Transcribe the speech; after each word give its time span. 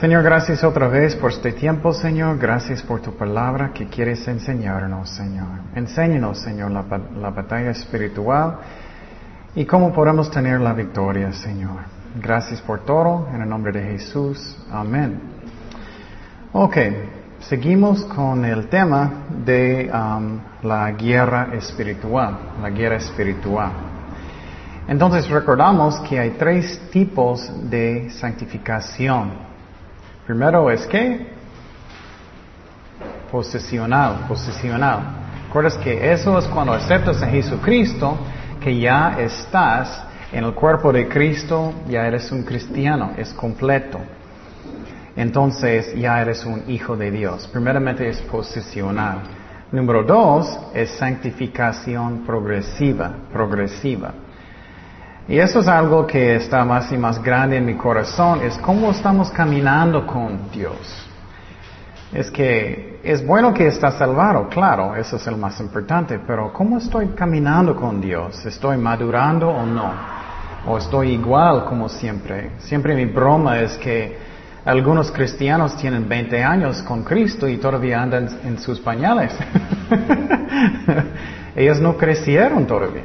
Señor, 0.00 0.22
gracias 0.22 0.62
otra 0.62 0.88
vez 0.88 1.16
por 1.16 1.30
este 1.30 1.52
tiempo, 1.52 1.94
Señor. 1.94 2.36
Gracias 2.36 2.82
por 2.82 3.00
tu 3.00 3.16
palabra 3.16 3.70
que 3.72 3.86
quieres 3.86 4.28
enseñarnos, 4.28 5.08
Señor. 5.08 5.48
Enséñanos, 5.74 6.38
Señor, 6.38 6.70
la, 6.70 6.84
la 7.18 7.30
batalla 7.30 7.70
espiritual 7.70 8.58
y 9.54 9.64
cómo 9.64 9.94
podemos 9.94 10.30
tener 10.30 10.60
la 10.60 10.74
victoria, 10.74 11.32
Señor. 11.32 11.78
Gracias 12.20 12.60
por 12.60 12.80
todo. 12.84 13.26
En 13.32 13.40
el 13.40 13.48
nombre 13.48 13.72
de 13.72 13.92
Jesús. 13.92 14.58
Amén. 14.70 15.18
Ok. 16.52 16.76
Seguimos 17.40 18.04
con 18.04 18.44
el 18.44 18.68
tema 18.68 19.24
de 19.46 19.90
um, 19.90 20.40
la 20.62 20.90
guerra 20.92 21.54
espiritual, 21.54 22.36
la 22.60 22.68
guerra 22.68 22.96
espiritual. 22.96 23.72
Entonces 24.88 25.26
recordamos 25.30 26.00
que 26.00 26.18
hay 26.18 26.30
tres 26.32 26.78
tipos 26.90 27.50
de 27.70 28.10
santificación. 28.10 29.45
Primero 30.26 30.70
es 30.70 30.86
que 30.86 31.26
posicional, 33.30 34.26
posicional. 34.28 35.00
¿Recuerdas 35.46 35.76
que 35.78 36.12
eso 36.12 36.38
es 36.38 36.46
cuando 36.46 36.72
aceptas 36.72 37.22
a 37.22 37.28
Jesucristo, 37.28 38.18
que 38.60 38.78
ya 38.78 39.16
estás 39.20 40.04
en 40.32 40.44
el 40.44 40.52
cuerpo 40.54 40.92
de 40.92 41.08
Cristo, 41.08 41.72
ya 41.88 42.06
eres 42.06 42.30
un 42.32 42.42
cristiano, 42.42 43.12
es 43.16 43.32
completo 43.32 44.00
entonces 45.16 45.94
ya 45.94 46.20
eres 46.20 46.44
un 46.44 46.64
hijo 46.68 46.96
de 46.96 47.10
Dios. 47.10 47.48
Primeramente 47.50 48.08
es 48.08 48.20
posicional. 48.22 49.20
Número 49.72 50.04
dos 50.04 50.58
es 50.74 50.90
santificación 50.90 52.24
progresiva, 52.24 53.12
progresiva. 53.32 54.12
Y 55.28 55.38
eso 55.38 55.58
es 55.58 55.66
algo 55.66 56.06
que 56.06 56.36
está 56.36 56.64
más 56.64 56.92
y 56.92 56.96
más 56.96 57.20
grande 57.20 57.56
en 57.56 57.66
mi 57.66 57.74
corazón, 57.74 58.42
es 58.42 58.56
cómo 58.58 58.92
estamos 58.92 59.28
caminando 59.30 60.06
con 60.06 60.50
Dios. 60.52 60.76
Es 62.12 62.30
que 62.30 63.00
es 63.02 63.26
bueno 63.26 63.52
que 63.52 63.66
estás 63.66 63.98
salvado, 63.98 64.48
claro, 64.48 64.94
eso 64.94 65.16
es 65.16 65.26
el 65.26 65.36
más 65.36 65.58
importante, 65.60 66.20
pero 66.24 66.52
¿cómo 66.52 66.78
estoy 66.78 67.08
caminando 67.08 67.74
con 67.74 68.00
Dios? 68.00 68.46
¿Estoy 68.46 68.76
madurando 68.76 69.48
o 69.48 69.66
no? 69.66 69.92
¿O 70.66 70.78
estoy 70.78 71.14
igual 71.14 71.64
como 71.64 71.88
siempre? 71.88 72.52
Siempre 72.58 72.94
mi 72.94 73.06
broma 73.06 73.60
es 73.60 73.76
que 73.78 74.16
algunos 74.64 75.10
cristianos 75.10 75.76
tienen 75.76 76.08
20 76.08 76.42
años 76.42 76.82
con 76.82 77.02
Cristo 77.02 77.48
y 77.48 77.56
todavía 77.56 78.00
andan 78.00 78.28
en 78.44 78.58
sus 78.60 78.78
pañales. 78.78 79.32
Ellos 81.56 81.80
no 81.80 81.96
crecieron 81.96 82.64
todavía. 82.66 83.04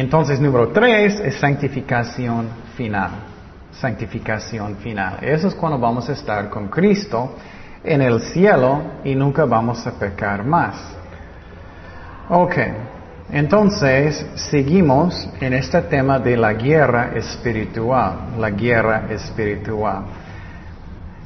Entonces, 0.00 0.40
número 0.40 0.68
tres 0.68 1.20
es 1.20 1.36
santificación 1.36 2.48
final. 2.76 3.10
Santificación 3.70 4.76
final. 4.76 5.18
Eso 5.22 5.46
es 5.46 5.54
cuando 5.54 5.78
vamos 5.78 6.08
a 6.08 6.12
estar 6.12 6.50
con 6.50 6.68
Cristo 6.68 7.36
en 7.84 8.02
el 8.02 8.20
cielo 8.20 8.82
y 9.04 9.14
nunca 9.14 9.44
vamos 9.44 9.86
a 9.86 9.92
pecar 9.92 10.44
más. 10.44 10.74
Ok. 12.28 12.56
Entonces, 13.30 14.26
seguimos 14.34 15.28
en 15.40 15.54
este 15.54 15.80
tema 15.82 16.18
de 16.18 16.36
la 16.36 16.54
guerra 16.54 17.12
espiritual, 17.14 18.34
la 18.38 18.50
guerra 18.50 19.04
espiritual. 19.10 20.04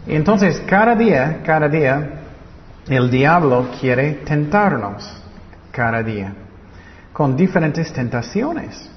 Entonces, 0.06 0.62
cada 0.66 0.94
día, 0.94 1.40
cada 1.44 1.68
día, 1.68 2.20
el 2.88 3.10
diablo 3.10 3.68
quiere 3.80 4.12
tentarnos, 4.24 5.10
cada 5.70 6.02
día, 6.02 6.34
con 7.18 7.34
diferentes 7.36 7.92
tentaciones. 7.92 8.88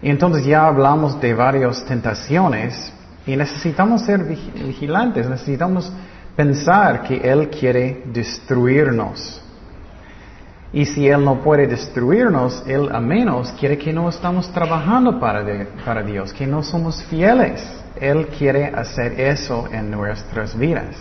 Y 0.00 0.08
entonces 0.08 0.44
ya 0.44 0.66
hablamos 0.66 1.20
de 1.20 1.34
varias 1.34 1.84
tentaciones 1.84 2.92
y 3.26 3.34
necesitamos 3.34 4.02
ser 4.02 4.22
vigilantes, 4.22 5.28
necesitamos 5.28 5.92
pensar 6.36 7.02
que 7.02 7.16
Él 7.16 7.50
quiere 7.50 8.04
destruirnos. 8.06 9.42
Y 10.72 10.84
si 10.84 11.08
Él 11.08 11.24
no 11.24 11.40
puede 11.40 11.66
destruirnos, 11.66 12.62
Él 12.68 12.88
a 12.92 13.00
menos 13.00 13.50
quiere 13.58 13.76
que 13.76 13.92
no 13.92 14.08
estamos 14.08 14.52
trabajando 14.52 15.18
para, 15.18 15.44
para 15.84 16.04
Dios, 16.04 16.32
que 16.32 16.46
no 16.46 16.62
somos 16.62 17.02
fieles. 17.06 17.68
Él 18.00 18.28
quiere 18.28 18.66
hacer 18.66 19.20
eso 19.20 19.66
en 19.72 19.90
nuestras 19.90 20.56
vidas. 20.56 20.94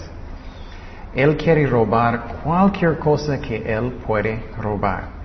Él 1.14 1.38
quiere 1.38 1.68
robar 1.68 2.40
cualquier 2.44 2.98
cosa 2.98 3.40
que 3.40 3.58
Él 3.72 4.00
puede 4.04 4.44
robar. 4.58 5.17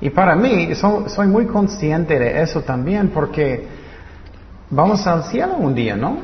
Y 0.00 0.10
para 0.10 0.36
mí, 0.36 0.70
soy 0.74 1.26
muy 1.26 1.46
consciente 1.46 2.18
de 2.18 2.42
eso 2.42 2.62
también 2.62 3.08
porque 3.08 3.66
vamos 4.70 5.06
al 5.06 5.24
cielo 5.24 5.56
un 5.58 5.74
día, 5.74 5.96
¿no? 5.96 6.16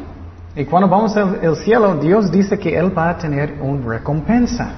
Y 0.56 0.64
cuando 0.64 0.88
vamos 0.88 1.16
al 1.16 1.56
cielo, 1.56 1.96
Dios 1.96 2.30
dice 2.30 2.58
que 2.58 2.76
Él 2.76 2.96
va 2.96 3.10
a 3.10 3.18
tener 3.18 3.54
una 3.60 3.84
recompensa. 3.86 4.70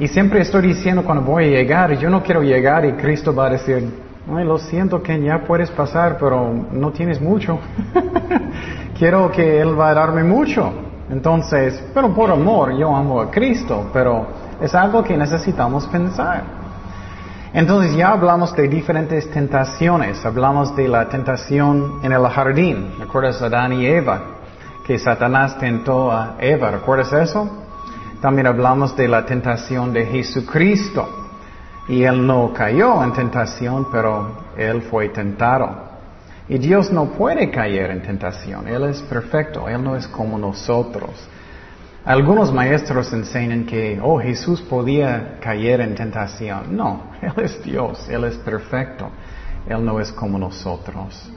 Y 0.00 0.08
siempre 0.08 0.40
estoy 0.40 0.66
diciendo 0.66 1.04
cuando 1.04 1.22
voy 1.24 1.44
a 1.44 1.48
llegar, 1.58 1.96
yo 1.98 2.10
no 2.10 2.22
quiero 2.22 2.42
llegar 2.42 2.84
y 2.84 2.92
Cristo 2.94 3.32
va 3.32 3.46
a 3.46 3.50
decir, 3.50 3.88
Ay, 4.30 4.44
lo 4.44 4.56
siento 4.56 5.02
que 5.02 5.20
ya 5.20 5.44
puedes 5.44 5.70
pasar, 5.70 6.16
pero 6.18 6.52
no 6.72 6.92
tienes 6.92 7.20
mucho. 7.20 7.58
quiero 8.98 9.30
que 9.32 9.60
Él 9.60 9.78
va 9.78 9.90
a 9.90 9.94
darme 9.94 10.22
mucho. 10.22 10.72
Entonces, 11.10 11.84
pero 11.92 12.14
por 12.14 12.30
amor, 12.30 12.76
yo 12.76 12.94
amo 12.94 13.20
a 13.20 13.30
Cristo, 13.30 13.90
pero 13.92 14.26
es 14.60 14.74
algo 14.74 15.02
que 15.02 15.16
necesitamos 15.16 15.86
pensar. 15.88 16.61
Entonces 17.54 17.94
ya 17.94 18.12
hablamos 18.12 18.56
de 18.56 18.66
diferentes 18.66 19.30
tentaciones. 19.30 20.24
Hablamos 20.24 20.74
de 20.74 20.88
la 20.88 21.08
tentación 21.10 22.00
en 22.02 22.12
el 22.12 22.26
jardín. 22.28 22.94
¿Recuerdas 22.98 23.42
Adán 23.42 23.74
y 23.74 23.84
Eva? 23.84 24.22
Que 24.86 24.98
Satanás 24.98 25.58
tentó 25.58 26.10
a 26.10 26.36
Eva. 26.40 26.70
¿Recuerdas 26.70 27.12
eso? 27.12 27.64
También 28.22 28.46
hablamos 28.46 28.96
de 28.96 29.06
la 29.06 29.26
tentación 29.26 29.92
de 29.92 30.06
Jesucristo. 30.06 31.06
Y 31.88 32.04
Él 32.04 32.26
no 32.26 32.54
cayó 32.54 33.04
en 33.04 33.12
tentación, 33.12 33.88
pero 33.92 34.30
Él 34.56 34.80
fue 34.82 35.10
tentado. 35.10 35.90
Y 36.48 36.56
Dios 36.56 36.90
no 36.90 37.10
puede 37.10 37.50
caer 37.50 37.90
en 37.90 38.00
tentación. 38.00 38.66
Él 38.66 38.84
es 38.84 39.02
perfecto. 39.02 39.68
Él 39.68 39.84
no 39.84 39.94
es 39.94 40.08
como 40.08 40.38
nosotros. 40.38 41.10
Algunos 42.04 42.52
maestros 42.52 43.12
enseñan 43.12 43.64
que, 43.64 44.00
oh, 44.02 44.18
Jesús 44.18 44.60
podía 44.60 45.38
caer 45.40 45.80
en 45.82 45.94
tentación. 45.94 46.76
No, 46.76 47.12
Él 47.22 47.44
es 47.44 47.62
Dios. 47.62 48.08
Él 48.08 48.24
es 48.24 48.36
perfecto. 48.36 49.08
Él 49.68 49.84
no 49.84 50.00
es 50.00 50.10
como 50.10 50.36
nosotros. 50.36 51.30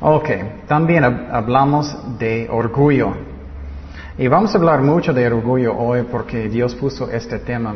Ok, 0.00 0.28
también 0.66 1.04
hablamos 1.04 1.96
de 2.18 2.48
orgullo. 2.50 3.14
Y 4.18 4.26
vamos 4.26 4.54
a 4.54 4.58
hablar 4.58 4.82
mucho 4.82 5.12
de 5.12 5.26
orgullo 5.26 5.76
hoy 5.76 6.02
porque 6.10 6.48
Dios 6.48 6.74
puso 6.74 7.08
este 7.10 7.38
tema 7.38 7.74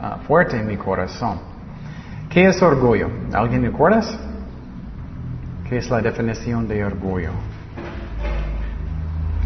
ah, 0.00 0.18
fuerte 0.26 0.58
en 0.58 0.66
mi 0.66 0.76
corazón. 0.76 1.40
¿Qué 2.30 2.46
es 2.46 2.62
orgullo? 2.62 3.08
¿Alguien 3.32 3.62
me 3.62 3.68
acuerdas? 3.68 4.16
¿Qué 5.68 5.78
es 5.78 5.90
la 5.90 6.00
definición 6.00 6.68
de 6.68 6.84
orgullo? 6.84 7.30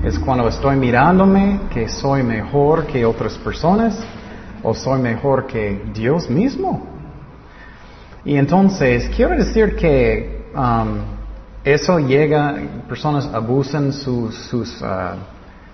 Es 0.05 0.19
cuando 0.19 0.49
estoy 0.49 0.77
mirándome 0.77 1.61
que 1.73 1.89
soy 1.89 2.23
mejor 2.23 2.87
que 2.87 3.05
otras 3.05 3.37
personas 3.39 3.99
o 4.63 4.75
soy 4.75 5.01
mejor 5.01 5.47
que 5.47 5.83
Dios 5.93 6.31
mismo. 6.31 6.87
Y 8.25 8.37
entonces 8.37 9.11
quiero 9.15 9.37
decir 9.37 9.77
que 9.77 10.45
um, 10.55 10.99
eso 11.65 11.99
llega, 11.99 12.57
personas 12.89 13.27
abusan 13.33 13.93
sus, 13.93 14.35
sus 14.35 14.83
ah, 14.83 15.17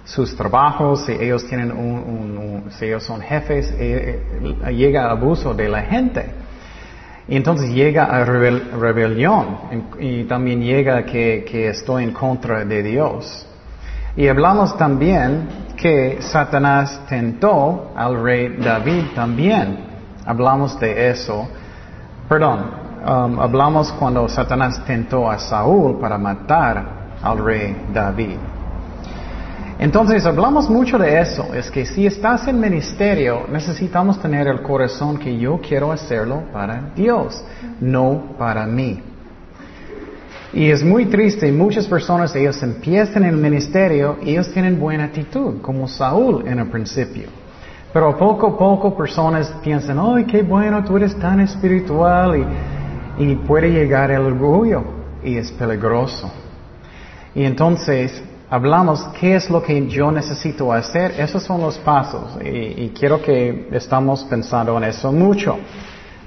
sus 0.04 0.34
trabajos, 0.36 1.04
si 1.06 1.12
ellos 1.12 1.46
tienen 1.46 1.70
un, 1.70 2.64
si 2.70 2.86
ellos 2.86 3.04
son 3.04 3.20
jefes, 3.20 3.72
eh, 3.78 4.22
eh, 4.64 4.72
llega 4.72 5.10
abuso 5.10 5.54
de 5.54 5.68
la 5.68 5.82
gente. 5.82 6.26
Y 7.28 7.36
entonces 7.36 7.70
llega 7.70 8.04
a 8.04 8.24
rebelión 8.24 9.58
y 10.00 10.24
también 10.24 10.60
llega 10.60 11.04
que, 11.04 11.44
que 11.48 11.68
estoy 11.68 12.04
en 12.04 12.12
contra 12.12 12.64
de 12.64 12.82
Dios. 12.82 13.46
Y 14.16 14.28
hablamos 14.28 14.76
también 14.76 15.48
que 15.76 16.18
Satanás 16.20 17.00
tentó 17.08 17.92
al 17.96 18.22
rey 18.22 18.56
David 18.58 19.04
también. 19.14 19.78
Hablamos 20.26 20.78
de 20.78 21.10
eso. 21.10 21.48
Perdón, 22.28 22.60
um, 23.06 23.40
hablamos 23.40 23.90
cuando 23.92 24.28
Satanás 24.28 24.84
tentó 24.86 25.30
a 25.30 25.38
Saúl 25.38 25.98
para 25.98 26.18
matar 26.18 26.84
al 27.22 27.44
rey 27.44 27.76
David. 27.92 28.36
Entonces 29.78 30.24
hablamos 30.26 30.70
mucho 30.70 30.96
de 30.96 31.20
eso, 31.20 31.52
es 31.54 31.68
que 31.68 31.84
si 31.86 32.06
estás 32.06 32.46
en 32.46 32.60
ministerio 32.60 33.46
necesitamos 33.50 34.20
tener 34.20 34.46
el 34.46 34.62
corazón 34.62 35.18
que 35.18 35.36
yo 35.36 35.58
quiero 35.60 35.90
hacerlo 35.90 36.44
para 36.52 36.92
Dios, 36.94 37.42
no 37.80 38.36
para 38.38 38.64
mí. 38.66 39.11
Y 40.54 40.70
es 40.70 40.84
muy 40.84 41.06
triste, 41.06 41.50
muchas 41.50 41.86
personas, 41.86 42.34
ellos 42.36 42.62
empiezan 42.62 43.24
el 43.24 43.36
ministerio 43.36 44.18
ellos 44.22 44.52
tienen 44.52 44.78
buena 44.78 45.04
actitud, 45.04 45.62
como 45.62 45.88
Saúl 45.88 46.46
en 46.46 46.58
el 46.58 46.68
principio. 46.68 47.28
Pero 47.90 48.16
poco 48.18 48.48
a 48.48 48.58
poco 48.58 48.94
personas 48.94 49.48
piensan, 49.62 49.98
¡ay, 49.98 50.24
qué 50.24 50.42
bueno, 50.42 50.84
tú 50.84 50.96
eres 50.96 51.18
tan 51.18 51.40
espiritual! 51.40 52.38
Y, 53.18 53.24
y 53.24 53.36
puede 53.36 53.70
llegar 53.70 54.10
el 54.10 54.22
orgullo 54.22 54.82
y 55.22 55.36
es 55.36 55.50
peligroso. 55.52 56.30
Y 57.34 57.44
entonces 57.44 58.22
hablamos 58.50 59.02
qué 59.18 59.36
es 59.36 59.48
lo 59.48 59.62
que 59.62 59.88
yo 59.88 60.10
necesito 60.12 60.70
hacer. 60.72 61.14
Esos 61.18 61.42
son 61.42 61.62
los 61.62 61.78
pasos 61.78 62.38
y 62.44 62.90
quiero 62.90 63.22
que 63.22 63.68
estamos 63.72 64.24
pensando 64.24 64.76
en 64.76 64.84
eso 64.84 65.12
mucho. 65.12 65.58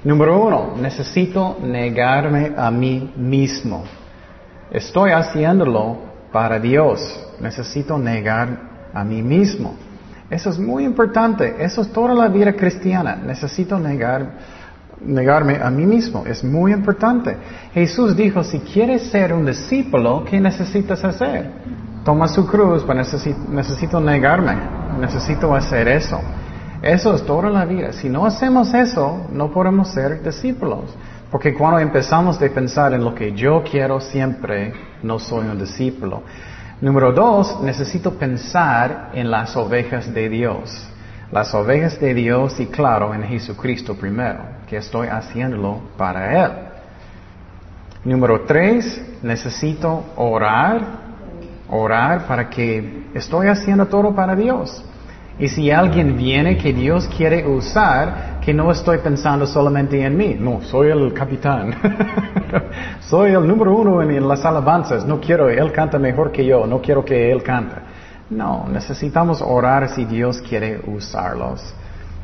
Número 0.02 0.40
uno, 0.40 0.74
necesito 0.80 1.58
negarme 1.62 2.52
a 2.56 2.70
mí 2.70 3.12
mismo. 3.16 3.84
Estoy 4.70 5.10
haciéndolo 5.10 5.98
para 6.32 6.58
Dios. 6.58 7.00
Necesito 7.40 7.98
negar 7.98 8.88
a 8.92 9.04
mí 9.04 9.22
mismo. 9.22 9.74
Eso 10.28 10.50
es 10.50 10.58
muy 10.58 10.84
importante. 10.84 11.56
Eso 11.58 11.82
es 11.82 11.92
toda 11.92 12.14
la 12.14 12.28
vida 12.28 12.52
cristiana. 12.54 13.16
Necesito 13.16 13.78
negar, 13.78 14.32
negarme 15.00 15.56
a 15.62 15.70
mí 15.70 15.86
mismo. 15.86 16.24
Es 16.26 16.42
muy 16.42 16.72
importante. 16.72 17.36
Jesús 17.72 18.16
dijo, 18.16 18.42
si 18.42 18.58
quieres 18.60 19.02
ser 19.10 19.32
un 19.32 19.46
discípulo, 19.46 20.24
¿qué 20.24 20.40
necesitas 20.40 21.04
hacer? 21.04 21.50
Toma 22.04 22.28
su 22.28 22.46
cruz, 22.46 22.82
pero 22.82 22.98
necesito, 22.98 23.38
necesito 23.48 24.00
negarme. 24.00 24.56
Necesito 24.98 25.54
hacer 25.54 25.88
eso. 25.88 26.20
Eso 26.82 27.14
es 27.14 27.22
toda 27.24 27.50
la 27.50 27.64
vida. 27.64 27.92
Si 27.92 28.08
no 28.08 28.26
hacemos 28.26 28.74
eso, 28.74 29.26
no 29.32 29.50
podemos 29.50 29.88
ser 29.88 30.22
discípulos. 30.22 30.94
Porque 31.30 31.54
cuando 31.54 31.80
empezamos 31.80 32.40
a 32.40 32.48
pensar 32.48 32.92
en 32.92 33.02
lo 33.02 33.14
que 33.14 33.32
yo 33.32 33.62
quiero 33.68 34.00
siempre, 34.00 34.72
no 35.02 35.18
soy 35.18 35.46
un 35.48 35.58
discípulo. 35.58 36.22
Número 36.80 37.12
dos, 37.12 37.60
necesito 37.62 38.12
pensar 38.12 39.10
en 39.14 39.30
las 39.30 39.56
ovejas 39.56 40.12
de 40.12 40.28
Dios. 40.28 40.88
Las 41.32 41.52
ovejas 41.54 41.98
de 41.98 42.14
Dios 42.14 42.60
y 42.60 42.66
claro, 42.66 43.12
en 43.12 43.24
Jesucristo 43.24 43.96
primero, 43.96 44.40
que 44.68 44.76
estoy 44.76 45.08
haciéndolo 45.08 45.80
para 45.96 46.44
Él. 46.44 46.52
Número 48.04 48.42
tres, 48.42 49.02
necesito 49.22 50.04
orar, 50.14 50.80
orar 51.68 52.26
para 52.26 52.48
que 52.48 53.08
estoy 53.14 53.48
haciendo 53.48 53.86
todo 53.86 54.14
para 54.14 54.36
Dios. 54.36 54.84
Y 55.38 55.48
si 55.48 55.70
alguien 55.70 56.16
viene 56.16 56.56
que 56.56 56.72
Dios 56.72 57.06
quiere 57.14 57.46
usar, 57.46 58.40
que 58.40 58.54
no 58.54 58.70
estoy 58.70 58.98
pensando 58.98 59.46
solamente 59.46 60.02
en 60.02 60.16
mí, 60.16 60.34
no, 60.38 60.62
soy 60.62 60.88
el 60.88 61.12
capitán, 61.12 61.74
soy 63.00 63.32
el 63.32 63.46
número 63.46 63.76
uno 63.76 64.00
en, 64.00 64.26
las 64.26 64.44
alabanzas, 64.46 65.04
no 65.04 65.20
quiero, 65.20 65.50
él 65.50 65.72
canta 65.72 65.98
mejor 65.98 66.32
que 66.32 66.44
yo, 66.44 66.66
no 66.66 66.80
quiero 66.80 67.04
que 67.04 67.30
él 67.30 67.42
cante. 67.42 67.76
No, 68.30 68.66
necesitamos 68.68 69.42
orar 69.42 69.90
si 69.90 70.04
Dios 70.06 70.40
quiere 70.40 70.80
usarlos. 70.86 71.62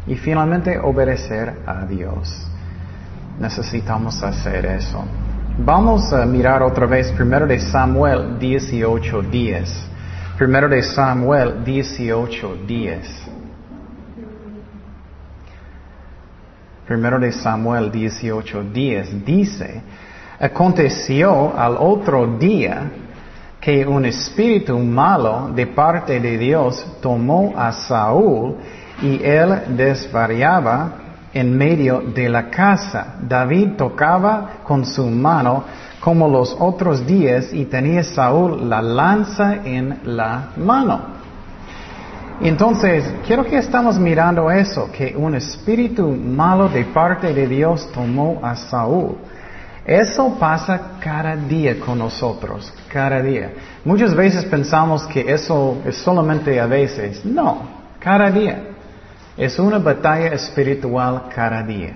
Y 0.06 0.16
finalmente 0.16 0.78
obedecer 0.78 1.60
a 1.66 1.84
Dios. 1.84 2.48
Necesitamos 3.38 4.22
hacer 4.22 4.66
eso. 4.66 5.04
Vamos 5.58 6.12
a 6.12 6.24
mirar 6.24 6.62
otra 6.62 6.86
vez 6.86 7.12
primero 7.12 7.46
de 7.46 7.60
Samuel 7.60 8.38
18.10. 8.38 9.91
Primero 10.36 10.68
de 10.68 10.82
Samuel 10.82 11.62
18.10. 11.64 13.00
Primero 16.86 17.18
de 17.18 17.32
Samuel 17.32 17.92
18.10 17.92 19.24
dice, 19.24 19.82
aconteció 20.40 21.56
al 21.56 21.76
otro 21.78 22.38
día 22.38 22.90
que 23.60 23.86
un 23.86 24.04
espíritu 24.06 24.78
malo 24.78 25.50
de 25.54 25.66
parte 25.68 26.18
de 26.18 26.38
Dios 26.38 26.84
tomó 27.00 27.52
a 27.56 27.70
Saúl 27.72 28.56
y 29.00 29.22
él 29.22 29.76
desvariaba 29.76 30.92
en 31.32 31.56
medio 31.56 32.00
de 32.00 32.28
la 32.28 32.50
casa. 32.50 33.16
David 33.20 33.76
tocaba 33.76 34.60
con 34.64 34.84
su 34.84 35.06
mano 35.08 35.64
como 36.02 36.26
los 36.26 36.56
otros 36.58 37.06
días 37.06 37.52
y 37.52 37.64
tenía 37.64 38.02
Saúl 38.02 38.68
la 38.68 38.82
lanza 38.82 39.54
en 39.64 40.00
la 40.02 40.48
mano. 40.56 41.00
Entonces, 42.40 43.04
quiero 43.24 43.44
que 43.44 43.56
estamos 43.56 44.00
mirando 44.00 44.50
eso, 44.50 44.90
que 44.90 45.14
un 45.16 45.36
espíritu 45.36 46.08
malo 46.08 46.68
de 46.68 46.86
parte 46.86 47.32
de 47.32 47.46
Dios 47.46 47.88
tomó 47.94 48.40
a 48.42 48.56
Saúl. 48.56 49.16
Eso 49.86 50.36
pasa 50.40 50.98
cada 50.98 51.36
día 51.36 51.78
con 51.78 52.00
nosotros, 52.00 52.74
cada 52.92 53.22
día. 53.22 53.52
Muchas 53.84 54.12
veces 54.12 54.44
pensamos 54.44 55.06
que 55.06 55.32
eso 55.32 55.82
es 55.86 55.98
solamente 55.98 56.58
a 56.58 56.66
veces. 56.66 57.24
No, 57.24 57.62
cada 58.00 58.28
día. 58.28 58.60
Es 59.36 59.56
una 59.60 59.78
batalla 59.78 60.32
espiritual 60.32 61.28
cada 61.32 61.62
día. 61.62 61.94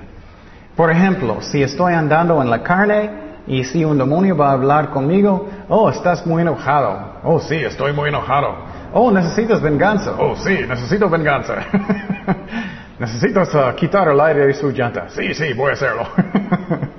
Por 0.76 0.92
ejemplo, 0.92 1.38
si 1.40 1.60
estoy 1.60 1.92
andando 1.92 2.40
en 2.40 2.50
la 2.50 2.62
carne 2.62 3.25
y 3.46 3.64
si 3.64 3.84
un 3.84 3.98
demonio 3.98 4.37
va 4.37 4.50
a 4.50 4.52
hablar 4.52 4.90
conmigo, 4.90 5.48
oh, 5.69 5.88
estás 5.88 6.26
muy 6.26 6.43
enojado. 6.43 7.20
Oh, 7.22 7.40
sí, 7.40 7.56
estoy 7.56 7.93
muy 7.93 8.08
enojado. 8.08 8.54
Oh, 8.93 9.10
necesitas 9.10 9.60
venganza. 9.60 10.14
Oh, 10.19 10.34
sí, 10.37 10.58
necesito 10.69 11.08
venganza. 11.08 11.54
necesitas 12.98 13.54
uh, 13.54 13.75
quitar 13.76 14.08
el 14.08 14.20
aire 14.20 14.46
de 14.46 14.54
su 14.54 14.70
llanta. 14.70 15.08
Sí, 15.10 15.34
sí, 15.34 15.52
voy 15.52 15.70
a 15.70 15.75
hacerlo. 15.75 16.06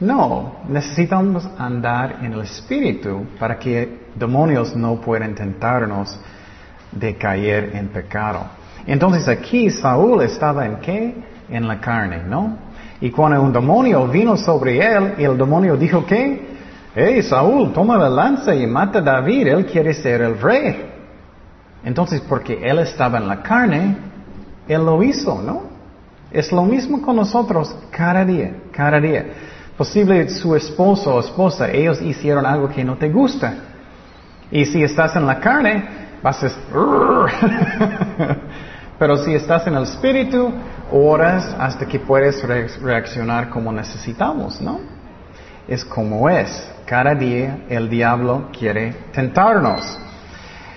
No, 0.00 0.58
necesitamos 0.68 1.44
andar 1.58 2.18
en 2.22 2.32
el 2.32 2.42
Espíritu 2.42 3.26
para 3.36 3.58
que 3.58 4.06
demonios 4.14 4.76
no 4.76 5.00
puedan 5.00 5.34
tentarnos 5.34 6.16
de 6.92 7.16
caer 7.16 7.72
en 7.74 7.88
pecado. 7.88 8.46
Entonces 8.86 9.26
aquí 9.26 9.70
Saúl 9.70 10.22
estaba 10.22 10.66
en 10.66 10.76
qué? 10.76 11.14
En 11.50 11.66
la 11.66 11.80
carne, 11.80 12.22
¿no? 12.22 12.58
Y 13.00 13.10
cuando 13.10 13.40
un 13.40 13.52
demonio 13.52 14.06
vino 14.08 14.36
sobre 14.36 14.78
él, 14.78 15.14
y 15.18 15.24
el 15.24 15.38
demonio 15.38 15.76
dijo 15.76 16.04
que, 16.04 16.48
hey 16.94 17.22
Saúl, 17.22 17.72
toma 17.72 17.96
la 17.96 18.08
lanza 18.08 18.54
y 18.54 18.66
mata 18.66 18.98
a 18.98 19.02
David, 19.02 19.46
él 19.46 19.66
quiere 19.66 19.94
ser 19.94 20.20
el 20.22 20.40
rey. 20.40 20.84
Entonces, 21.84 22.20
porque 22.28 22.58
él 22.60 22.80
estaba 22.80 23.18
en 23.18 23.28
la 23.28 23.40
carne, 23.42 23.96
él 24.66 24.84
lo 24.84 25.02
hizo, 25.02 25.40
¿no? 25.40 25.62
Es 26.30 26.50
lo 26.52 26.64
mismo 26.64 27.00
con 27.00 27.16
nosotros 27.16 27.74
cada 27.90 28.24
día, 28.24 28.54
cada 28.72 29.00
día. 29.00 29.26
Posible 29.76 30.28
su 30.28 30.56
esposo 30.56 31.14
o 31.14 31.20
esposa, 31.20 31.70
ellos 31.70 32.02
hicieron 32.02 32.44
algo 32.44 32.68
que 32.68 32.84
no 32.84 32.96
te 32.96 33.08
gusta. 33.08 33.54
Y 34.50 34.64
si 34.66 34.82
estás 34.82 35.14
en 35.14 35.24
la 35.26 35.38
carne, 35.38 35.84
vas 36.20 36.42
a... 36.42 36.50
Pero 38.98 39.16
si 39.18 39.34
estás 39.34 39.66
en 39.66 39.74
el 39.74 39.84
espíritu, 39.84 40.52
oras 40.92 41.54
hasta 41.58 41.86
que 41.86 42.00
puedes 42.00 42.42
reaccionar 42.80 43.48
como 43.48 43.70
necesitamos, 43.70 44.60
¿no? 44.60 44.80
Es 45.68 45.84
como 45.84 46.28
es. 46.28 46.68
Cada 46.84 47.14
día 47.14 47.64
el 47.68 47.88
diablo 47.88 48.48
quiere 48.58 48.94
tentarnos. 49.12 49.98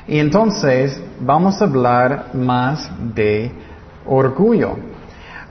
Y 0.08 0.20
entonces 0.20 1.02
vamos 1.20 1.62
a 1.62 1.66
hablar 1.66 2.28
más 2.34 2.92
de 3.16 3.52
orgullo. 4.06 4.76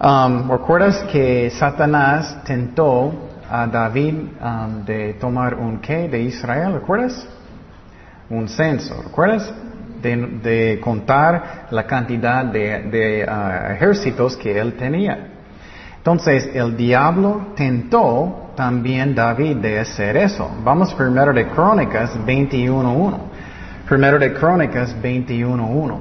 Um, 0.02 0.50
¿Recuerdas 0.50 1.02
que 1.10 1.50
Satanás 1.50 2.38
tentó 2.44 3.12
a 3.50 3.66
David 3.66 4.14
um, 4.40 4.84
de 4.84 5.14
tomar 5.14 5.54
un 5.54 5.78
qué 5.80 6.08
de 6.08 6.22
Israel, 6.22 6.74
¿recuerdas? 6.74 7.26
Un 8.28 8.48
censo, 8.48 9.02
¿recuerdas? 9.02 9.52
De, 10.02 10.80
contar 10.82 11.66
la 11.70 11.86
cantidad 11.86 12.44
de, 12.44 13.26
uh, 13.28 13.72
ejércitos 13.72 14.36
que 14.36 14.58
él 14.58 14.74
tenía. 14.74 15.28
Entonces, 15.98 16.50
el 16.54 16.76
diablo 16.76 17.48
tentó 17.54 18.52
también 18.56 19.14
David 19.14 19.56
de 19.56 19.80
hacer 19.80 20.16
eso. 20.16 20.50
Vamos 20.64 20.94
primero 20.94 21.32
de 21.32 21.46
Crónicas 21.48 22.18
21.1. 22.26 23.18
Primero 23.86 24.18
de 24.18 24.32
Crónicas 24.32 24.96
21.1. 25.02 25.98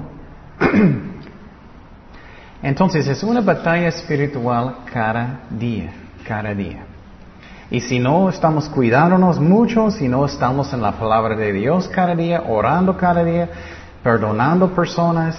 Entonces, 2.64 3.08
es 3.08 3.24
una 3.24 3.42
batalla 3.42 3.88
espiritual 3.88 4.78
cada 4.92 5.42
día, 5.50 5.92
cada 6.26 6.54
día. 6.54 6.84
Y 7.72 7.82
si 7.82 8.00
no 8.00 8.30
estamos 8.30 8.68
cuidándonos 8.68 9.40
mucho, 9.40 9.92
si 9.92 10.08
no 10.08 10.26
estamos 10.26 10.74
en 10.74 10.82
la 10.82 10.94
palabra 10.94 11.36
de 11.36 11.54
Dios 11.54 11.88
cada 11.88 12.16
día, 12.16 12.44
orando 12.48 12.98
cada 12.98 13.24
día, 13.24 13.50
perdonando 14.04 14.70
personas, 14.74 15.38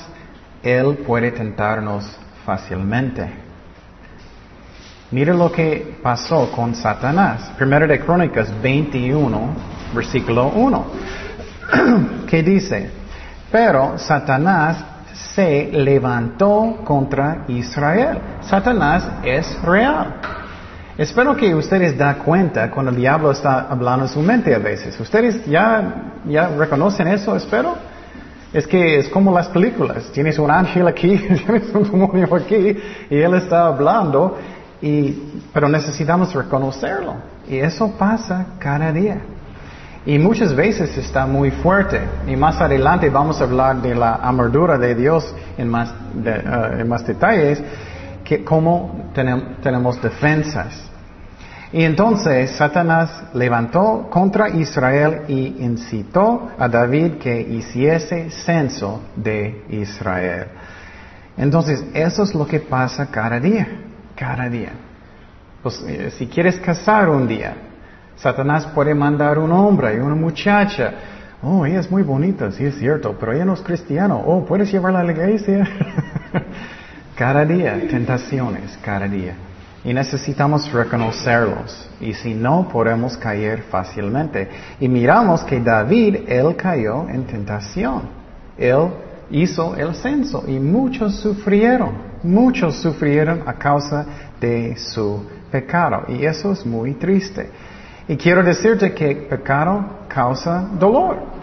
Él 0.63 0.99
puede 1.07 1.31
tentarnos 1.33 2.05
fácilmente. 2.45 3.29
Mira 5.11 5.35
lo 5.35 5.51
que 5.51 5.99
pasó 6.03 6.53
con 6.53 6.75
Satanás. 6.75 7.51
Primero 7.57 7.87
de 7.87 7.99
Crónicas 7.99 8.49
21, 8.63 9.41
versículo 9.93 10.49
1. 10.49 10.87
¿Qué 12.29 12.43
dice? 12.43 12.91
Pero 13.51 13.99
Satanás 13.99 14.85
se 15.35 15.71
levantó 15.73 16.79
contra 16.85 17.45
Israel. 17.49 18.19
Satanás 18.43 19.05
es 19.25 19.61
real. 19.63 20.15
Espero 20.97 21.35
que 21.35 21.55
ustedes 21.55 21.97
den 21.99 22.15
cuenta 22.17 22.71
cuando 22.71 22.91
el 22.91 22.97
diablo 22.97 23.33
está 23.33 23.67
hablando 23.69 24.05
en 24.05 24.13
su 24.13 24.21
mente 24.21 24.55
a 24.55 24.59
veces. 24.59 24.99
¿Ustedes 25.01 25.45
ya, 25.47 26.13
ya 26.27 26.49
reconocen 26.49 27.09
eso, 27.09 27.35
espero? 27.35 27.75
Es 28.53 28.67
que 28.67 28.99
es 28.99 29.09
como 29.09 29.33
las 29.33 29.49
películas. 29.49 30.11
Tienes 30.13 30.39
un 30.39 30.51
ángel 30.51 30.87
aquí, 30.89 31.17
tienes 31.47 31.73
un 31.73 31.85
demonio 31.85 32.35
aquí, 32.35 32.77
y 33.11 33.17
él 33.17 33.35
está 33.35 33.67
hablando, 33.67 34.39
y, 34.83 35.43
pero 35.53 35.69
necesitamos 35.69 36.35
reconocerlo. 36.35 37.15
Y 37.49 37.59
eso 37.59 37.93
pasa 37.97 38.47
cada 38.59 38.93
día. 38.93 39.21
Y 40.07 40.19
muchas 40.19 40.55
veces 40.55 40.97
está 40.97 41.27
muy 41.27 41.51
fuerte. 41.51 42.01
Y 42.27 42.35
más 42.35 42.61
adelante 42.61 43.11
vamos 43.11 43.41
a 43.41 43.45
hablar 43.45 43.83
de 43.83 43.95
la 43.95 44.15
armadura 44.15 44.79
de 44.79 44.95
Dios 44.95 45.35
en 45.59 45.69
más, 45.69 45.91
uh, 45.91 46.81
en 46.81 46.89
más 46.89 47.07
detalles, 47.07 47.63
que 48.25 48.43
cómo 48.43 49.11
tenemos 49.15 50.01
defensas. 50.01 50.90
Y 51.73 51.85
entonces 51.85 52.51
Satanás 52.53 53.11
levantó 53.33 54.09
contra 54.11 54.49
Israel 54.49 55.23
y 55.29 55.57
incitó 55.61 56.51
a 56.59 56.69
David 56.69 57.19
que 57.19 57.41
hiciese 57.41 58.31
censo 58.31 59.03
de 59.15 59.65
Israel. 59.71 60.47
Entonces, 61.37 61.85
eso 61.95 62.25
es 62.25 62.35
lo 62.35 62.47
que 62.47 62.59
pasa 62.59 63.07
cada 63.11 63.39
día, 63.39 63.69
cada 64.17 64.49
día. 64.49 64.73
Pues, 65.63 65.81
eh, 65.87 66.11
si 66.11 66.27
quieres 66.27 66.59
casar 66.59 67.09
un 67.09 67.29
día, 67.29 67.55
Satanás 68.17 68.67
puede 68.75 68.95
mandar 68.95 69.39
un 69.39 69.53
hombre 69.53 69.95
y 69.95 70.01
una 70.01 70.17
muchacha. 70.17 70.93
Oh, 71.41 71.65
ella 71.65 71.81
es 71.81 71.91
muy 71.91 72.03
bonita, 72.03 72.51
sí 72.51 72.65
es 72.65 72.77
cierto, 72.79 73.17
pero 73.19 73.33
ella 73.33 73.45
no 73.45 73.55
es 73.55 73.61
cristiana. 73.61 74.17
Oh, 74.17 74.45
¿puedes 74.45 74.71
llevarla 74.73 75.01
a 75.01 75.05
la 75.05 75.13
iglesia? 75.13 75.67
cada 77.17 77.45
día, 77.45 77.81
tentaciones, 77.89 78.77
cada 78.83 79.07
día. 79.07 79.35
Y 79.85 79.95
necesitamos 79.95 80.71
reconocerlos. 80.71 81.89
Y 82.01 82.13
si 82.13 82.35
no, 82.35 82.69
podemos 82.69 83.17
caer 83.17 83.63
fácilmente. 83.63 84.49
Y 84.79 84.89
miramos 84.89 85.43
que 85.43 85.61
David, 85.61 86.29
él 86.29 86.55
cayó 86.57 87.09
en 87.09 87.25
tentación. 87.25 88.03
Él 88.59 88.89
hizo 89.31 89.75
el 89.77 89.95
censo 89.95 90.45
y 90.47 90.59
muchos 90.59 91.17
sufrieron. 91.21 92.11
Muchos 92.23 92.77
sufrieron 92.77 93.43
a 93.47 93.55
causa 93.55 94.05
de 94.39 94.77
su 94.77 95.25
pecado. 95.51 96.05
Y 96.09 96.27
eso 96.27 96.53
es 96.53 96.67
muy 96.67 96.95
triste. 96.95 97.49
Y 98.07 98.17
quiero 98.17 98.43
decirte 98.43 98.93
que 98.93 99.17
pecado 99.29 100.07
causa 100.09 100.69
dolor. 100.79 101.40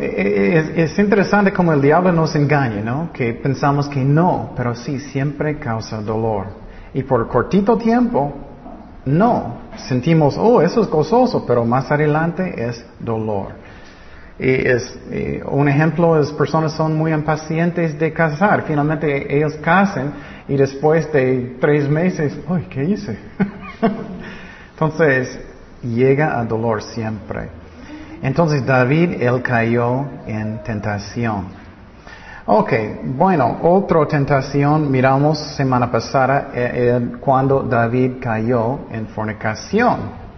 Es, 0.00 0.96
interesante 0.98 1.52
como 1.52 1.72
el 1.72 1.82
diablo 1.82 2.12
nos 2.12 2.34
engaña, 2.36 2.82
¿no? 2.82 3.10
Que 3.12 3.32
pensamos 3.32 3.88
que 3.88 4.04
no, 4.04 4.52
pero 4.56 4.74
sí, 4.74 5.00
siempre 5.00 5.58
causa 5.58 6.00
dolor. 6.00 6.46
Y 6.94 7.02
por 7.02 7.26
cortito 7.28 7.76
tiempo, 7.76 8.32
no. 9.04 9.56
Sentimos, 9.88 10.36
oh, 10.38 10.62
eso 10.62 10.82
es 10.82 10.88
gozoso, 10.88 11.44
pero 11.46 11.64
más 11.64 11.90
adelante 11.90 12.54
es 12.56 12.84
dolor. 13.00 13.54
Y 14.38 14.50
es, 14.68 14.96
un 15.46 15.68
ejemplo 15.68 16.20
es 16.20 16.30
personas 16.30 16.72
son 16.72 16.96
muy 16.96 17.12
impacientes 17.12 17.98
de 17.98 18.12
casar. 18.12 18.62
Finalmente 18.68 19.36
ellos 19.36 19.56
casan 19.56 20.12
y 20.46 20.56
después 20.56 21.12
de 21.12 21.56
tres 21.60 21.88
meses, 21.88 22.38
uy, 22.48 22.62
¿qué 22.70 22.84
hice? 22.84 23.18
Entonces 24.72 25.40
llega 25.82 26.38
a 26.38 26.44
dolor 26.44 26.82
siempre. 26.82 27.57
Entonces 28.22 28.66
David, 28.66 29.22
él 29.22 29.42
cayó 29.42 30.04
en 30.26 30.62
tentación. 30.64 31.46
Ok, 32.46 32.72
bueno, 33.04 33.58
otra 33.62 34.06
tentación 34.06 34.90
miramos 34.90 35.38
semana 35.38 35.90
pasada 35.90 36.48
eh, 36.54 36.70
eh, 36.74 37.16
cuando 37.20 37.62
David 37.62 38.12
cayó 38.20 38.80
en 38.90 39.06
fornicación. 39.08 40.28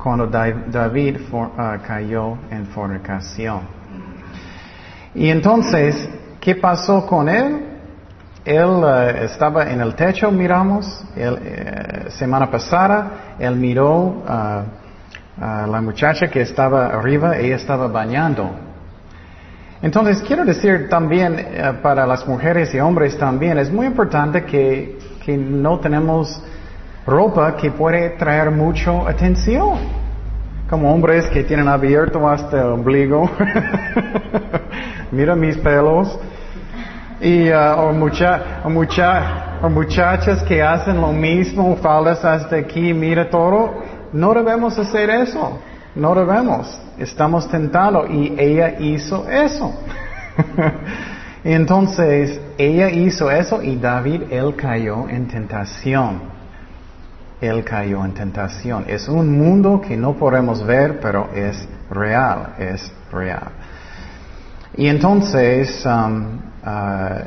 Cuando 0.00 0.28
David 0.28 1.16
ah, 1.58 1.78
cayó 1.84 2.38
en 2.50 2.66
fornicación. 2.66 3.62
Y 5.14 5.28
entonces, 5.28 6.08
¿qué 6.40 6.54
pasó 6.54 7.04
con 7.04 7.28
él? 7.28 7.66
Él 8.44 8.82
eh, 8.86 9.24
estaba 9.24 9.68
en 9.70 9.80
el 9.80 9.94
techo, 9.94 10.30
miramos, 10.30 11.04
semana 12.10 12.50
pasada, 12.50 13.36
él 13.40 13.56
miró 13.56 14.22
uh, 14.22 14.83
la 15.38 15.80
muchacha 15.80 16.28
que 16.28 16.42
estaba 16.42 16.86
arriba, 16.86 17.36
ella 17.36 17.56
estaba 17.56 17.88
bañando. 17.88 18.50
Entonces, 19.82 20.22
quiero 20.26 20.44
decir 20.44 20.88
también 20.88 21.38
eh, 21.38 21.72
para 21.82 22.06
las 22.06 22.26
mujeres 22.26 22.74
y 22.74 22.80
hombres 22.80 23.18
también, 23.18 23.58
es 23.58 23.70
muy 23.70 23.86
importante 23.86 24.44
que, 24.44 24.98
que 25.24 25.36
no 25.36 25.78
tenemos 25.78 26.42
ropa 27.06 27.54
que 27.56 27.70
puede 27.70 28.10
traer 28.10 28.50
mucha 28.50 29.08
atención. 29.08 30.04
Como 30.70 30.92
hombres 30.92 31.26
que 31.26 31.44
tienen 31.44 31.68
abierto 31.68 32.26
hasta 32.26 32.62
el 32.62 32.68
ombligo. 32.68 33.30
Mira 35.12 35.36
mis 35.36 35.58
pelos. 35.58 36.18
Y, 37.20 37.50
uh, 37.50 37.78
o, 37.78 37.92
mucha, 37.92 38.60
o, 38.64 38.70
mucha, 38.70 39.58
o 39.62 39.68
muchachas 39.68 40.42
que 40.44 40.62
hacen 40.62 41.00
lo 41.00 41.12
mismo, 41.12 41.76
faldas 41.76 42.24
hasta 42.24 42.56
aquí, 42.56 42.92
mira 42.92 43.30
todo. 43.30 43.83
No 44.14 44.32
debemos 44.32 44.78
hacer 44.78 45.10
eso. 45.10 45.58
No 45.96 46.14
debemos. 46.14 46.80
Estamos 46.98 47.48
tentados 47.48 48.08
y 48.10 48.32
ella 48.38 48.78
hizo 48.78 49.28
eso. 49.28 49.74
Entonces, 51.44 52.40
ella 52.56 52.90
hizo 52.90 53.28
eso 53.28 53.60
y 53.60 53.74
David, 53.76 54.22
él 54.30 54.54
cayó 54.54 55.08
en 55.08 55.26
tentación. 55.26 56.22
Él 57.40 57.64
cayó 57.64 58.04
en 58.04 58.14
tentación. 58.14 58.84
Es 58.86 59.08
un 59.08 59.36
mundo 59.36 59.80
que 59.80 59.96
no 59.96 60.14
podemos 60.14 60.64
ver, 60.64 61.00
pero 61.00 61.30
es 61.34 61.68
real, 61.90 62.54
es 62.58 62.92
real. 63.10 63.48
Y 64.76 64.86
entonces, 64.86 65.84
um, 65.84 66.38
uh, 66.64 67.24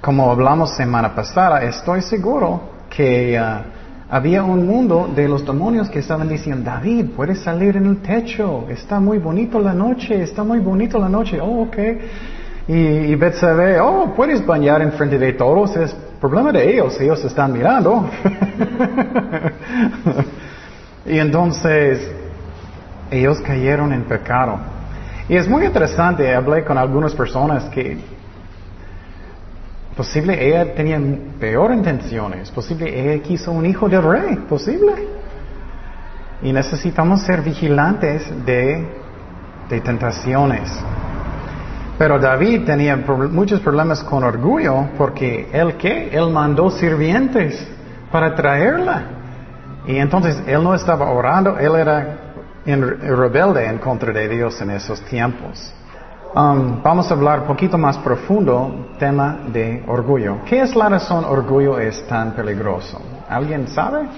como 0.00 0.30
hablamos 0.30 0.76
semana 0.76 1.12
pasada, 1.12 1.62
estoy 1.64 2.02
seguro 2.02 2.60
que 2.88 3.38
uh, 3.38 3.81
había 4.12 4.44
un 4.44 4.66
mundo 4.66 5.10
de 5.16 5.26
los 5.26 5.42
demonios 5.42 5.88
que 5.88 6.00
estaban 6.00 6.28
diciendo, 6.28 6.70
David, 6.70 7.12
puedes 7.16 7.40
salir 7.40 7.78
en 7.78 7.86
el 7.86 8.02
techo, 8.02 8.66
está 8.68 9.00
muy 9.00 9.16
bonito 9.16 9.58
la 9.58 9.72
noche, 9.72 10.22
está 10.22 10.44
muy 10.44 10.58
bonito 10.58 10.98
la 10.98 11.08
noche, 11.08 11.40
oh, 11.40 11.62
ok. 11.62 11.78
Y, 12.68 12.74
y 12.74 13.14
ve, 13.14 13.80
oh, 13.80 14.12
puedes 14.14 14.44
bañar 14.44 14.82
en 14.82 14.92
frente 14.92 15.18
de 15.18 15.32
todos, 15.32 15.74
es 15.76 15.96
problema 16.20 16.52
de 16.52 16.74
ellos, 16.74 17.00
ellos 17.00 17.24
están 17.24 17.54
mirando. 17.54 18.06
y 21.06 21.18
entonces, 21.18 22.12
ellos 23.10 23.40
cayeron 23.40 23.94
en 23.94 24.02
pecado. 24.02 24.58
Y 25.26 25.36
es 25.36 25.48
muy 25.48 25.64
interesante, 25.64 26.34
hablé 26.34 26.64
con 26.64 26.76
algunas 26.76 27.14
personas 27.14 27.64
que 27.70 27.96
Posible 29.96 30.46
ella 30.46 30.74
tenía 30.74 31.00
peor 31.38 31.72
intenciones. 31.72 32.50
Posible 32.50 32.88
ella 32.88 33.22
quiso 33.22 33.52
un 33.52 33.66
hijo 33.66 33.88
del 33.88 34.02
rey. 34.02 34.36
Posible. 34.48 34.92
Y 36.42 36.52
necesitamos 36.52 37.22
ser 37.22 37.42
vigilantes 37.42 38.26
de, 38.44 38.86
de 39.68 39.80
tentaciones. 39.80 40.70
Pero 41.98 42.18
David 42.18 42.64
tenía 42.64 42.96
muchos 42.96 43.60
problemas 43.60 44.02
con 44.02 44.24
orgullo 44.24 44.88
porque 44.96 45.48
él 45.52 45.76
qué? 45.76 46.08
Él 46.10 46.30
mandó 46.30 46.70
sirvientes 46.70 47.68
para 48.10 48.34
traerla. 48.34 49.04
Y 49.86 49.96
entonces 49.96 50.42
él 50.46 50.62
no 50.64 50.74
estaba 50.74 51.10
orando, 51.10 51.58
él 51.58 51.74
era 51.76 52.18
rebelde 52.64 53.66
en 53.66 53.78
contra 53.78 54.12
de 54.12 54.28
Dios 54.28 54.60
en 54.60 54.70
esos 54.70 55.00
tiempos. 55.02 55.72
Um, 56.34 56.82
vamos 56.82 57.10
a 57.10 57.14
hablar 57.14 57.40
un 57.40 57.46
poquito 57.46 57.76
más 57.76 57.98
profundo 57.98 58.94
tema 58.98 59.40
de 59.52 59.84
orgullo. 59.86 60.38
¿Qué 60.46 60.62
es 60.62 60.74
la 60.74 60.88
razón 60.88 61.26
orgullo 61.26 61.78
es 61.78 62.06
tan 62.06 62.32
peligroso? 62.32 63.02
¿Alguien 63.28 63.68
sabe 63.68 64.08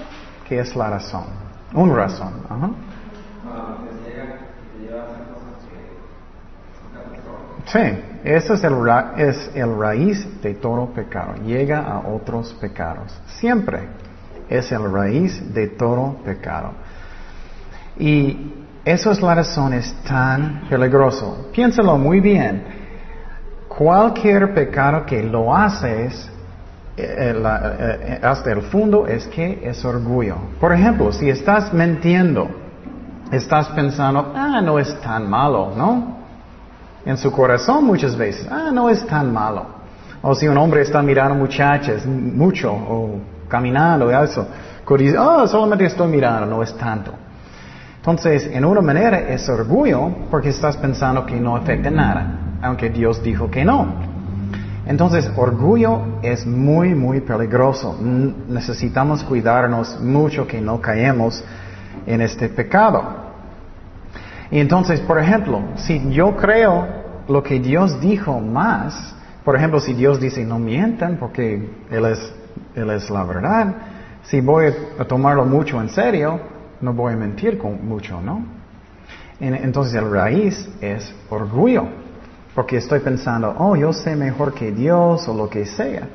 qué 0.47 0.59
es 0.59 0.73
la 0.77 0.91
razón? 0.91 1.25
Una 1.73 1.93
razón. 1.93 2.31
Sí, 7.65 7.79
ese 8.23 8.53
es 8.53 8.63
el, 8.63 8.75
es 9.17 9.51
el 9.53 9.77
raíz 9.77 10.41
de 10.41 10.53
todo 10.53 10.85
pecado. 10.85 11.33
Llega 11.45 11.81
a 11.81 11.99
otros 11.99 12.53
pecados. 12.53 13.13
Siempre 13.27 13.89
es 14.47 14.71
el 14.71 14.89
raíz 14.89 15.53
de 15.53 15.67
todo 15.67 16.15
pecado. 16.23 16.71
Y 17.99 18.64
eso 18.85 19.11
es 19.11 19.19
la 19.19 19.33
razón, 19.33 19.73
es 19.73 19.91
tan 20.03 20.67
peligroso. 20.69 21.49
Piénsalo 21.51 21.97
muy 21.97 22.19
bien. 22.19 22.63
Cualquier 23.67 24.53
pecado 24.53 25.05
que 25.07 25.23
lo 25.23 25.55
haces 25.55 26.29
eh, 26.95 27.33
eh, 27.35 28.19
hasta 28.21 28.51
el 28.51 28.61
fondo 28.61 29.07
es 29.07 29.25
que 29.27 29.59
es 29.63 29.83
orgullo. 29.83 30.35
Por 30.59 30.71
ejemplo, 30.71 31.11
si 31.11 31.29
estás 31.29 31.73
mintiendo, 31.73 32.47
estás 33.31 33.69
pensando, 33.69 34.33
ah, 34.35 34.61
no 34.61 34.77
es 34.77 34.95
tan 35.01 35.27
malo, 35.27 35.73
¿no? 35.75 36.17
En 37.05 37.17
su 37.17 37.31
corazón 37.31 37.85
muchas 37.85 38.15
veces, 38.15 38.47
ah, 38.51 38.69
no 38.71 38.89
es 38.89 39.05
tan 39.07 39.33
malo. 39.33 39.65
O 40.21 40.35
si 40.35 40.47
un 40.47 40.57
hombre 40.57 40.81
está 40.81 41.01
mirando 41.01 41.35
muchachas 41.35 42.05
mucho, 42.05 42.71
o 42.71 43.19
caminando, 43.47 44.11
y 44.11 44.13
eso, 44.13 44.47
dice, 44.97 45.17
oh, 45.17 45.47
solamente 45.47 45.85
estoy 45.85 46.07
mirando, 46.07 46.45
no 46.45 46.61
es 46.61 46.75
tanto. 46.77 47.24
Entonces, 48.07 48.47
en 48.53 48.63
una 48.63 48.81
manera 48.81 49.17
es 49.17 49.49
orgullo 49.49 50.11
porque 50.29 50.49
estás 50.49 50.77
pensando 50.77 51.25
que 51.25 51.37
no 51.37 51.55
afecta 51.55 51.89
nada, 51.89 52.57
aunque 52.61 52.91
Dios 52.91 53.23
dijo 53.23 53.49
que 53.49 53.65
no. 53.65 53.95
Entonces, 54.85 55.27
orgullo 55.35 56.19
es 56.21 56.45
muy, 56.45 56.93
muy 56.93 57.21
peligroso. 57.21 57.97
Necesitamos 58.47 59.23
cuidarnos 59.23 59.99
mucho 59.99 60.45
que 60.45 60.61
no 60.61 60.79
caemos 60.79 61.43
en 62.05 62.21
este 62.21 62.47
pecado. 62.47 63.01
Y 64.51 64.59
entonces, 64.59 64.99
por 64.99 65.17
ejemplo, 65.17 65.63
si 65.73 66.11
yo 66.11 66.35
creo 66.35 66.85
lo 67.27 67.41
que 67.41 67.59
Dios 67.59 67.99
dijo 67.99 68.39
más, 68.39 69.15
por 69.43 69.55
ejemplo, 69.55 69.79
si 69.79 69.95
Dios 69.95 70.19
dice 70.19 70.45
no 70.45 70.59
mientan 70.59 71.17
porque 71.17 71.71
Él 71.89 72.05
es, 72.05 72.33
Él 72.75 72.91
es 72.91 73.09
la 73.09 73.23
verdad, 73.23 73.75
si 74.21 74.41
voy 74.41 74.67
a 74.99 75.05
tomarlo 75.05 75.43
mucho 75.43 75.81
en 75.81 75.89
serio, 75.89 76.53
no 76.81 76.93
voy 76.93 77.13
a 77.13 77.15
mentir 77.15 77.57
con 77.57 77.87
mucho, 77.87 78.21
¿no? 78.21 78.43
Entonces 79.39 79.93
el 79.95 80.09
raíz 80.09 80.69
es 80.79 81.13
orgullo, 81.29 81.85
porque 82.53 82.77
estoy 82.77 82.99
pensando, 82.99 83.53
oh, 83.57 83.75
yo 83.75 83.91
sé 83.91 84.15
mejor 84.15 84.53
que 84.53 84.71
Dios 84.71 85.27
o 85.27 85.33
lo 85.33 85.49
que 85.49 85.65
sea. 85.65 86.07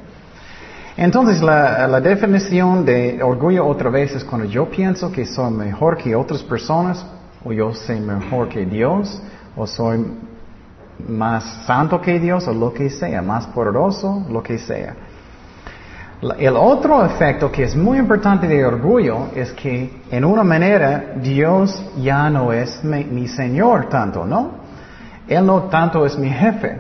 Entonces 0.96 1.42
la, 1.42 1.86
la, 1.86 2.00
definición 2.00 2.84
de 2.84 3.22
orgullo 3.22 3.66
otra 3.66 3.90
vez 3.90 4.14
es 4.14 4.24
cuando 4.24 4.46
yo 4.46 4.68
pienso 4.70 5.12
que 5.12 5.24
soy 5.24 5.50
mejor 5.50 5.96
que 5.96 6.14
otras 6.14 6.42
personas, 6.42 7.04
o 7.44 7.52
yo 7.52 7.72
sé 7.74 8.00
mejor 8.00 8.48
que 8.48 8.66
Dios, 8.66 9.22
o 9.56 9.66
soy 9.66 10.04
más 11.08 11.64
santo 11.66 12.00
que 12.00 12.18
Dios, 12.18 12.46
o 12.48 12.52
lo 12.52 12.72
que 12.72 12.90
sea, 12.90 13.22
más 13.22 13.46
poderoso, 13.46 14.24
lo 14.30 14.42
que 14.42 14.58
sea. 14.58 14.94
El 16.22 16.54
otro 16.54 17.02
efecto 17.02 17.50
que 17.50 17.62
es 17.62 17.74
muy 17.74 17.96
importante 17.96 18.46
de 18.46 18.62
orgullo 18.62 19.28
es 19.34 19.52
que 19.52 20.02
en 20.10 20.26
una 20.26 20.44
manera 20.44 21.14
Dios 21.16 21.82
ya 21.96 22.28
no 22.28 22.52
es 22.52 22.84
mi, 22.84 23.26
Señor 23.26 23.88
tanto, 23.88 24.26
¿no? 24.26 24.50
Él 25.26 25.46
no 25.46 25.62
tanto 25.64 26.04
es 26.04 26.18
mi 26.18 26.28
jefe. 26.28 26.78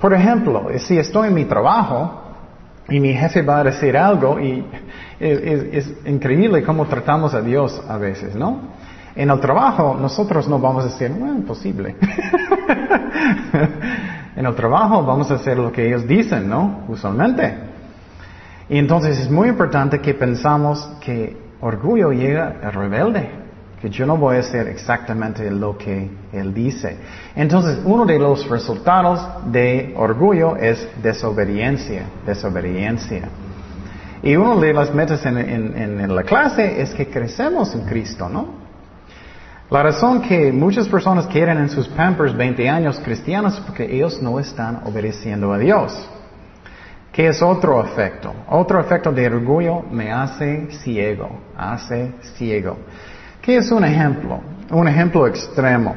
Por 0.00 0.14
ejemplo, 0.14 0.68
si 0.78 0.96
estoy 0.96 1.28
en 1.28 1.34
mi 1.34 1.44
trabajo 1.44 2.22
y 2.88 3.00
mi 3.00 3.14
jefe 3.14 3.42
va 3.42 3.58
a 3.58 3.64
decir 3.64 3.96
algo 3.96 4.38
y 4.38 4.64
es, 5.18 5.92
increíble 6.04 6.62
cómo 6.62 6.86
tratamos 6.86 7.34
a 7.34 7.40
Dios 7.40 7.82
a 7.88 7.96
veces, 7.96 8.36
¿no? 8.36 8.60
En 9.16 9.28
el 9.28 9.40
trabajo 9.40 9.98
nosotros 10.00 10.46
no 10.46 10.60
vamos 10.60 10.84
a 10.84 10.88
decir, 10.88 11.10
bueno, 11.10 11.34
imposible. 11.34 11.96
en 14.36 14.46
el 14.46 14.54
trabajo 14.54 15.04
vamos 15.04 15.32
a 15.32 15.34
hacer 15.34 15.58
lo 15.58 15.72
que 15.72 15.88
ellos 15.88 16.06
dicen, 16.06 16.48
¿no? 16.48 16.84
Usualmente. 16.86 17.71
Y 18.72 18.78
entonces 18.78 19.18
es 19.18 19.30
muy 19.30 19.48
importante 19.50 20.00
que 20.00 20.14
pensamos 20.14 20.88
que 20.98 21.36
orgullo 21.60 22.10
llega 22.10 22.56
al 22.62 22.72
rebelde, 22.72 23.28
que 23.78 23.90
yo 23.90 24.06
no 24.06 24.16
voy 24.16 24.36
a 24.36 24.40
hacer 24.40 24.66
exactamente 24.66 25.50
lo 25.50 25.76
que 25.76 26.08
él 26.32 26.54
dice. 26.54 26.96
Entonces, 27.36 27.80
uno 27.84 28.06
de 28.06 28.18
los 28.18 28.48
resultados 28.48 29.52
de 29.52 29.92
orgullo 29.94 30.56
es 30.56 30.88
desobediencia, 31.02 32.04
desobediencia. 32.24 33.28
Y 34.22 34.36
una 34.36 34.58
de 34.58 34.72
las 34.72 34.94
metas 34.94 35.26
en, 35.26 35.36
en 35.36 36.16
la 36.16 36.22
clase 36.22 36.80
es 36.80 36.94
que 36.94 37.08
crecemos 37.08 37.74
en 37.74 37.82
Cristo, 37.82 38.26
¿no? 38.30 38.62
La 39.70 39.82
razón 39.82 40.22
que 40.22 40.50
muchas 40.50 40.88
personas 40.88 41.26
quieren 41.26 41.58
en 41.58 41.68
sus 41.68 41.88
pampers 41.88 42.34
20 42.34 42.70
años 42.70 42.98
cristianos 43.04 43.52
es 43.52 43.60
porque 43.60 43.94
ellos 43.94 44.22
no 44.22 44.40
están 44.40 44.80
obedeciendo 44.86 45.52
a 45.52 45.58
Dios. 45.58 46.08
¿Qué 47.12 47.28
es 47.28 47.42
otro 47.42 47.84
efecto? 47.84 48.32
Otro 48.48 48.80
efecto 48.80 49.12
de 49.12 49.26
orgullo 49.26 49.82
me 49.90 50.10
hace 50.10 50.70
ciego, 50.70 51.28
hace 51.56 52.12
ciego. 52.36 52.78
¿Qué 53.42 53.58
es 53.58 53.70
un 53.70 53.84
ejemplo? 53.84 54.40
Un 54.70 54.88
ejemplo 54.88 55.26
extremo. 55.26 55.94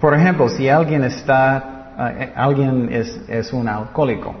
Por 0.00 0.14
ejemplo, 0.14 0.48
si 0.48 0.68
alguien 0.68 1.04
está, 1.04 1.92
eh, 2.18 2.32
alguien 2.34 2.88
es, 2.90 3.20
es 3.28 3.52
un 3.52 3.68
alcohólico 3.68 4.34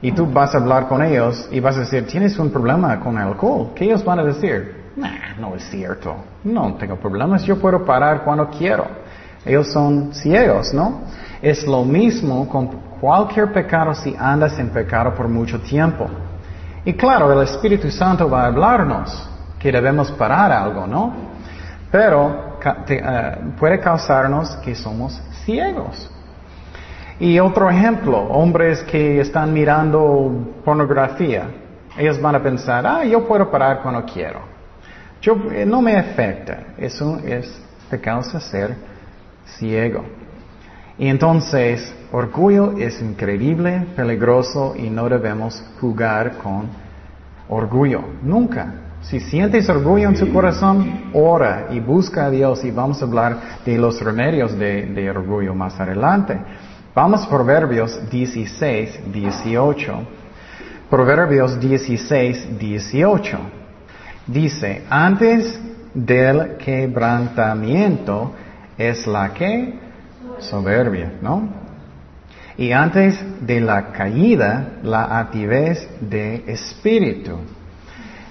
y 0.00 0.12
tú 0.12 0.26
vas 0.26 0.54
a 0.54 0.58
hablar 0.58 0.88
con 0.88 1.02
ellos 1.02 1.48
y 1.50 1.60
vas 1.60 1.76
a 1.76 1.80
decir, 1.80 2.06
tienes 2.06 2.38
un 2.38 2.50
problema 2.50 2.98
con 3.00 3.18
alcohol, 3.18 3.72
¿qué 3.74 3.84
ellos 3.84 4.04
van 4.04 4.20
a 4.20 4.24
decir? 4.24 4.84
Nah, 4.96 5.34
no 5.38 5.54
es 5.54 5.64
cierto, 5.68 6.16
no 6.44 6.74
tengo 6.74 6.96
problemas, 6.96 7.44
yo 7.44 7.58
puedo 7.58 7.84
parar 7.84 8.22
cuando 8.24 8.48
quiero. 8.48 8.86
Ellos 9.44 9.72
son 9.72 10.12
ciegos, 10.12 10.74
¿no? 10.74 11.02
Es 11.40 11.66
lo 11.66 11.84
mismo 11.84 12.48
con 12.48 12.85
cualquier 13.00 13.52
pecado 13.52 13.94
si 13.94 14.14
andas 14.18 14.58
en 14.58 14.70
pecado 14.70 15.14
por 15.14 15.28
mucho 15.28 15.60
tiempo. 15.60 16.08
Y 16.84 16.92
claro, 16.94 17.32
el 17.32 17.46
Espíritu 17.46 17.90
Santo 17.90 18.28
va 18.30 18.44
a 18.44 18.46
hablarnos 18.46 19.28
que 19.58 19.72
debemos 19.72 20.10
parar 20.12 20.52
algo, 20.52 20.86
¿no? 20.86 21.12
Pero 21.90 22.58
eh, 22.88 23.38
puede 23.58 23.80
causarnos 23.80 24.56
que 24.56 24.74
somos 24.74 25.20
ciegos. 25.44 26.10
Y 27.18 27.38
otro 27.38 27.70
ejemplo, 27.70 28.18
hombres 28.18 28.82
que 28.82 29.20
están 29.20 29.52
mirando 29.52 30.54
pornografía, 30.64 31.44
ellos 31.96 32.20
van 32.20 32.34
a 32.34 32.42
pensar, 32.42 32.86
ah, 32.86 33.04
yo 33.04 33.26
puedo 33.26 33.50
parar 33.50 33.80
cuando 33.82 34.04
quiero. 34.04 34.40
Yo, 35.22 35.36
eh, 35.50 35.64
no 35.64 35.80
me 35.80 35.96
afecta. 35.96 36.74
Eso 36.76 37.18
es, 37.24 37.60
te 37.88 38.00
causa 38.00 38.38
ser 38.38 38.76
ciego. 39.44 40.04
Y 40.98 41.08
entonces, 41.08 41.94
orgullo 42.10 42.72
es 42.78 43.00
increíble, 43.02 43.86
peligroso 43.94 44.74
y 44.76 44.88
no 44.88 45.08
debemos 45.08 45.62
jugar 45.80 46.38
con 46.38 46.68
orgullo. 47.48 48.02
Nunca. 48.22 48.86
Si 49.02 49.20
sientes 49.20 49.68
orgullo 49.68 50.08
en 50.08 50.16
su 50.16 50.32
corazón, 50.32 51.10
ora 51.12 51.68
y 51.70 51.80
busca 51.80 52.26
a 52.26 52.30
Dios 52.30 52.64
y 52.64 52.70
vamos 52.70 53.00
a 53.00 53.04
hablar 53.04 53.36
de 53.64 53.76
los 53.78 54.00
remedios 54.00 54.58
de, 54.58 55.10
orgullo 55.10 55.54
más 55.54 55.78
adelante. 55.78 56.38
Vamos 56.94 57.24
a 57.24 57.28
Proverbios 57.28 58.10
16, 58.10 59.12
18. 59.12 59.92
Proverbios 60.88 61.60
16, 61.60 62.58
18. 62.58 63.38
Dice, 64.26 64.82
antes 64.88 65.60
del 65.92 66.56
quebrantamiento 66.56 68.32
es 68.78 69.06
la 69.06 69.32
que 69.34 69.85
soberbia, 70.40 71.12
¿no? 71.20 71.48
Y 72.58 72.72
antes 72.72 73.22
de 73.40 73.60
la 73.60 73.92
caída, 73.92 74.78
la 74.82 75.04
altivez 75.04 75.88
de 76.00 76.44
espíritu. 76.46 77.38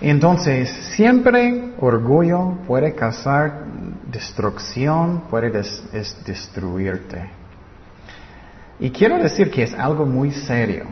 Entonces, 0.01 0.69
siempre 0.95 1.73
orgullo 1.79 2.57
puede 2.67 2.95
causar 2.95 3.65
destrucción, 4.11 5.23
puede 5.29 5.51
destruirte. 5.51 7.29
Y 8.79 8.89
quiero 8.89 9.17
decir 9.19 9.51
que 9.51 9.63
es 9.63 9.73
algo 9.73 10.05
muy 10.05 10.31
serio, 10.31 10.85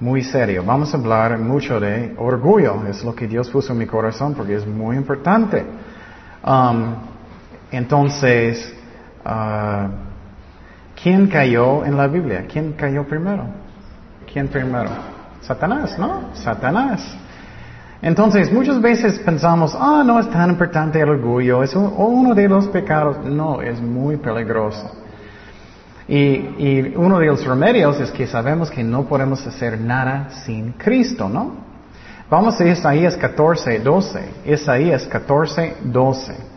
muy 0.00 0.22
serio. 0.22 0.62
Vamos 0.64 0.94
a 0.94 0.96
hablar 0.96 1.38
mucho 1.38 1.78
de 1.80 2.14
orgullo, 2.16 2.86
es 2.86 3.04
lo 3.04 3.14
que 3.14 3.26
Dios 3.26 3.50
puso 3.50 3.72
en 3.72 3.78
mi 3.78 3.86
corazón 3.86 4.34
porque 4.34 4.54
es 4.54 4.66
muy 4.66 4.96
importante. 4.96 5.64
Um, 6.46 6.94
entonces, 7.70 8.74
uh, 9.24 10.13
¿Quién 11.00 11.26
cayó 11.26 11.84
en 11.84 11.96
la 11.96 12.06
Biblia? 12.06 12.46
¿Quién 12.50 12.72
cayó 12.72 13.04
primero? 13.04 13.44
¿Quién 14.32 14.48
primero? 14.48 14.90
Satanás, 15.40 15.98
¿no? 15.98 16.30
Satanás. 16.34 17.16
Entonces, 18.00 18.52
muchas 18.52 18.80
veces 18.80 19.18
pensamos, 19.20 19.74
ah, 19.78 20.02
no 20.04 20.20
es 20.20 20.28
tan 20.30 20.50
importante 20.50 21.00
el 21.00 21.08
orgullo, 21.08 21.62
es 21.62 21.74
uno 21.74 22.34
de 22.34 22.48
los 22.48 22.68
pecados. 22.68 23.24
No, 23.24 23.62
es 23.62 23.80
muy 23.80 24.16
peligroso. 24.16 24.90
Y, 26.06 26.94
uno 26.96 27.18
de 27.18 27.26
los 27.26 27.46
remedios 27.46 27.98
es 28.00 28.10
que 28.10 28.26
sabemos 28.26 28.70
que 28.70 28.84
no 28.84 29.04
podemos 29.04 29.46
hacer 29.46 29.80
nada 29.80 30.28
sin 30.44 30.72
Cristo, 30.72 31.28
¿no? 31.28 31.52
Vamos 32.28 32.60
a 32.60 32.64
Isaías 32.66 33.16
14, 33.16 33.78
12. 33.80 34.28
Isaías 34.46 35.06
14, 35.06 35.76
12. 35.84 36.53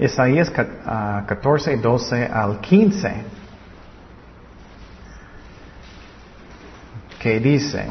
Isaías 0.00 0.50
14, 0.50 1.76
12 1.76 2.30
ah, 2.32 2.42
al 2.42 2.60
15, 2.60 3.14
que 7.18 7.38
dice, 7.38 7.84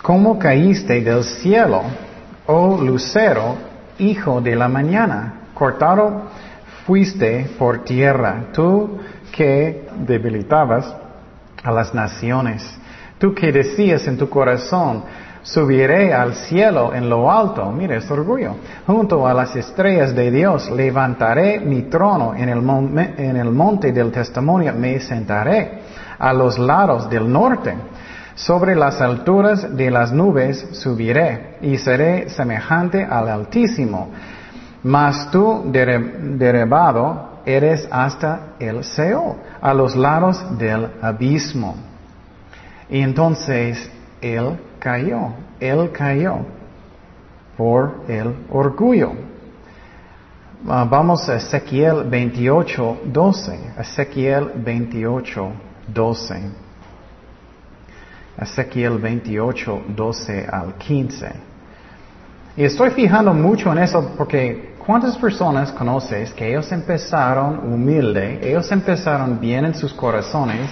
¿cómo 0.00 0.38
caíste 0.38 1.00
del 1.00 1.24
cielo, 1.24 1.82
oh 2.46 2.80
lucero, 2.80 3.56
hijo 3.98 4.40
de 4.40 4.54
la 4.54 4.68
mañana? 4.68 5.40
Cortado 5.54 6.30
fuiste 6.86 7.50
por 7.58 7.82
tierra, 7.82 8.44
tú 8.52 9.00
que 9.32 9.88
debilitabas 10.06 10.94
a 11.64 11.72
las 11.72 11.92
naciones, 11.92 12.62
tú 13.18 13.34
que 13.34 13.50
decías 13.50 14.06
en 14.06 14.16
tu 14.16 14.28
corazón, 14.28 15.02
Subiré 15.44 16.14
al 16.14 16.34
cielo 16.34 16.94
en 16.94 17.10
lo 17.10 17.30
alto, 17.30 17.70
mire, 17.70 17.98
es 17.98 18.10
orgullo. 18.10 18.56
Junto 18.86 19.28
a 19.28 19.34
las 19.34 19.54
estrellas 19.54 20.14
de 20.14 20.30
Dios 20.30 20.70
levantaré 20.70 21.60
mi 21.60 21.82
trono 21.82 22.34
en 22.34 22.48
el, 22.48 23.50
monte 23.50 23.92
del 23.92 24.10
testimonio, 24.10 24.72
me 24.72 24.98
sentaré 25.00 25.82
a 26.18 26.32
los 26.32 26.58
lados 26.58 27.10
del 27.10 27.30
norte. 27.30 27.74
Sobre 28.34 28.74
las 28.74 29.02
alturas 29.02 29.76
de 29.76 29.90
las 29.90 30.12
nubes 30.12 30.66
subiré 30.72 31.58
y 31.60 31.76
seré 31.76 32.30
semejante 32.30 33.04
al 33.04 33.28
Altísimo. 33.28 34.08
Mas 34.82 35.30
tú, 35.30 35.62
derribado, 35.66 37.40
eres 37.44 37.86
hasta 37.90 38.54
el 38.58 38.82
Seol, 38.82 39.36
a 39.60 39.74
los 39.74 39.94
lados 39.94 40.42
del 40.56 40.88
abismo. 41.02 41.76
Y 42.88 43.00
entonces 43.00 43.90
él 44.22 44.58
cayó, 44.84 45.32
él 45.58 45.90
cayó. 45.92 46.36
por 47.56 48.04
el 48.08 48.34
orgullo. 48.50 49.12
Ah, 50.68 50.86
vamos 50.90 51.28
a 51.28 51.36
Ezequiel 51.36 52.04
28, 52.04 53.02
12. 53.04 53.58
Ezequiel 53.78 54.50
28, 54.56 55.52
12. 55.86 56.50
Ezequiel 58.36 58.98
28, 58.98 59.82
12 59.88 60.46
al 60.50 60.74
15. 60.74 61.32
Y 62.56 62.64
estoy 62.64 62.90
fijando 62.90 63.32
mucho 63.32 63.70
en 63.72 63.78
eso 63.78 64.12
porque 64.16 64.74
¿cuántas 64.84 65.16
personas 65.16 65.70
conoces 65.72 66.32
que 66.32 66.48
ellos 66.50 66.70
empezaron 66.72 67.72
humilde, 67.72 68.40
ellos 68.42 68.70
empezaron 68.72 69.38
bien 69.38 69.64
en 69.64 69.74
sus 69.74 69.94
corazones 69.94 70.68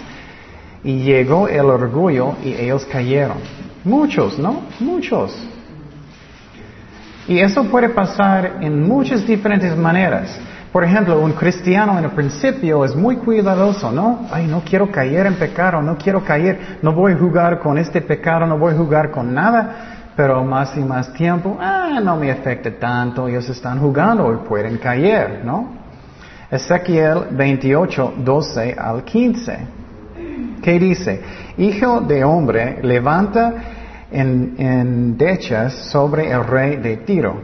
y 0.82 0.98
llegó 1.04 1.46
el 1.46 1.66
orgullo 1.66 2.34
y 2.42 2.54
ellos 2.54 2.84
cayeron? 2.86 3.38
Muchos, 3.84 4.38
¿no? 4.38 4.62
Muchos. 4.80 5.36
Y 7.26 7.38
eso 7.38 7.64
puede 7.64 7.88
pasar 7.88 8.58
en 8.60 8.82
muchas 8.86 9.26
diferentes 9.26 9.76
maneras. 9.76 10.38
Por 10.72 10.84
ejemplo, 10.84 11.20
un 11.20 11.32
cristiano 11.32 11.98
en 11.98 12.04
el 12.04 12.10
principio 12.12 12.84
es 12.84 12.96
muy 12.96 13.16
cuidadoso, 13.16 13.92
¿no? 13.92 14.26
Ay, 14.30 14.46
no 14.46 14.62
quiero 14.64 14.90
caer 14.90 15.26
en 15.26 15.34
pecado, 15.34 15.82
no 15.82 15.96
quiero 15.96 16.24
caer, 16.24 16.78
no 16.80 16.92
voy 16.92 17.12
a 17.12 17.16
jugar 17.16 17.58
con 17.58 17.76
este 17.76 18.00
pecado, 18.00 18.46
no 18.46 18.58
voy 18.58 18.72
a 18.72 18.76
jugar 18.76 19.10
con 19.10 19.34
nada, 19.34 20.10
pero 20.16 20.42
más 20.42 20.76
y 20.76 20.80
más 20.80 21.12
tiempo, 21.12 21.58
ah, 21.60 22.00
no 22.02 22.16
me 22.16 22.30
afecta 22.30 22.70
tanto, 22.78 23.28
ellos 23.28 23.48
están 23.50 23.80
jugando 23.80 24.32
y 24.32 24.48
pueden 24.48 24.78
caer, 24.78 25.42
¿no? 25.44 25.74
Ezequiel 26.50 27.26
28, 27.30 28.14
12 28.18 28.76
al 28.78 29.04
15. 29.04 29.81
¿Qué 30.62 30.78
dice? 30.78 31.20
Hijo 31.58 32.00
de 32.00 32.24
hombre, 32.24 32.78
levanta 32.82 33.54
en, 34.10 34.54
en 34.58 35.18
sobre 35.70 36.30
el 36.30 36.44
rey 36.44 36.76
de 36.76 36.98
Tiro 36.98 37.42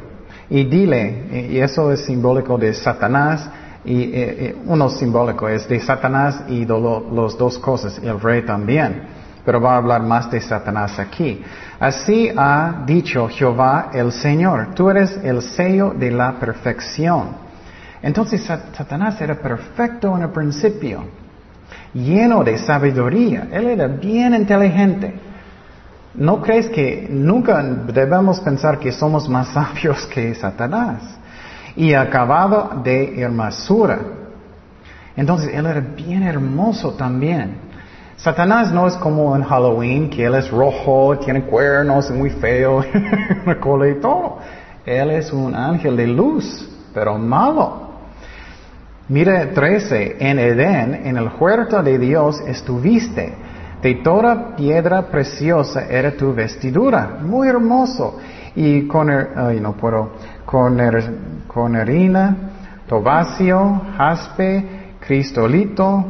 y 0.50 0.64
dile, 0.64 1.48
y 1.50 1.58
eso 1.58 1.92
es 1.92 2.04
simbólico 2.04 2.56
de 2.56 2.72
Satanás, 2.72 3.48
y 3.84 4.54
uno 4.66 4.88
simbólico 4.90 5.48
es 5.48 5.68
de 5.68 5.80
Satanás 5.80 6.42
y 6.48 6.64
de 6.64 6.78
los 6.78 7.38
dos 7.38 7.58
cosas, 7.58 7.98
el 8.02 8.20
rey 8.20 8.42
también. 8.42 9.02
Pero 9.44 9.60
va 9.60 9.74
a 9.74 9.76
hablar 9.78 10.02
más 10.02 10.30
de 10.30 10.40
Satanás 10.40 10.98
aquí. 10.98 11.42
Así 11.80 12.30
ha 12.36 12.82
dicho 12.84 13.28
Jehová 13.28 13.90
el 13.94 14.12
Señor, 14.12 14.74
tú 14.74 14.90
eres 14.90 15.18
el 15.22 15.40
sello 15.42 15.94
de 15.96 16.10
la 16.10 16.38
perfección. 16.38 17.48
Entonces 18.02 18.42
Satanás 18.42 19.20
era 19.20 19.36
perfecto 19.36 20.16
en 20.16 20.22
el 20.24 20.30
principio, 20.30 21.04
lleno 21.94 22.44
de 22.44 22.58
sabiduría, 22.58 23.48
él 23.52 23.68
era 23.68 23.86
bien 23.86 24.34
inteligente. 24.34 25.14
¿No 26.14 26.40
crees 26.42 26.68
que 26.68 27.06
nunca 27.10 27.62
debemos 27.62 28.40
pensar 28.40 28.78
que 28.78 28.92
somos 28.92 29.28
más 29.28 29.48
sabios 29.54 30.06
que 30.06 30.34
Satanás? 30.34 31.02
Y 31.76 31.94
acabado 31.94 32.80
de 32.82 33.20
hermosura. 33.20 34.00
Entonces, 35.16 35.50
él 35.52 35.66
era 35.66 35.80
bien 35.80 36.22
hermoso 36.22 36.92
también. 36.92 37.68
Satanás 38.16 38.72
no 38.72 38.88
es 38.88 38.94
como 38.94 39.36
en 39.36 39.44
Halloween, 39.44 40.10
que 40.10 40.24
él 40.24 40.34
es 40.34 40.50
rojo, 40.50 41.16
tiene 41.18 41.42
cuernos, 41.42 42.10
muy 42.10 42.30
feo, 42.30 42.84
una 43.44 43.60
cola 43.60 43.88
y 43.88 44.00
todo. 44.00 44.38
Él 44.84 45.10
es 45.12 45.32
un 45.32 45.54
ángel 45.54 45.96
de 45.96 46.06
luz, 46.08 46.68
pero 46.92 47.16
malo. 47.16 47.87
Mire 49.08 49.46
13, 49.46 50.16
en 50.20 50.38
Edén, 50.38 51.06
en 51.06 51.16
el 51.16 51.30
huerto 51.40 51.82
de 51.82 51.98
Dios 51.98 52.42
estuviste 52.46 53.32
de 53.80 53.94
toda 53.96 54.54
piedra 54.54 55.02
preciosa 55.02 55.86
era 55.88 56.12
tu 56.12 56.34
vestidura, 56.34 57.18
muy 57.22 57.48
hermoso. 57.48 58.18
Y 58.54 58.86
con, 58.86 59.10
ay, 59.10 59.60
no 59.60 59.72
puedo, 59.72 60.12
con, 60.44 60.78
harina, 61.76 62.36
tobacio, 62.86 63.80
jaspe, 63.96 64.64
cristolito, 65.00 66.04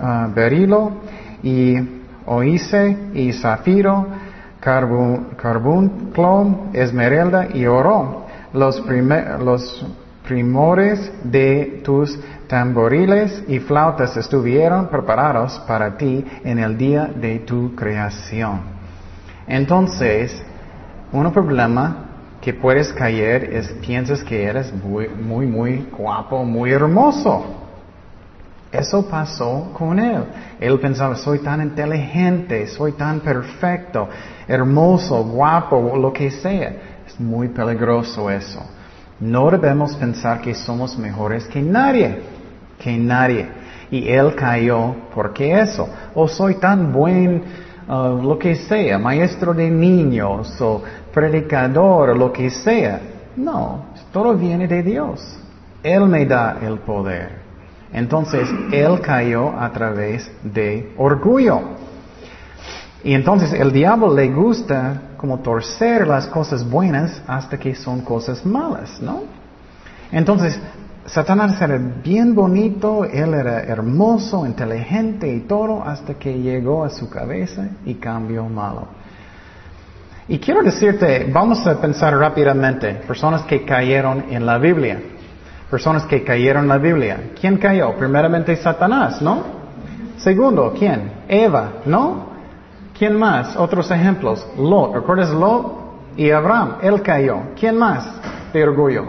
ah, 0.00 0.28
berilo 0.34 0.92
y 1.42 1.76
oíse 2.24 2.96
y 3.12 3.30
zafiro, 3.34 4.06
carbunclo, 4.60 6.70
esmeralda 6.72 7.48
y 7.52 7.66
oro. 7.66 8.22
Los, 8.54 8.82
los 9.40 9.86
primores 10.26 11.12
de 11.24 11.80
tus 11.84 12.18
tamboriles 12.46 13.44
y 13.48 13.58
flautas 13.58 14.16
estuvieron 14.16 14.88
preparados 14.88 15.58
para 15.66 15.96
ti 15.96 16.24
en 16.44 16.58
el 16.58 16.76
día 16.76 17.06
de 17.06 17.40
tu 17.40 17.74
creación. 17.74 18.60
Entonces, 19.46 20.42
un 21.12 21.32
problema 21.32 22.08
que 22.40 22.52
puedes 22.52 22.92
caer 22.92 23.44
es 23.44 23.68
piensas 23.80 24.22
que 24.22 24.44
eres 24.44 24.72
muy, 24.72 25.08
muy, 25.08 25.46
muy 25.46 25.88
guapo, 25.96 26.44
muy 26.44 26.72
hermoso. 26.72 27.58
Eso 28.72 29.06
pasó 29.06 29.70
con 29.74 29.98
él. 29.98 30.24
Él 30.58 30.80
pensaba, 30.80 31.14
soy 31.16 31.40
tan 31.40 31.60
inteligente, 31.60 32.66
soy 32.68 32.92
tan 32.92 33.20
perfecto, 33.20 34.08
hermoso, 34.48 35.22
guapo, 35.24 35.94
lo 35.96 36.12
que 36.12 36.30
sea. 36.30 36.72
Es 37.06 37.20
muy 37.20 37.48
peligroso 37.48 38.30
eso. 38.30 38.62
No 39.22 39.50
debemos 39.50 39.94
pensar 39.96 40.40
que 40.40 40.54
somos 40.54 40.98
mejores 40.98 41.46
que 41.46 41.62
nadie 41.62 42.18
que 42.82 42.98
nadie. 42.98 43.48
Y 43.90 44.08
él 44.08 44.34
cayó 44.34 44.94
porque 45.14 45.60
eso. 45.60 45.88
O 46.14 46.26
soy 46.26 46.56
tan 46.56 46.92
buen, 46.92 47.42
uh, 47.88 48.22
lo 48.22 48.38
que 48.38 48.56
sea, 48.56 48.98
maestro 48.98 49.54
de 49.54 49.70
niños 49.70 50.60
o 50.60 50.82
predicador, 51.12 52.16
lo 52.16 52.32
que 52.32 52.50
sea. 52.50 53.00
No, 53.36 53.86
todo 54.12 54.34
viene 54.34 54.66
de 54.66 54.82
Dios. 54.82 55.38
Él 55.82 56.06
me 56.06 56.26
da 56.26 56.58
el 56.62 56.78
poder. 56.78 57.42
Entonces, 57.92 58.48
él 58.72 59.00
cayó 59.00 59.50
a 59.58 59.70
través 59.70 60.30
de 60.42 60.92
orgullo. 60.96 61.60
Y 63.04 63.14
entonces 63.14 63.52
el 63.52 63.72
diablo 63.72 64.14
le 64.14 64.28
gusta 64.28 65.02
como 65.22 65.38
torcer 65.38 66.08
las 66.08 66.26
cosas 66.26 66.68
buenas 66.68 67.22
hasta 67.28 67.56
que 67.56 67.76
son 67.76 68.00
cosas 68.00 68.44
malas, 68.44 69.00
¿no? 69.00 69.22
Entonces, 70.10 70.58
Satanás 71.06 71.62
era 71.62 71.78
bien 71.78 72.34
bonito, 72.34 73.04
él 73.04 73.32
era 73.32 73.60
hermoso, 73.60 74.44
inteligente 74.44 75.32
y 75.32 75.42
todo, 75.42 75.80
hasta 75.84 76.14
que 76.14 76.40
llegó 76.40 76.84
a 76.84 76.90
su 76.90 77.08
cabeza 77.08 77.68
y 77.84 77.94
cambió 77.94 78.48
malo. 78.48 78.88
Y 80.26 80.40
quiero 80.40 80.60
decirte, 80.60 81.30
vamos 81.32 81.64
a 81.68 81.80
pensar 81.80 82.16
rápidamente, 82.16 82.92
personas 83.06 83.42
que 83.42 83.64
cayeron 83.64 84.24
en 84.28 84.44
la 84.44 84.58
Biblia. 84.58 85.00
Personas 85.70 86.04
que 86.04 86.24
cayeron 86.24 86.64
en 86.64 86.68
la 86.68 86.78
Biblia. 86.78 87.30
¿Quién 87.40 87.58
cayó? 87.58 87.94
Primeramente 87.96 88.56
Satanás, 88.56 89.22
¿no? 89.22 89.44
Segundo, 90.16 90.74
¿quién? 90.76 91.12
Eva, 91.28 91.74
¿no? 91.86 92.31
¿Quién 93.02 93.18
más? 93.18 93.56
Otros 93.56 93.90
ejemplos. 93.90 94.46
Lot, 94.56 94.94
¿recuerdas 94.94 95.30
Lot? 95.30 95.72
Y 96.16 96.30
Abraham, 96.30 96.76
él 96.82 97.02
cayó. 97.02 97.40
¿Quién 97.58 97.76
más? 97.76 98.08
De 98.52 98.62
orgullo. 98.62 99.04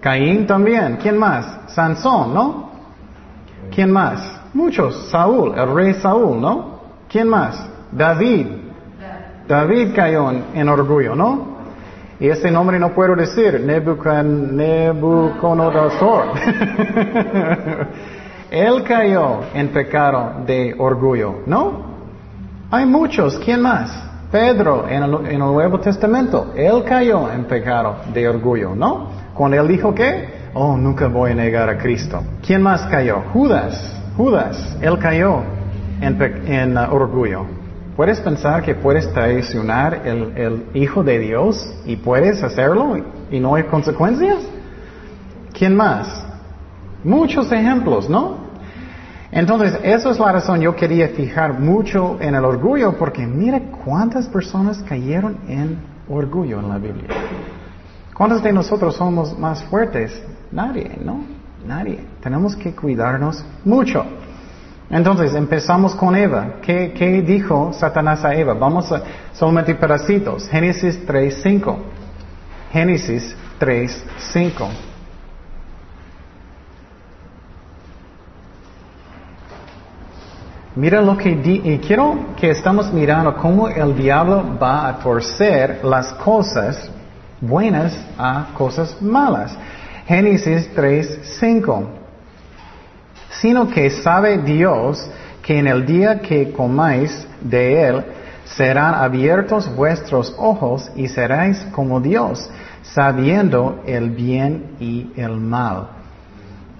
Caín 0.00 0.46
también. 0.46 0.96
¿Quién 1.02 1.18
más? 1.18 1.62
Sansón, 1.66 2.32
¿no? 2.32 2.70
¿Quién 3.74 3.90
más? 3.90 4.40
Muchos. 4.54 5.08
Saúl, 5.10 5.58
el 5.58 5.74
rey 5.74 5.94
Saúl, 5.94 6.40
¿no? 6.40 6.78
¿Quién 7.08 7.26
más? 7.26 7.68
David. 7.90 8.46
David 9.48 9.88
cayó 9.92 10.30
en, 10.54 10.68
orgullo, 10.68 11.16
¿no? 11.16 11.56
Y 12.20 12.28
ese 12.28 12.52
nombre 12.52 12.78
no 12.78 12.94
puedo 12.94 13.16
decir, 13.16 13.62
Nebuchadnezzar. 13.62 16.28
Él 18.52 18.84
cayó 18.84 19.40
en 19.54 19.70
pecado 19.70 20.34
de 20.46 20.72
orgullo, 20.78 21.40
¿no? 21.46 21.95
Hay 22.70 22.84
muchos, 22.84 23.38
¿quién 23.44 23.62
más? 23.62 23.90
Pedro 24.32 24.88
en 24.88 25.02
el, 25.04 25.38
Nuevo 25.38 25.78
Testamento, 25.78 26.52
él 26.56 26.82
cayó 26.84 27.30
en 27.30 27.44
pecado 27.44 27.98
de 28.12 28.28
orgullo, 28.28 28.74
¿no? 28.74 29.08
Cuando 29.34 29.60
él 29.60 29.68
dijo 29.68 29.94
que, 29.94 30.28
oh, 30.52 30.76
nunca 30.76 31.06
voy 31.06 31.30
a 31.30 31.34
negar 31.36 31.68
a 31.68 31.78
Cristo. 31.78 32.20
¿Quién 32.44 32.62
más 32.62 32.82
cayó? 32.86 33.22
Judas. 33.32 33.94
Judas. 34.16 34.76
Él 34.80 34.98
cayó 34.98 35.42
en, 36.00 36.76
uh, 36.76 36.92
orgullo. 36.92 37.46
¿Puedes 37.94 38.18
pensar 38.20 38.62
que 38.62 38.74
puedes 38.74 39.12
traicionar 39.12 40.02
el, 40.04 40.36
el 40.36 40.66
Hijo 40.74 41.04
de 41.04 41.20
Dios 41.20 41.72
y 41.86 41.94
puedes 41.94 42.42
hacerlo 42.42 42.96
y 43.30 43.38
no 43.38 43.54
hay 43.54 43.62
consecuencias? 43.62 44.38
¿Quién 45.56 45.76
más? 45.76 46.26
Muchos 47.04 47.52
ejemplos, 47.52 48.10
¿no? 48.10 48.45
Entonces, 49.36 49.78
esa 49.82 50.08
es 50.08 50.18
la 50.18 50.32
razón 50.32 50.62
yo 50.62 50.74
quería 50.74 51.08
fijar 51.08 51.60
mucho 51.60 52.16
en 52.20 52.34
el 52.34 52.42
orgullo, 52.42 52.96
porque 52.96 53.26
mira 53.26 53.60
cuántas 53.84 54.26
personas 54.28 54.82
cayeron 54.82 55.36
en 55.46 55.78
orgullo 56.08 56.58
en 56.58 56.70
la 56.70 56.78
Biblia. 56.78 57.10
¿Cuántos 58.14 58.42
de 58.42 58.50
nosotros 58.50 58.96
somos 58.96 59.38
más 59.38 59.62
fuertes? 59.64 60.22
Nadie, 60.50 60.98
¿no? 61.04 61.20
Nadie. 61.66 62.00
Tenemos 62.22 62.56
que 62.56 62.74
cuidarnos 62.74 63.44
mucho. 63.62 64.06
Entonces 64.88 65.34
empezamos 65.34 65.94
con 65.94 66.16
Eva. 66.16 66.54
¿Qué, 66.62 66.94
¿Qué, 66.96 67.20
dijo 67.20 67.74
Satanás 67.74 68.24
a 68.24 68.34
Eva? 68.34 68.54
Vamos 68.54 68.90
a 68.90 69.02
solamente 69.34 69.74
pedacitos. 69.74 70.48
Génesis 70.48 71.06
3.5. 71.06 71.76
Génesis 72.72 73.36
3.5. 73.60 74.95
Mira 80.76 81.00
lo 81.00 81.16
que 81.16 81.34
di 81.34 81.62
y 81.64 81.78
quiero 81.78 82.34
que 82.36 82.50
estamos 82.50 82.92
mirando 82.92 83.34
cómo 83.36 83.68
el 83.68 83.96
diablo 83.96 84.56
va 84.62 84.88
a 84.88 84.98
torcer 84.98 85.80
las 85.82 86.12
cosas 86.14 86.90
buenas 87.40 87.98
a 88.18 88.48
cosas 88.54 89.00
malas. 89.00 89.56
Génesis 90.06 90.70
3.5 90.76 92.06
sino 93.40 93.68
que 93.68 93.90
sabe 93.90 94.38
Dios 94.38 95.08
que 95.42 95.58
en 95.58 95.66
el 95.66 95.84
día 95.84 96.20
que 96.20 96.52
comáis 96.52 97.26
de 97.40 97.88
él 97.88 98.04
serán 98.44 98.94
abiertos 98.94 99.74
vuestros 99.74 100.34
ojos 100.38 100.90
y 100.96 101.08
seréis 101.08 101.58
como 101.72 102.00
Dios, 102.00 102.48
sabiendo 102.82 103.82
el 103.86 104.10
bien 104.10 104.76
y 104.80 105.10
el 105.16 105.36
mal. 105.36 105.88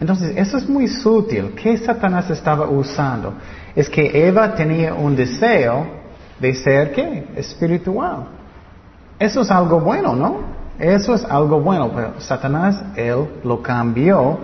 Entonces, 0.01 0.37
eso 0.37 0.59
es 0.59 0.69
muy 0.69 0.89
sutil. 0.89 1.55
¿Qué 1.55 1.77
Satanás 1.79 2.31
estaba 2.31 2.69
usando? 2.69 3.35
Es 3.77 3.91
que 3.91 4.27
Eva 4.27 4.55
tenía 4.55 4.95
un 4.95 5.15
deseo 5.15 5.87
de 6.41 6.55
ser 6.55 6.93
qué? 6.93 7.29
Espiritual. 7.37 8.27
Eso 9.19 9.43
es 9.43 9.51
algo 9.51 9.81
bueno, 9.81 10.17
¿no? 10.17 10.57
Eso 10.79 11.15
es 11.15 11.25
algo 11.25 11.61
bueno, 11.61 11.91
pero 11.95 12.15
Satanás, 12.19 12.83
él 12.97 13.27
lo 13.45 13.63
cambió 13.63 14.39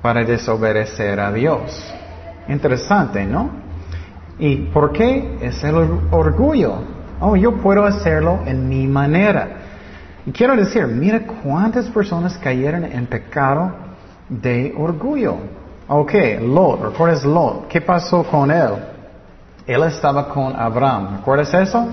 para 0.00 0.24
desobedecer 0.24 1.20
a 1.20 1.32
Dios. 1.32 1.94
Interesante, 2.48 3.24
¿no? 3.24 3.50
¿Y 4.38 4.56
por 4.72 4.92
qué? 4.92 5.36
Es 5.42 5.62
el 5.62 5.74
orgullo. 6.10 6.76
Oh, 7.20 7.36
yo 7.36 7.56
puedo 7.56 7.84
hacerlo 7.84 8.40
en 8.46 8.68
mi 8.68 8.86
manera. 8.86 9.48
Y 10.26 10.32
quiero 10.32 10.56
decir, 10.56 10.86
mira 10.86 11.20
cuántas 11.42 11.86
personas 11.90 12.38
cayeron 12.38 12.84
en 12.84 13.06
pecado 13.06 13.72
de 14.28 14.72
orgullo. 14.76 15.36
Ok, 15.92 16.12
Lot, 16.42 16.82
¿recuerdas 16.82 17.24
Lot? 17.24 17.66
¿Qué 17.66 17.80
pasó 17.80 18.22
con 18.22 18.48
él? 18.48 18.70
Él 19.66 19.82
estaba 19.82 20.28
con 20.28 20.54
Abraham, 20.54 21.16
¿recuerdas 21.16 21.52
eso? 21.52 21.84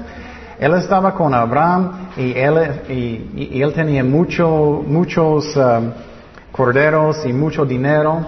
Él 0.60 0.76
estaba 0.76 1.16
con 1.16 1.34
Abraham 1.34 2.10
y 2.16 2.32
él, 2.38 2.82
y, 2.90 3.60
él 3.60 3.74
tenía 3.74 4.04
mucho, 4.04 4.84
muchos 4.86 5.58
um, 5.58 5.90
corderos 6.52 7.26
y 7.26 7.34
mucho 7.34 7.66
dinero. 7.66 8.28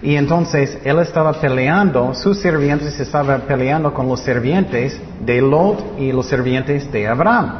Y 0.00 0.16
entonces 0.16 0.78
él 0.82 0.98
estaba 1.00 1.34
peleando, 1.34 2.14
sus 2.14 2.38
sirvientes 2.38 2.98
estaban 2.98 3.42
peleando 3.42 3.92
con 3.92 4.08
los 4.08 4.20
sirvientes 4.20 4.98
de 5.20 5.42
Lot 5.42 5.98
y 5.98 6.10
los 6.10 6.24
sirvientes 6.24 6.90
de 6.90 7.06
Abraham. 7.06 7.52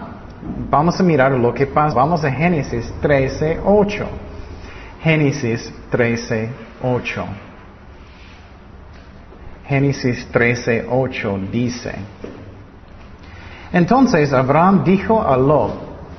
Vamos 0.70 0.98
a 0.98 1.02
mirar 1.02 1.32
lo 1.32 1.52
que 1.52 1.66
pasa. 1.66 1.94
Vamos 1.94 2.24
a 2.24 2.30
Génesis 2.30 2.90
13, 3.02 3.60
8. 3.62 4.06
Génesis 5.02 5.72
13, 5.90 6.48
8. 6.80 7.24
Génesis 9.66 10.26
13, 10.30 10.86
8 10.88 11.38
dice. 11.50 11.92
Entonces 13.72 14.32
Abraham 14.32 14.84
dijo 14.84 15.20
a 15.20 15.36
Lot, 15.36 15.72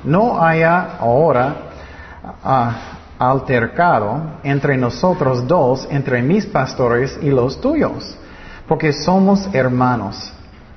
no 0.04 0.38
haya 0.44 0.98
ahora 1.00 1.56
ah, 2.44 2.76
altercado 3.18 4.40
entre 4.44 4.76
nosotros 4.76 5.48
dos, 5.48 5.88
entre 5.90 6.22
mis 6.22 6.46
pastores 6.46 7.18
y 7.22 7.30
los 7.30 7.62
tuyos, 7.62 8.18
porque 8.68 8.92
somos 8.92 9.48
hermanos. 9.54 10.34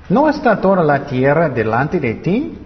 ¿No 0.07 0.29
está 0.29 0.61
toda 0.61 0.81
la 0.81 1.05
tierra 1.05 1.49
delante 1.49 1.99
de 1.99 2.13
ti? 2.13 2.57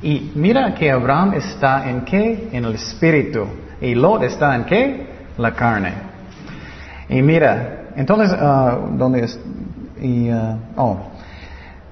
Y 0.00 0.32
mira 0.34 0.74
que 0.74 0.90
Abraham 0.90 1.34
está 1.34 1.90
en 1.90 2.06
qué? 2.06 2.48
En 2.50 2.64
el 2.64 2.76
espíritu. 2.76 3.46
Y 3.80 3.94
Lot 3.94 4.22
está 4.22 4.54
en 4.54 4.64
qué? 4.64 5.06
La 5.36 5.52
carne. 5.52 5.92
Y 7.08 7.22
mira, 7.22 7.90
entonces, 7.96 8.32
uh, 8.32 8.96
¿dónde 8.96 9.24
es? 9.24 9.40
Y, 10.00 10.30
uh, 10.30 10.56
oh, 10.76 10.96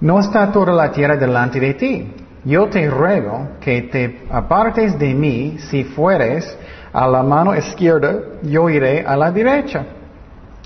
no 0.01 0.21
está 0.21 0.53
toda 0.53 0.73
la 0.73 0.91
tierra 0.91 1.17
delante 1.17 1.59
de 1.59 1.75
ti. 1.75 2.13
Yo 2.45 2.69
te 2.69 2.89
ruego 2.89 3.49
que 3.61 3.83
te 3.83 4.23
apartes 4.31 4.99
de 4.99 5.15
mí 5.15 5.57
si 5.59 5.85
fueres 5.85 6.57
a 6.93 7.07
la 7.09 7.23
mano 7.23 7.57
izquierda, 7.57 8.15
yo 8.43 8.71
iré 8.71 9.05
a 9.05 9.17
la 9.17 9.31
derecha. 9.31 9.85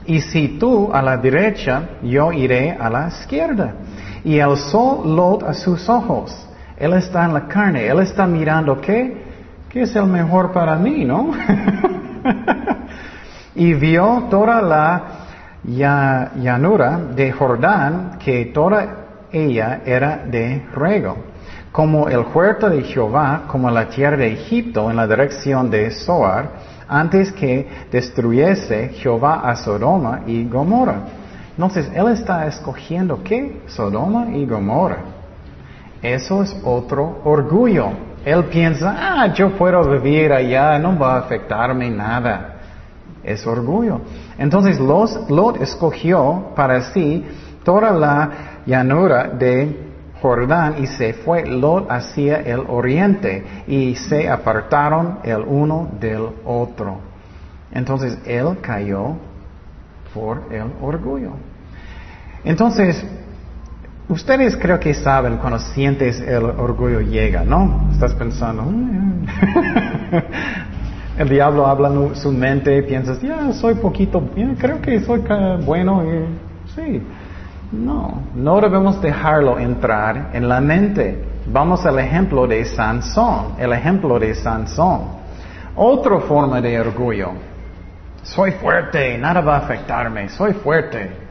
Y 0.06 0.20
si 0.20 0.58
tú 0.58 0.90
a 0.92 1.00
la 1.02 1.16
derecha, 1.16 1.90
yo 2.02 2.32
iré 2.32 2.72
a 2.72 2.90
la 2.90 3.08
izquierda. 3.08 3.74
Y 4.24 4.40
alzó 4.40 5.02
Lot 5.04 5.42
a 5.42 5.54
sus 5.54 5.88
ojos. 5.88 6.46
Él 6.76 6.92
está 6.94 7.24
en 7.24 7.34
la 7.34 7.46
carne, 7.46 7.86
él 7.86 8.00
está 8.00 8.26
mirando 8.26 8.80
qué, 8.80 9.19
qué 9.70 9.82
es 9.82 9.96
el 9.96 10.06
mejor 10.06 10.52
para 10.52 10.76
mí, 10.76 11.04
¿no? 11.04 11.30
y 13.54 13.72
vio 13.74 14.24
toda 14.28 14.60
la 14.60 15.02
llanura 15.64 16.98
de 17.14 17.32
Jordán, 17.32 18.18
que 18.18 18.46
toda 18.46 18.96
ella 19.32 19.80
era 19.84 20.24
de 20.26 20.66
rego 20.74 21.30
como 21.72 22.08
el 22.08 22.24
huerto 22.34 22.68
de 22.68 22.82
Jehová, 22.82 23.44
como 23.46 23.70
la 23.70 23.88
tierra 23.88 24.16
de 24.16 24.32
Egipto 24.32 24.90
en 24.90 24.96
la 24.96 25.06
dirección 25.06 25.70
de 25.70 25.90
Zoar, 25.90 26.50
antes 26.88 27.30
que 27.32 27.86
destruyese 27.92 28.88
Jehová 28.88 29.42
a 29.48 29.54
Sodoma 29.54 30.22
y 30.26 30.48
Gomorra. 30.48 30.96
Entonces, 31.52 31.88
Él 31.94 32.08
está 32.08 32.46
escogiendo 32.46 33.22
qué? 33.22 33.62
Sodoma 33.66 34.30
y 34.34 34.46
Gomorra. 34.46 34.98
Eso 36.02 36.42
es 36.42 36.56
otro 36.64 37.20
orgullo. 37.24 38.09
Él 38.24 38.44
piensa, 38.44 38.94
ah, 38.98 39.32
yo 39.32 39.56
puedo 39.56 39.82
vivir 39.88 40.32
allá, 40.32 40.78
no 40.78 40.98
va 40.98 41.14
a 41.14 41.18
afectarme 41.20 41.90
nada. 41.90 42.56
Es 43.22 43.46
orgullo. 43.46 44.00
Entonces, 44.38 44.78
Lot 44.78 45.60
escogió 45.60 46.52
para 46.54 46.80
sí 46.92 47.24
toda 47.64 47.90
la 47.92 48.30
llanura 48.66 49.28
de 49.28 49.90
Jordán 50.20 50.76
y 50.82 50.86
se 50.86 51.14
fue 51.14 51.46
Lot 51.46 51.90
hacia 51.90 52.40
el 52.40 52.60
oriente 52.68 53.44
y 53.66 53.94
se 53.94 54.28
apartaron 54.28 55.18
el 55.22 55.40
uno 55.40 55.88
del 55.98 56.28
otro. 56.44 57.10
Entonces 57.72 58.18
él 58.26 58.58
cayó 58.60 59.16
por 60.12 60.42
el 60.50 60.72
orgullo. 60.82 61.32
Entonces, 62.44 63.04
ustedes 64.10 64.56
creo 64.56 64.78
que 64.78 64.92
saben 64.92 65.38
cuando 65.38 65.58
sientes 65.58 66.20
el 66.20 66.44
orgullo 66.44 67.00
llega, 67.00 67.44
¿no? 67.44 67.88
Estás 67.92 68.12
pensando, 68.14 68.62
mm". 68.62 69.26
el 71.18 71.28
diablo 71.28 71.66
habla 71.66 71.88
en 71.88 72.16
su 72.16 72.30
mente 72.32 72.82
piensas, 72.82 73.20
ya 73.22 73.52
soy 73.52 73.74
poquito, 73.74 74.22
creo 74.58 74.80
que 74.82 75.00
soy 75.00 75.22
bueno 75.64 76.02
sí. 76.74 77.02
No, 77.72 78.24
no 78.34 78.60
debemos 78.60 79.00
dejarlo 79.00 79.56
entrar 79.58 80.30
en 80.32 80.48
la 80.48 80.60
mente. 80.60 81.24
Vamos 81.46 81.86
al 81.86 82.00
ejemplo 82.00 82.44
de 82.48 82.64
Sansón, 82.64 83.54
el 83.58 83.72
ejemplo 83.72 84.18
de 84.18 84.34
Sansón. 84.34 85.02
Otra 85.76 86.18
forma 86.18 86.60
de 86.60 86.80
orgullo. 86.80 87.30
Soy 88.22 88.50
fuerte, 88.52 89.16
nada 89.18 89.40
va 89.40 89.54
a 89.54 89.58
afectarme, 89.58 90.28
soy 90.28 90.52
fuerte. 90.52 91.29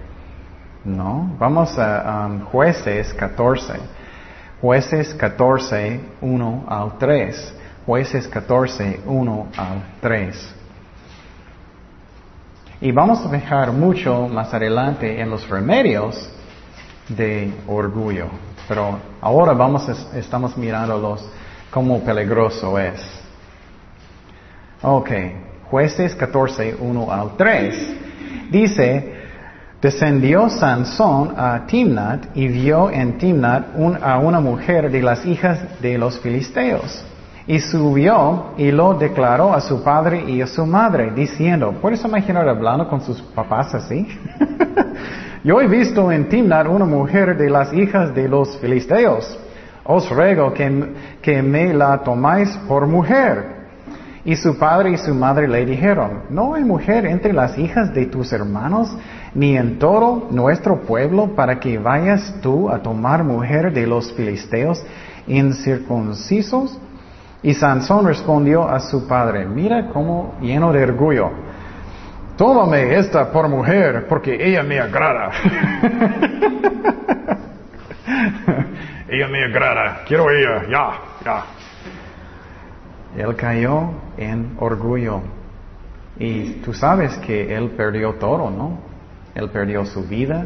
No, 0.83 1.35
vamos 1.37 1.77
a 1.77 2.25
um, 2.27 2.41
jueces 2.45 3.13
14. 3.13 3.73
Jueces 4.61 5.13
14, 5.13 5.99
1 6.21 6.65
al 6.67 6.97
3. 6.97 7.55
Jueces 7.85 8.27
14, 8.27 9.01
1 9.05 9.47
al 9.57 9.83
3. 10.01 10.55
Y 12.81 12.91
vamos 12.93 13.25
a 13.25 13.29
dejar 13.29 13.73
mucho 13.73 14.27
más 14.29 14.53
adelante 14.53 15.19
en 15.19 15.29
los 15.29 15.47
remedios 15.49 16.29
de 17.09 17.53
orgullo. 17.67 18.27
Pero 18.67 18.99
ahora 19.19 19.53
vamos, 19.53 19.89
estamos 20.13 20.55
mirándolos 20.55 21.29
como 21.71 22.01
peligroso 22.01 22.79
es. 22.79 23.01
Ok, 24.81 25.09
jueces 25.69 26.15
14, 26.15 26.77
1 26.79 27.11
al 27.11 27.35
3. 27.35 27.95
Dice, 28.49 29.18
descendió 29.81 30.49
Sansón 30.49 31.33
a 31.37 31.65
Timnat 31.65 32.35
y 32.35 32.47
vio 32.47 32.89
en 32.91 33.17
Timnat 33.17 33.67
a 34.01 34.19
una 34.19 34.39
mujer 34.39 34.91
de 34.91 35.01
las 35.01 35.25
hijas 35.25 35.59
de 35.81 35.97
los 35.97 36.19
filisteos. 36.19 37.05
Y 37.47 37.59
subió 37.59 38.53
y 38.57 38.71
lo 38.71 38.93
declaró 38.93 39.53
a 39.53 39.61
su 39.61 39.81
padre 39.83 40.23
y 40.29 40.41
a 40.41 40.47
su 40.47 40.65
madre, 40.65 41.11
diciendo, 41.15 41.73
¿puedes 41.81 42.03
imaginar 42.03 42.47
hablando 42.47 42.87
con 42.87 43.01
sus 43.01 43.21
papás 43.21 43.73
así? 43.73 44.07
Yo 45.43 45.59
he 45.61 45.67
visto 45.67 46.11
en 46.11 46.27
Timnat 46.29 46.67
una 46.67 46.85
mujer 46.85 47.37
de 47.37 47.49
las 47.49 47.73
hijas 47.73 48.13
de 48.13 48.27
los 48.27 48.57
filisteos. 48.57 49.39
Os 49.85 50.09
ruego 50.09 50.53
que, 50.53 50.93
que 51.21 51.41
me 51.41 51.73
la 51.73 52.03
tomáis 52.03 52.49
por 52.67 52.85
mujer. 52.85 53.58
Y 54.25 54.35
su 54.35 54.57
padre 54.57 54.91
y 54.91 54.97
su 54.97 55.15
madre 55.15 55.47
le 55.47 55.65
dijeron, 55.65 56.23
no 56.29 56.55
hay 56.55 56.63
mujer 56.63 57.05
entre 57.05 57.31
las 57.31 57.57
hijas 57.57 57.93
de 57.93 58.05
tus 58.05 58.33
hermanos, 58.33 58.95
ni 59.33 59.55
en 59.55 59.79
todo 59.79 60.27
nuestro 60.31 60.81
pueblo, 60.81 61.35
para 61.35 61.59
que 61.59 61.77
vayas 61.77 62.35
tú 62.41 62.69
a 62.69 62.79
tomar 62.79 63.23
mujer 63.23 63.71
de 63.71 63.87
los 63.87 64.11
filisteos 64.13 64.83
incircuncisos. 65.27 66.77
Y 67.41 67.53
Sansón 67.53 68.05
respondió 68.05 68.67
a 68.67 68.81
su 68.81 69.07
padre, 69.07 69.45
mira 69.45 69.87
cómo 69.93 70.35
lleno 70.41 70.73
de 70.73 70.83
orgullo, 70.83 71.31
tómame 72.35 72.97
esta 72.97 73.31
por 73.31 73.47
mujer, 73.47 74.07
porque 74.09 74.35
ella 74.45 74.61
me 74.63 74.77
agrada. 74.79 75.31
ella 79.07 79.27
me 79.29 79.45
agrada, 79.45 80.01
quiero 80.05 80.29
ella, 80.29 80.63
ya, 80.69 80.91
ya. 81.23 81.58
Él 83.17 83.35
cayó 83.35 83.91
en 84.17 84.55
orgullo. 84.59 85.21
Y 86.17 86.53
tú 86.63 86.73
sabes 86.73 87.17
que 87.17 87.55
él 87.55 87.71
perdió 87.71 88.13
todo, 88.15 88.49
¿no? 88.49 88.79
Él 89.35 89.49
perdió 89.49 89.85
su 89.85 90.03
vida, 90.03 90.45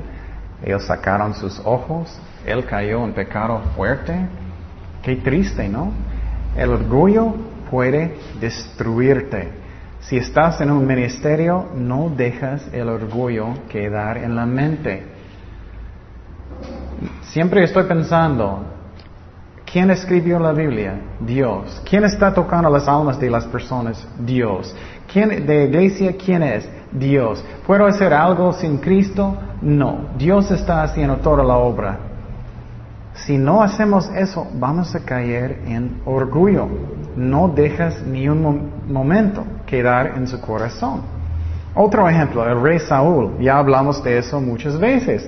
ellos 0.63 0.85
sacaron 0.85 1.33
sus 1.33 1.59
ojos, 1.65 2.19
él 2.45 2.65
cayó 2.65 3.03
en 3.03 3.13
pecado 3.13 3.61
fuerte. 3.75 4.15
Qué 5.01 5.15
triste, 5.17 5.67
¿no? 5.67 5.91
El 6.55 6.69
orgullo 6.69 7.33
puede 7.69 8.15
destruirte. 8.39 9.49
Si 10.01 10.17
estás 10.17 10.61
en 10.61 10.69
un 10.69 10.85
ministerio, 10.85 11.69
no 11.75 12.09
dejas 12.09 12.67
el 12.73 12.89
orgullo 12.89 13.47
quedar 13.69 14.17
en 14.17 14.35
la 14.35 14.45
mente. 14.45 15.03
Siempre 17.23 17.63
estoy 17.63 17.83
pensando, 17.85 18.65
¿quién 19.73 19.89
escribió 19.89 20.37
la 20.37 20.53
Biblia? 20.53 21.01
Dios. 21.19 21.81
¿Quién 21.89 22.03
está 22.03 22.31
tocando 22.31 22.69
las 22.69 22.87
almas 22.87 23.19
de 23.19 23.27
las 23.27 23.45
personas? 23.47 24.07
Dios. 24.19 24.73
¿Quién 25.11 25.47
de 25.47 25.65
iglesia? 25.65 26.15
¿Quién 26.15 26.43
es? 26.43 26.69
Dios. 26.91 27.43
¿Puedo 27.65 27.87
hacer 27.87 28.13
algo 28.13 28.53
sin 28.53 28.77
Cristo? 28.77 29.35
No. 29.63 30.09
Dios 30.15 30.51
está 30.51 30.83
haciendo 30.83 31.17
toda 31.17 31.43
la 31.43 31.57
obra. 31.57 31.97
Si 33.15 33.35
no 33.35 33.63
hacemos 33.63 34.09
eso, 34.15 34.47
vamos 34.53 34.93
a 34.93 34.99
caer 34.99 35.63
en 35.65 36.01
orgullo. 36.05 36.67
No 37.15 37.47
dejas 37.47 38.03
ni 38.03 38.29
un 38.29 38.71
momento 38.87 39.43
quedar 39.65 40.13
en 40.15 40.27
su 40.27 40.39
corazón. 40.39 41.01
Otro 41.73 42.07
ejemplo, 42.07 42.47
el 42.47 42.61
rey 42.61 42.77
Saúl. 42.77 43.37
Ya 43.39 43.57
hablamos 43.57 44.03
de 44.03 44.19
eso 44.19 44.39
muchas 44.39 44.79
veces. 44.79 45.27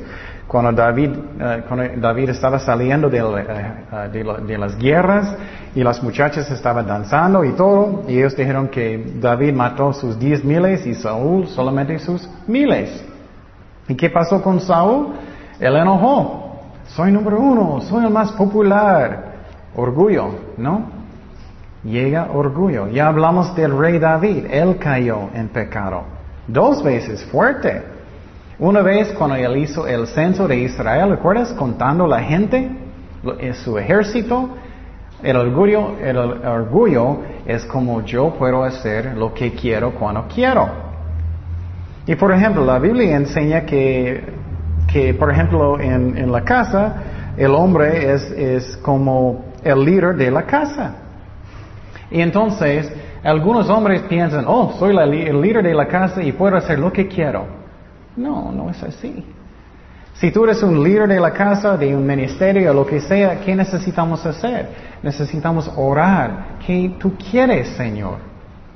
Cuando 0.56 0.72
David, 0.72 1.10
eh, 1.38 1.64
cuando 1.68 1.98
David 1.98 2.30
estaba 2.30 2.60
saliendo 2.60 3.10
de, 3.10 3.18
eh, 3.20 3.44
eh, 3.92 4.40
de, 4.48 4.58
las 4.58 4.78
guerras 4.78 5.36
y 5.76 5.84
las 5.84 6.02
muchachas 6.02 6.50
estaban 6.50 6.88
danzando 6.88 7.44
y 7.44 7.52
todo, 7.52 8.04
y 8.08 8.20
ellos 8.20 8.38
dijeron 8.38 8.70
que 8.70 9.16
David 9.20 9.52
mató 9.52 9.92
sus 9.92 10.18
diez 10.18 10.46
miles 10.46 10.86
y 10.86 10.96
Saúl 10.96 11.48
solamente 11.48 12.00
sus 12.00 12.30
miles. 12.48 13.04
¿Y 13.90 13.96
qué 13.96 14.10
pasó 14.10 14.42
con 14.42 14.62
Saúl? 14.62 15.10
Él 15.60 15.76
enojó. 15.76 16.62
Soy 16.86 17.12
número 17.12 17.38
uno, 17.38 17.82
soy 17.82 18.06
el 18.06 18.12
más 18.12 18.32
popular. 18.32 19.34
Orgullo, 19.76 20.40
¿no? 20.56 20.86
Llega 21.84 22.30
orgullo. 22.34 22.88
Ya 22.88 23.08
hablamos 23.08 23.54
del 23.58 23.78
rey 23.78 24.00
David. 24.00 24.46
Él 24.50 24.78
cayó 24.78 25.32
en 25.34 25.50
pecado. 25.50 26.04
Dos 26.48 26.82
veces, 26.82 27.26
fuerte. 27.26 27.95
Una 28.58 28.82
vez 28.82 29.12
cuando 29.14 29.36
él 29.36 29.58
hizo 29.58 29.86
el 29.88 30.08
censo 30.08 30.48
de 30.48 30.58
Israel, 30.58 31.10
¿recuerdas? 31.10 31.52
Contando 31.54 32.08
la 32.08 32.22
gente, 32.22 32.70
su 33.64 33.78
ejército. 33.78 34.50
El 35.22 35.38
orgullo, 35.38 35.98
el 36.00 36.18
orgullo 36.18 37.20
es 37.46 37.66
como 37.66 38.02
yo 38.04 38.34
puedo 38.38 38.64
hacer 38.64 39.18
lo 39.18 39.34
que 39.34 39.54
quiero 39.54 39.92
cuando 39.92 40.26
quiero. 40.34 40.70
Y 42.06 42.16
por 42.16 42.32
ejemplo, 42.32 42.64
la 42.64 42.80
Biblia 42.80 43.16
enseña 43.16 43.66
que 43.66 44.24
que, 44.96 45.14
por 45.14 45.30
ejemplo, 45.30 45.78
en, 45.78 46.32
la 46.32 46.42
casa, 46.46 46.96
el 47.36 47.52
hombre 47.52 48.14
es, 48.14 48.32
es 48.32 48.78
como 48.78 49.46
el 49.62 49.84
líder 49.84 50.16
de 50.16 50.32
la 50.32 50.44
casa. 50.44 50.96
Y 52.10 52.22
entonces, 52.22 52.92
algunos 53.22 53.70
hombres 53.70 54.04
piensan, 54.04 54.46
oh, 54.48 54.74
soy 54.80 54.96
el 54.96 55.42
líder 55.42 55.64
de 55.64 55.74
la 55.74 55.88
casa 55.88 56.24
y 56.24 56.32
puedo 56.32 56.56
hacer 56.56 56.80
lo 56.80 56.94
que 56.94 57.10
quiero. 57.10 57.65
No, 58.16 58.52
no 58.52 58.70
es 58.70 58.82
así. 58.84 59.24
Si 60.16 60.32
tú 60.32 60.46
eres 60.46 60.64
un 60.64 60.82
líder 60.82 61.10
de 61.10 61.20
la 61.20 61.32
casa, 61.32 61.76
de 61.76 61.94
un 61.94 62.06
ministerio, 62.06 62.74
lo 62.74 62.86
que 62.86 63.02
sea, 63.02 63.42
¿qué 63.42 63.54
necesitamos 63.54 64.26
hacer? 64.26 64.70
Necesitamos 65.04 65.70
orar. 65.76 66.58
¿Qué 66.66 66.96
tú 66.98 67.14
quieres, 67.18 67.68
Señor? 67.76 68.20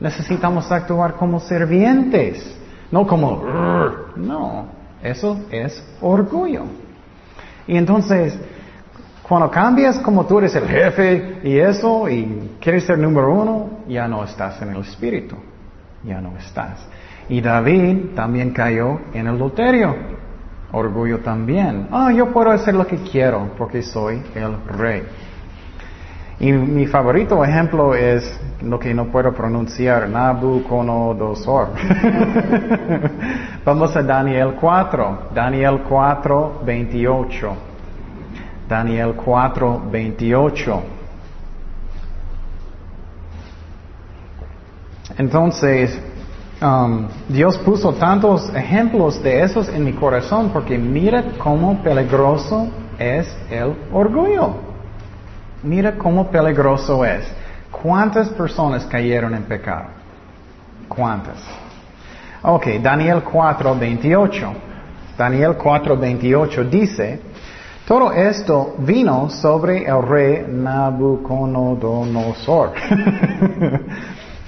Necesitamos 0.01 0.69
actuar 0.71 1.13
como 1.13 1.39
servientes, 1.39 2.57
no 2.91 3.07
como, 3.07 3.43
no. 4.17 4.65
Eso 5.01 5.39
es 5.49 5.81
orgullo. 6.01 6.63
Y 7.67 7.77
entonces, 7.77 8.37
cuando 9.23 9.49
cambias 9.49 9.99
como 9.99 10.25
tú 10.25 10.39
eres 10.39 10.55
el 10.55 10.67
jefe 10.67 11.39
y 11.43 11.57
eso, 11.57 12.09
y 12.09 12.57
quieres 12.59 12.83
ser 12.83 12.97
número 12.97 13.33
uno, 13.33 13.69
ya 13.87 14.07
no 14.07 14.23
estás 14.23 14.61
en 14.61 14.69
el 14.69 14.81
espíritu. 14.81 15.35
Ya 16.03 16.19
no 16.21 16.37
estás. 16.37 16.79
Y 17.29 17.41
David 17.41 18.15
también 18.15 18.51
cayó 18.51 18.99
en 19.13 19.27
el 19.27 19.35
adulterio. 19.35 19.95
Orgullo 20.71 21.19
también. 21.19 21.87
Ah, 21.91 22.11
yo 22.11 22.31
puedo 22.31 22.51
hacer 22.51 22.73
lo 22.73 22.85
que 22.85 22.97
quiero 22.97 23.51
porque 23.57 23.81
soy 23.81 24.21
el 24.35 24.55
rey. 24.77 25.03
Y 26.39 26.51
mi 26.51 26.87
favorito 26.87 27.43
ejemplo 27.43 27.93
es 27.93 28.39
lo 28.61 28.79
que 28.79 28.93
no 28.93 29.07
puedo 29.07 29.33
pronunciar, 29.33 30.07
Nabucodonosor. 30.07 31.69
Vamos 33.65 33.95
a 33.95 34.03
Daniel 34.03 34.55
4, 34.59 35.29
Daniel 35.33 35.81
4, 35.87 36.61
28. 36.65 37.55
Daniel 38.69 39.13
4, 39.15 39.83
28. 39.91 40.83
Entonces, 45.17 46.01
um, 46.61 47.07
Dios 47.27 47.57
puso 47.59 47.93
tantos 47.93 48.49
ejemplos 48.55 49.21
de 49.21 49.41
esos 49.41 49.67
en 49.69 49.83
mi 49.83 49.93
corazón 49.93 50.49
porque 50.51 50.77
mira 50.77 51.23
cómo 51.37 51.81
peligroso 51.83 52.67
es 52.97 53.27
el 53.49 53.75
orgullo. 53.91 54.55
Mira 55.63 55.97
cómo 55.97 56.29
peligroso 56.29 57.03
es. 57.05 57.25
¿Cuántas 57.71 58.29
personas 58.29 58.85
cayeron 58.85 59.35
en 59.35 59.43
pecado? 59.43 59.87
¿Cuántas? 60.87 61.37
Ok, 62.41 62.67
Daniel 62.81 63.21
4, 63.23 63.75
28. 63.75 64.53
Daniel 65.17 65.55
4, 65.57 65.97
28 65.97 66.63
dice, 66.63 67.19
todo 67.85 68.13
esto 68.13 68.75
vino 68.77 69.29
sobre 69.29 69.83
el 69.83 70.01
rey 70.01 70.45
Nabucodonosor. 70.47 72.71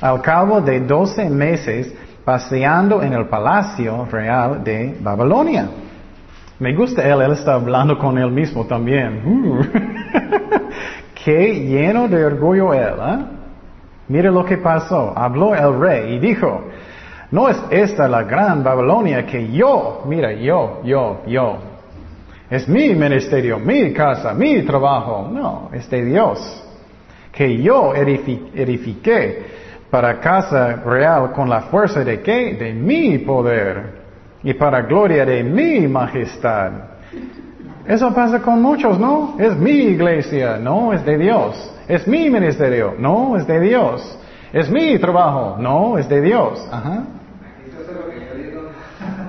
Al 0.01 0.21
cabo 0.21 0.61
de 0.61 0.79
doce 0.79 1.29
meses, 1.29 1.93
paseando 2.23 3.01
en 3.01 3.13
el 3.13 3.27
palacio 3.27 4.05
real 4.11 4.63
de 4.63 4.97
Babilonia. 4.99 5.67
Me 6.59 6.75
gusta 6.75 7.01
él, 7.07 7.21
él 7.21 7.31
está 7.31 7.55
hablando 7.55 7.97
con 7.97 8.17
él 8.17 8.31
mismo 8.31 8.65
también. 8.65 9.21
Uh. 9.25 9.61
Qué 11.25 11.55
lleno 11.65 12.07
de 12.07 12.23
orgullo 12.23 12.73
él. 12.73 12.93
¿eh? 12.99 13.17
Mire 14.07 14.31
lo 14.31 14.45
que 14.45 14.57
pasó. 14.57 15.13
Habló 15.15 15.55
el 15.55 15.79
rey 15.79 16.15
y 16.15 16.19
dijo, 16.19 16.65
no 17.31 17.49
es 17.49 17.57
esta 17.69 18.07
la 18.07 18.23
gran 18.23 18.63
Babilonia 18.63 19.25
que 19.25 19.51
yo, 19.51 20.03
mira, 20.05 20.33
yo, 20.33 20.81
yo, 20.83 21.21
yo. 21.25 21.57
Es 22.49 22.67
mi 22.67 22.93
ministerio, 22.93 23.57
mi 23.57 23.93
casa, 23.93 24.33
mi 24.33 24.61
trabajo. 24.63 25.29
No, 25.31 25.69
es 25.71 25.89
de 25.89 26.03
Dios. 26.03 26.63
Que 27.31 27.61
yo 27.61 27.95
edifiqué 27.95 29.50
para 29.91 30.21
casa 30.21 30.81
real 30.85 31.33
con 31.33 31.49
la 31.49 31.63
fuerza 31.63 32.03
de 32.03 32.21
qué? 32.21 32.55
De 32.55 32.73
mi 32.73 33.17
poder. 33.19 33.99
Y 34.41 34.53
para 34.53 34.81
gloria 34.81 35.25
de 35.25 35.43
mi 35.43 35.87
majestad. 35.87 36.71
Eso 37.85 38.13
pasa 38.13 38.41
con 38.41 38.61
muchos, 38.61 38.97
¿no? 38.97 39.35
Es 39.37 39.55
mi 39.57 39.71
iglesia, 39.71 40.57
no, 40.57 40.93
es 40.93 41.05
de 41.05 41.17
Dios. 41.17 41.75
Es 41.87 42.07
mi 42.07 42.29
ministerio, 42.29 42.95
no, 42.97 43.35
es 43.35 43.45
de 43.45 43.59
Dios. 43.59 44.17
Es 44.53 44.71
mi 44.71 44.97
trabajo, 44.97 45.57
no, 45.59 45.97
es 45.97 46.07
de 46.07 46.21
Dios. 46.21 46.65
Ajá. 46.71 47.03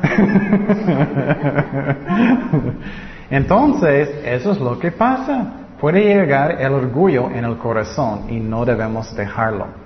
Entonces, 3.30 4.10
eso 4.24 4.52
es 4.52 4.60
lo 4.60 4.78
que 4.78 4.92
pasa. 4.92 5.54
Puede 5.80 6.04
llegar 6.04 6.60
el 6.60 6.72
orgullo 6.72 7.30
en 7.30 7.44
el 7.44 7.58
corazón 7.58 8.26
y 8.28 8.38
no 8.38 8.64
debemos 8.64 9.16
dejarlo. 9.16 9.81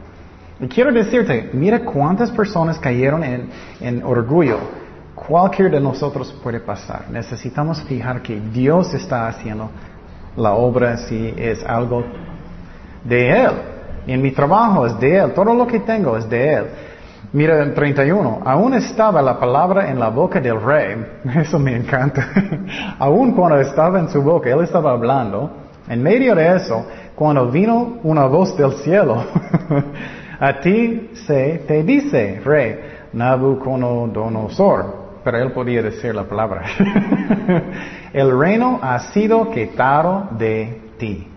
Y 0.61 0.69
quiero 0.69 0.93
decirte, 0.93 1.51
mira 1.53 1.81
cuántas 1.81 2.31
personas 2.31 2.79
cayeron 2.79 3.23
en, 3.23 3.51
en 3.81 4.03
orgullo 4.03 4.59
Cualquier 5.17 5.71
de 5.71 5.81
nosotros 5.81 6.31
puede 6.43 6.61
pasar. 6.61 7.07
Necesitamos 7.11 7.83
fijar 7.85 8.21
que 8.21 8.39
Dios 8.39 8.93
está 8.93 9.27
haciendo 9.27 9.71
la 10.37 10.53
obra 10.53 10.99
si 10.99 11.33
es 11.39 11.65
algo 11.65 12.05
de 13.03 13.31
Él. 13.31 13.51
Y 14.07 14.13
en 14.13 14.21
mi 14.21 14.31
trabajo 14.31 14.87
es 14.87 15.01
de 15.01 15.17
Él. 15.17 15.33
Todo 15.33 15.55
lo 15.55 15.67
que 15.67 15.81
tengo 15.81 16.19
es 16.19 16.29
de 16.29 16.53
Él. 16.53 16.65
Mira 17.33 17.63
en 17.63 17.75
31, 17.75 18.43
aún 18.45 18.75
estaba 18.75 19.21
la 19.21 19.41
palabra 19.41 19.91
en 19.91 19.99
la 19.99 20.11
boca 20.11 20.41
del 20.41 20.61
rey, 20.61 20.97
eso 21.35 21.59
me 21.59 21.75
encanta, 21.77 22.25
aún 22.99 23.33
cuando 23.33 23.61
estaba 23.61 23.99
en 23.99 24.09
su 24.09 24.23
boca, 24.23 24.49
él 24.49 24.63
estaba 24.63 24.93
hablando, 24.93 25.51
en 25.89 26.03
medio 26.03 26.37
de 26.37 26.57
eso, 26.57 26.87
cuando 27.17 27.51
vino 27.51 27.99
una 28.05 28.27
voz 28.27 28.57
del 28.57 28.73
cielo, 28.75 29.25
a 30.39 30.61
ti 30.61 31.11
se 31.27 31.65
te 31.67 31.83
dice, 31.83 32.41
rey 32.45 32.79
Nabucodonosor, 33.13 35.07
pero 35.25 35.39
él 35.39 35.53
podía 35.53 35.83
decir 35.83 36.15
la 36.15 36.25
palabra, 36.25 36.63
el 38.13 38.39
reino 38.39 38.79
ha 38.83 38.99
sido 39.13 39.51
quitado 39.51 40.29
de 40.39 40.93
ti. 40.99 41.29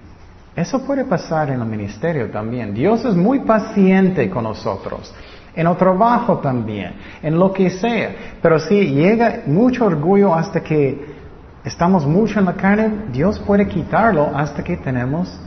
Eso 0.55 0.85
puede 0.85 1.05
pasar 1.05 1.49
en 1.49 1.61
el 1.61 1.67
ministerio 1.67 2.29
también. 2.29 2.73
Dios 2.73 3.05
es 3.05 3.15
muy 3.15 3.39
paciente 3.39 4.29
con 4.29 4.43
nosotros 4.43 5.13
en 5.55 5.67
el 5.67 5.75
trabajo 5.77 6.37
también, 6.37 6.93
en 7.21 7.37
lo 7.37 7.51
que 7.51 7.69
sea. 7.69 8.15
Pero 8.41 8.59
si 8.59 8.93
llega 8.93 9.43
mucho 9.45 9.85
orgullo 9.85 10.33
hasta 10.33 10.61
que 10.61 11.15
estamos 11.63 12.05
mucho 12.05 12.39
en 12.39 12.45
la 12.45 12.53
carne, 12.53 13.05
Dios 13.11 13.39
puede 13.39 13.67
quitarlo 13.67 14.29
hasta 14.33 14.63
que 14.63 14.77
tenemos 14.77 15.39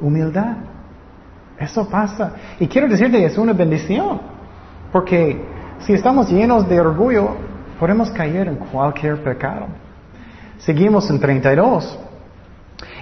humildad. 0.00 0.56
Eso 1.58 1.88
pasa. 1.88 2.32
Y 2.60 2.66
quiero 2.68 2.88
decirte, 2.88 3.24
es 3.24 3.36
una 3.36 3.52
bendición. 3.52 4.20
Porque 4.92 5.44
si 5.80 5.92
estamos 5.92 6.30
llenos 6.30 6.68
de 6.68 6.80
orgullo, 6.80 7.36
podemos 7.78 8.10
caer 8.10 8.48
en 8.48 8.56
cualquier 8.56 9.22
pecado. 9.22 9.66
Seguimos 10.58 11.08
en 11.10 11.20
32. 11.20 11.98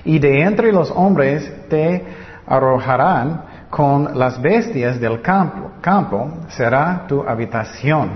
Y 0.04 0.18
de 0.18 0.42
entre 0.42 0.72
los 0.72 0.90
hombres 0.90 1.68
te 1.68 2.04
arrojarán 2.46 3.42
con 3.70 4.18
las 4.18 4.40
bestias 4.40 5.00
del 5.00 5.20
campo, 5.20 5.72
campo 5.80 6.30
será 6.48 7.04
tu 7.08 7.22
habitación, 7.22 8.10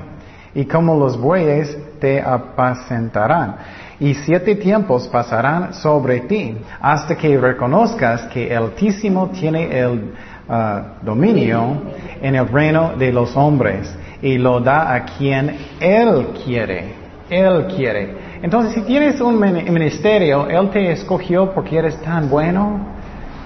y 0.54 0.64
como 0.64 0.96
los 0.96 1.20
bueyes 1.20 1.76
te 2.00 2.20
apacentarán. 2.20 3.56
Y 3.98 4.14
siete 4.14 4.54
tiempos 4.54 5.06
pasarán 5.08 5.74
sobre 5.74 6.20
ti, 6.20 6.56
hasta 6.80 7.16
que 7.16 7.36
reconozcas 7.36 8.22
que 8.28 8.48
el 8.48 8.56
Altísimo 8.56 9.28
tiene 9.28 9.78
el 9.78 10.14
ah, 10.50 10.82
dominio 11.02 11.82
en 12.20 12.34
el 12.34 12.48
reino 12.48 12.92
de 12.98 13.12
los 13.12 13.36
hombres, 13.36 13.96
y 14.20 14.36
lo 14.36 14.60
da 14.60 14.94
a 14.94 15.04
quien 15.04 15.56
Él 15.80 16.28
quiere. 16.44 17.00
Él 17.30 17.68
quiere. 17.76 18.16
Entonces, 18.42 18.74
si 18.74 18.82
tienes 18.82 19.20
un 19.20 19.38
ministerio, 19.38 20.48
Él 20.48 20.70
te 20.70 20.90
escogió 20.90 21.52
porque 21.52 21.78
eres 21.78 21.96
tan 22.02 22.28
bueno. 22.28 22.80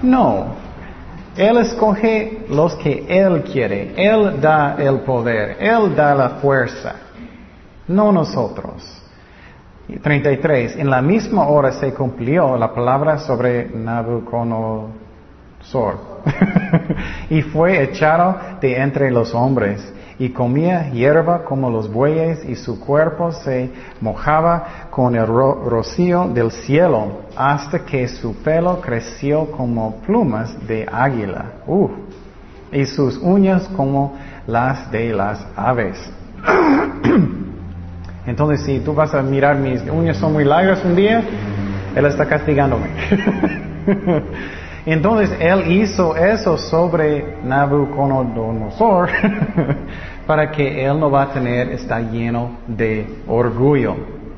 No, 0.01 0.55
él 1.37 1.57
escoge 1.57 2.45
los 2.49 2.75
que 2.75 3.05
Él 3.09 3.43
quiere. 3.43 3.93
Él 3.97 4.39
da 4.39 4.75
el 4.79 5.01
poder. 5.01 5.57
Él 5.59 5.93
da 5.95 6.15
la 6.15 6.29
fuerza. 6.41 6.95
No 7.87 8.11
nosotros. 8.11 9.03
33. 10.01 10.77
En 10.77 10.89
la 10.89 10.99
misma 11.01 11.47
hora 11.47 11.73
se 11.73 11.93
cumplió 11.93 12.57
la 12.57 12.73
palabra 12.73 13.19
sobre 13.19 13.69
Nabucodonosor. 13.69 16.14
y 17.29 17.41
fue 17.41 17.83
echado 17.83 18.37
de 18.61 18.77
entre 18.77 19.11
los 19.11 19.33
hombres 19.33 19.93
y 20.17 20.29
comía 20.29 20.89
hierba 20.91 21.43
como 21.43 21.69
los 21.69 21.91
bueyes 21.91 22.45
y 22.45 22.55
su 22.55 22.79
cuerpo 22.79 23.31
se 23.31 23.69
mojaba 23.99 24.87
con 24.89 25.15
el 25.15 25.27
rocío 25.27 26.29
del 26.29 26.51
cielo 26.51 27.21
hasta 27.35 27.79
que 27.79 28.07
su 28.07 28.35
pelo 28.37 28.79
creció 28.79 29.51
como 29.51 29.97
plumas 29.97 30.55
de 30.67 30.87
águila 30.91 31.45
y 32.71 32.85
sus 32.85 33.17
uñas 33.17 33.67
como 33.75 34.15
las 34.47 34.89
de 34.91 35.11
las 35.13 35.45
aves. 35.55 35.97
Entonces, 38.25 38.61
si 38.65 38.79
tú 38.79 38.93
vas 38.93 39.13
a 39.13 39.21
mirar 39.21 39.57
mis 39.57 39.81
uñas 39.83 40.17
son 40.17 40.33
muy 40.33 40.45
largas 40.45 40.83
un 40.83 40.95
día, 40.95 41.23
Él 41.95 42.05
está 42.05 42.25
castigándome. 42.25 42.87
Entonces 44.85 45.35
él 45.39 45.71
hizo 45.71 46.15
eso 46.15 46.57
sobre 46.57 47.37
Nabucodonosor 47.43 49.09
para 50.27 50.51
que 50.51 50.85
él 50.85 50.99
no 50.99 51.09
va 51.09 51.23
a 51.23 51.33
tener, 51.33 51.69
está 51.69 51.99
lleno 51.99 52.59
de 52.67 53.07
orgullo, 53.27 53.95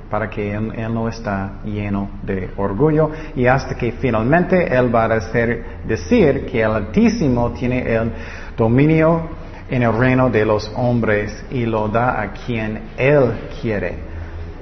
para 0.09 0.29
que 0.29 0.53
él, 0.53 0.71
no 0.93 1.09
está 1.09 1.59
lleno 1.65 2.09
de 2.23 2.49
orgullo 2.55 3.11
y 3.35 3.45
hasta 3.45 3.75
que 3.75 3.91
finalmente 3.91 4.73
él 4.73 4.93
va 4.93 5.05
a 5.05 5.15
hacer, 5.15 5.65
decir 5.85 6.45
que 6.45 6.61
el 6.61 6.71
Altísimo 6.71 7.51
tiene 7.51 7.93
el 7.93 8.11
dominio 8.55 9.23
en 9.69 9.83
el 9.83 9.91
reino 9.91 10.29
de 10.29 10.45
los 10.45 10.71
hombres 10.77 11.43
y 11.51 11.65
lo 11.65 11.89
da 11.89 12.21
a 12.21 12.31
quien 12.31 12.79
él 12.97 13.33
quiere. 13.61 13.95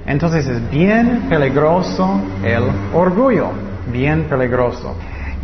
Entonces 0.04 0.48
es 0.48 0.68
bien 0.68 1.26
peligroso 1.28 2.20
el 2.42 2.64
orgullo, 2.92 3.50
bien 3.92 4.24
peligroso. 4.24 4.96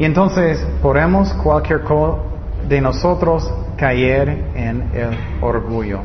Y 0.02 0.04
entonces 0.04 0.58
podemos 0.82 1.32
cualquier 1.34 1.82
cosa 1.82 2.24
de 2.68 2.80
nosotros 2.80 3.48
caer 3.76 4.46
en 4.56 4.90
el 4.92 5.16
orgullo. 5.40 6.00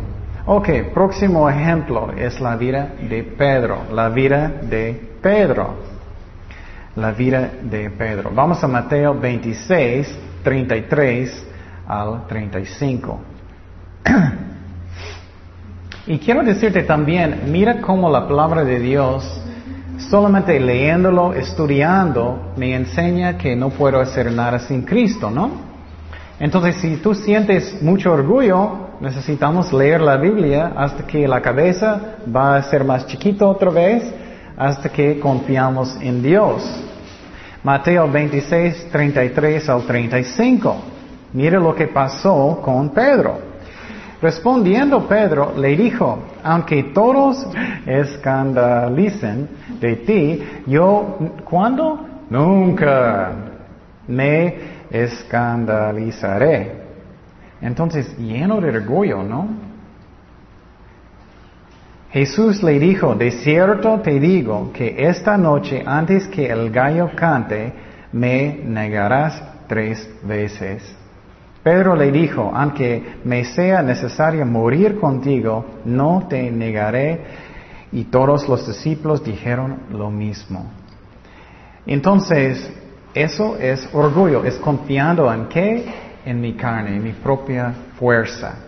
Ok, 0.46 0.70
próximo 0.94 1.50
ejemplo 1.50 2.12
es 2.16 2.40
la 2.40 2.56
vida 2.58 2.94
de 3.10 3.24
Pedro, 3.24 3.86
la 3.92 4.10
vida 4.10 4.50
de 4.62 5.16
Pedro, 5.20 5.78
la 6.96 7.12
vida 7.12 7.50
de 7.64 7.90
Pedro. 7.90 8.30
Vamos 8.36 8.64
a 8.64 8.68
Mateo 8.68 9.20
26, 9.20 10.16
33 10.44 11.48
al 11.88 12.28
35. 12.28 13.20
y 16.06 16.20
quiero 16.20 16.44
decirte 16.44 16.84
también, 16.84 17.46
mira 17.48 17.82
cómo 17.82 18.12
la 18.12 18.28
palabra 18.28 18.64
de 18.64 18.80
Dios 18.80 19.42
solamente 19.98 20.60
leyéndolo, 20.60 21.34
estudiando, 21.34 22.54
me 22.56 22.76
enseña 22.76 23.38
que 23.38 23.56
no 23.56 23.70
puedo 23.70 24.00
hacer 24.00 24.32
nada 24.32 24.60
sin 24.60 24.84
Cristo, 24.84 25.30
¿no? 25.30 25.68
Entonces, 26.40 26.76
si 26.76 26.98
tú 26.98 27.16
sientes 27.16 27.82
mucho 27.82 28.14
orgullo, 28.14 28.90
necesitamos 29.00 29.74
leer 29.74 30.02
la 30.02 30.18
Biblia 30.18 30.74
hasta 30.76 31.06
que 31.06 31.28
la 31.28 31.42
cabeza 31.42 32.18
va 32.34 32.58
a 32.58 32.64
ser 32.64 32.84
más 32.84 33.08
chiquito 33.08 33.50
otra 33.50 33.72
vez, 33.72 34.04
hasta 34.56 34.90
que 34.90 35.20
confiamos 35.20 35.98
en 36.02 36.22
Dios. 36.22 36.64
Mateo 37.64 38.10
26, 38.10 38.90
33 38.92 39.70
al 39.70 39.84
35. 39.84 40.76
Mire 41.34 41.60
lo 41.60 41.76
que 41.76 41.88
pasó 41.88 42.60
con 42.64 42.90
Pedro. 42.90 43.57
Respondiendo 44.22 45.08
Pedro 45.08 45.54
le 45.58 45.76
dijo, 45.76 46.20
aunque 46.44 46.86
todos 46.86 47.48
escandalicen 47.86 49.48
de 49.80 49.96
ti, 49.98 50.44
yo, 50.66 51.18
¿cuándo? 51.44 52.06
Nunca 52.30 53.32
me 54.08 54.56
escandalizaré. 54.90 56.88
Entonces, 57.62 58.18
lleno 58.18 58.60
de 58.60 58.70
orgullo, 58.70 59.22
¿no? 59.22 59.48
Jesús 62.10 62.64
le 62.64 62.80
dijo, 62.80 63.14
de 63.14 63.30
cierto 63.32 64.00
te 64.00 64.20
digo 64.20 64.72
que 64.74 64.96
esta 65.08 65.38
noche 65.38 65.84
antes 65.86 66.26
que 66.28 66.48
el 66.50 66.72
gallo 66.72 67.12
cante, 67.16 67.72
me 68.12 68.62
negarás 68.66 69.44
tres 69.68 70.10
veces. 70.24 70.97
Pedro 71.68 71.98
le 71.98 72.14
dijo, 72.14 72.50
aunque 72.56 73.04
me 73.26 73.44
sea 73.44 73.82
necesario 73.82 74.46
morir 74.46 74.98
contigo, 74.98 75.66
no 75.84 76.26
te 76.30 76.50
negaré. 76.50 77.20
Y 77.92 78.06
todos 78.06 78.48
los 78.48 78.66
discípulos 78.66 79.22
dijeron 79.22 79.82
lo 79.92 80.10
mismo. 80.10 80.72
Entonces, 81.86 82.72
eso 83.14 83.58
es 83.58 83.86
orgullo, 83.92 84.46
es 84.46 84.56
confiando 84.60 85.30
en 85.34 85.50
qué? 85.50 85.86
En 86.26 86.40
mi 86.40 86.54
carne, 86.54 86.96
en 86.96 87.04
mi 87.04 87.12
propia 87.12 87.74
fuerza. 88.00 88.60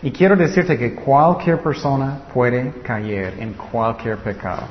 Y 0.00 0.10
quiero 0.10 0.34
decirte 0.34 0.78
que 0.78 0.94
cualquier 0.94 1.58
persona 1.58 2.20
puede 2.32 2.80
caer 2.82 3.34
en 3.40 3.52
cualquier 3.52 4.16
pecado. 4.16 4.62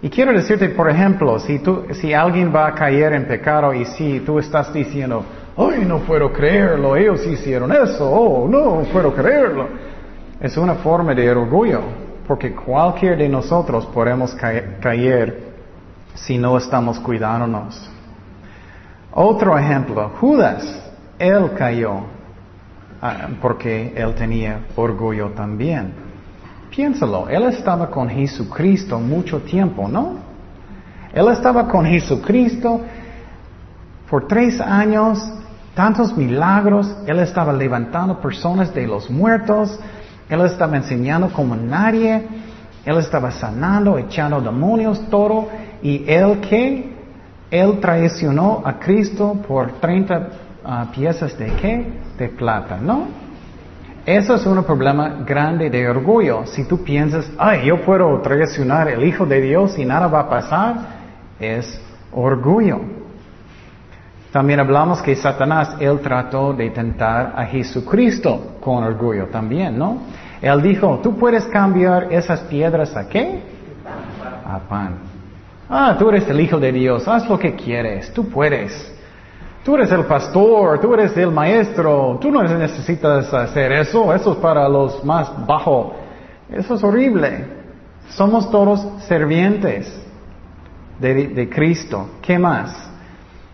Y 0.00 0.08
quiero 0.08 0.32
decirte, 0.32 0.68
por 0.68 0.88
ejemplo, 0.88 1.40
si, 1.40 1.58
tú, 1.58 1.86
si 1.90 2.14
alguien 2.14 2.54
va 2.54 2.68
a 2.68 2.74
caer 2.74 3.14
en 3.14 3.26
pecado 3.26 3.74
y 3.74 3.84
si 3.84 4.20
tú 4.20 4.38
estás 4.38 4.72
diciendo, 4.72 5.24
¡ay, 5.56 5.84
no 5.84 5.98
puedo 5.98 6.32
creerlo! 6.32 6.96
Ellos 6.96 7.26
hicieron 7.26 7.72
eso, 7.72 8.10
¡oh, 8.10 8.48
no 8.48 8.82
puedo 8.92 9.14
creerlo! 9.14 9.68
Es 10.40 10.56
una 10.56 10.74
forma 10.76 11.14
de 11.14 11.30
orgullo, 11.30 11.80
porque 12.26 12.54
cualquier 12.54 13.18
de 13.18 13.28
nosotros 13.28 13.86
podemos 13.86 14.34
caer 14.34 15.50
si 16.14 16.38
no 16.38 16.56
estamos 16.56 16.98
cuidándonos. 16.98 17.90
Otro 19.12 19.58
ejemplo, 19.58 20.10
Judas, 20.20 20.80
él 21.18 21.50
cayó 21.56 22.00
ah, 23.02 23.28
porque 23.42 23.92
él 23.96 24.14
tenía 24.14 24.60
orgullo 24.76 25.30
también. 25.30 25.92
Piénsalo, 26.70 27.28
él 27.28 27.42
estaba 27.44 27.90
con 27.90 28.08
Jesucristo 28.08 28.98
mucho 29.00 29.40
tiempo, 29.40 29.88
¿no? 29.88 30.14
Él 31.12 31.28
estaba 31.28 31.68
con 31.68 31.84
Jesucristo 31.84 32.80
por 34.08 34.28
tres 34.28 34.60
años 34.60 35.20
Tantos 35.74 36.16
milagros, 36.16 36.96
Él 37.06 37.20
estaba 37.20 37.52
levantando 37.52 38.20
personas 38.20 38.74
de 38.74 38.86
los 38.86 39.08
muertos, 39.08 39.78
Él 40.28 40.40
estaba 40.42 40.76
enseñando 40.76 41.30
como 41.30 41.54
nadie, 41.54 42.26
Él 42.84 42.98
estaba 42.98 43.30
sanando, 43.30 43.96
echando 43.96 44.40
demonios, 44.40 45.00
todo, 45.10 45.48
y 45.82 46.04
Él 46.08 46.40
que, 46.40 46.92
Él 47.50 47.78
traicionó 47.80 48.62
a 48.64 48.78
Cristo 48.78 49.38
por 49.46 49.72
30 49.80 50.28
ah, 50.64 50.86
piezas 50.92 51.38
de 51.38 51.46
qué? 51.54 51.92
De 52.18 52.28
plata, 52.28 52.78
¿no? 52.80 53.30
Eso 54.06 54.34
es 54.34 54.46
un 54.46 54.64
problema 54.64 55.22
grande 55.26 55.70
de 55.70 55.88
orgullo. 55.88 56.46
Si 56.46 56.64
tú 56.64 56.82
piensas, 56.82 57.30
ay, 57.38 57.66
yo 57.66 57.82
puedo 57.82 58.20
traicionar 58.22 58.88
el 58.88 59.04
Hijo 59.04 59.26
de 59.26 59.40
Dios 59.40 59.78
y 59.78 59.84
nada 59.84 60.08
va 60.08 60.20
a 60.20 60.28
pasar, 60.28 60.74
es 61.38 61.80
orgullo. 62.10 62.99
También 64.32 64.60
hablamos 64.60 65.02
que 65.02 65.16
Satanás, 65.16 65.76
él 65.80 66.00
trató 66.00 66.52
de 66.52 66.70
tentar 66.70 67.32
a 67.36 67.44
Jesucristo 67.46 68.56
con 68.60 68.84
orgullo 68.84 69.26
también, 69.26 69.76
¿no? 69.76 69.98
Él 70.40 70.62
dijo, 70.62 71.00
tú 71.02 71.16
puedes 71.16 71.44
cambiar 71.46 72.12
esas 72.12 72.40
piedras 72.42 72.96
a 72.96 73.08
qué? 73.08 73.42
A 74.46 74.58
pan. 74.60 74.98
Ah, 75.68 75.96
tú 75.98 76.08
eres 76.08 76.28
el 76.28 76.40
Hijo 76.40 76.58
de 76.58 76.72
Dios, 76.72 77.06
haz 77.08 77.28
lo 77.28 77.38
que 77.38 77.54
quieres, 77.54 78.12
tú 78.12 78.28
puedes. 78.28 78.96
Tú 79.64 79.74
eres 79.74 79.92
el 79.92 80.04
pastor, 80.04 80.80
tú 80.80 80.94
eres 80.94 81.16
el 81.16 81.30
maestro, 81.30 82.18
tú 82.20 82.30
no 82.30 82.42
necesitas 82.42 83.32
hacer 83.32 83.72
eso, 83.72 84.12
eso 84.14 84.32
es 84.32 84.38
para 84.38 84.68
los 84.68 85.04
más 85.04 85.46
bajos. 85.46 85.92
Eso 86.50 86.74
es 86.74 86.82
horrible. 86.82 87.44
Somos 88.08 88.50
todos 88.50 89.04
servientes 89.04 90.02
de, 90.98 91.28
de, 91.28 91.48
Cristo. 91.48 92.08
¿Qué 92.22 92.38
más? 92.38 92.89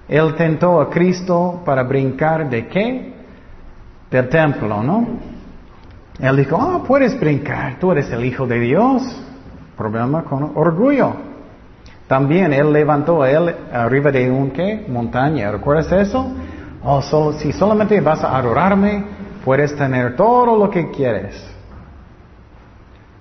Él 0.08 0.34
tentó 0.36 0.80
a 0.80 0.88
Cristo 0.88 1.62
para 1.64 1.82
brincar 1.82 2.48
de 2.48 2.66
qué? 2.68 3.12
Del 4.10 4.28
templo, 4.28 4.82
¿no? 4.82 5.06
Él 6.20 6.36
dijo, 6.36 6.56
ah, 6.60 6.82
puedes 6.86 7.18
brincar, 7.18 7.78
tú 7.78 7.92
eres 7.92 8.10
el 8.10 8.24
Hijo 8.24 8.46
de 8.46 8.60
Dios. 8.60 9.02
Problema 9.76 10.22
con 10.22 10.52
orgullo. 10.54 11.12
También 12.06 12.52
él 12.52 12.72
levantó 12.72 13.22
a 13.22 13.30
él 13.30 13.54
arriba 13.72 14.10
de 14.12 14.30
un 14.30 14.50
qué? 14.50 14.86
Montaña. 14.88 15.50
¿Recuerdas 15.50 15.90
eso? 15.90 16.32
Oh, 16.82 17.32
si 17.32 17.52
solamente 17.52 18.00
vas 18.00 18.22
a 18.22 18.36
adorarme, 18.36 19.04
puedes 19.44 19.74
tener 19.76 20.14
todo 20.14 20.56
lo 20.56 20.70
que 20.70 20.90
quieres. 20.90 21.44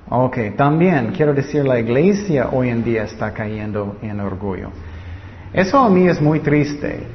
Ok, 0.08 0.38
también 0.56 1.14
quiero 1.18 1.34
decir, 1.34 1.66
la 1.66 1.80
iglesia 1.80 2.50
hoy 2.52 2.70
en 2.70 2.84
día 2.84 3.04
está 3.04 3.34
cayendo 3.34 3.98
en 4.04 4.20
orgullo. 4.20 4.70
Eso 5.56 5.80
a 5.80 5.90
mí 5.90 6.08
es 6.08 6.22
muy 6.22 6.40
triste. 6.40 7.08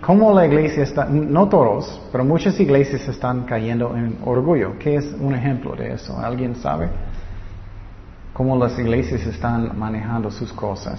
Como 0.00 0.32
la 0.34 0.46
iglesia 0.46 0.82
está, 0.82 1.06
no 1.06 1.48
todos, 1.48 2.00
pero 2.12 2.24
muchas 2.24 2.58
iglesias 2.60 3.06
están 3.08 3.44
cayendo 3.44 3.96
en 3.96 4.18
orgullo. 4.24 4.78
¿Qué 4.78 4.96
es 4.96 5.14
un 5.18 5.34
ejemplo 5.34 5.74
de 5.74 5.94
eso? 5.94 6.18
¿Alguien 6.18 6.54
sabe? 6.54 6.88
cómo 8.40 8.56
las 8.56 8.78
iglesias 8.78 9.26
están 9.26 9.78
manejando 9.78 10.30
sus 10.30 10.50
cosas. 10.50 10.98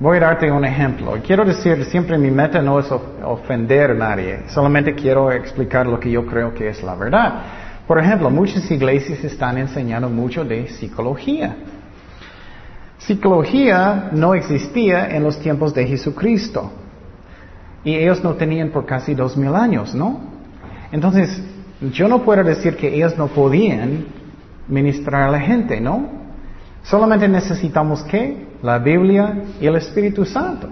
Voy 0.00 0.16
a 0.16 0.20
darte 0.20 0.50
un 0.50 0.64
ejemplo. 0.64 1.14
Quiero 1.22 1.44
decir, 1.44 1.84
siempre 1.84 2.16
mi 2.16 2.30
meta 2.30 2.62
no 2.62 2.78
es 2.78 2.86
ofender 2.90 3.90
a 3.90 3.94
nadie, 3.94 4.44
solamente 4.48 4.94
quiero 4.94 5.30
explicar 5.30 5.86
lo 5.86 6.00
que 6.00 6.10
yo 6.10 6.24
creo 6.24 6.54
que 6.54 6.70
es 6.70 6.82
la 6.82 6.94
verdad. 6.94 7.42
Por 7.86 7.98
ejemplo, 7.98 8.30
muchas 8.30 8.70
iglesias 8.70 9.22
están 9.22 9.58
enseñando 9.58 10.08
mucho 10.08 10.46
de 10.46 10.68
psicología. 10.68 11.56
Psicología 12.98 14.10
no 14.12 14.34
existía 14.34 15.08
en 15.14 15.22
los 15.22 15.38
tiempos 15.38 15.72
de 15.72 15.86
Jesucristo. 15.86 16.72
Y 17.84 17.94
ellos 17.94 18.22
no 18.24 18.34
tenían 18.34 18.70
por 18.70 18.86
casi 18.86 19.14
dos 19.14 19.36
mil 19.36 19.54
años, 19.54 19.94
¿no? 19.94 20.20
Entonces, 20.90 21.42
yo 21.92 22.08
no 22.08 22.22
puedo 22.22 22.42
decir 22.42 22.76
que 22.76 22.92
ellos 22.92 23.16
no 23.16 23.28
podían 23.28 24.06
ministrar 24.66 25.22
a 25.22 25.30
la 25.30 25.40
gente, 25.40 25.80
¿no? 25.80 26.06
Solamente 26.82 27.28
necesitamos 27.28 28.02
qué? 28.02 28.48
La 28.62 28.78
Biblia 28.78 29.44
y 29.60 29.66
el 29.66 29.76
Espíritu 29.76 30.24
Santo. 30.24 30.68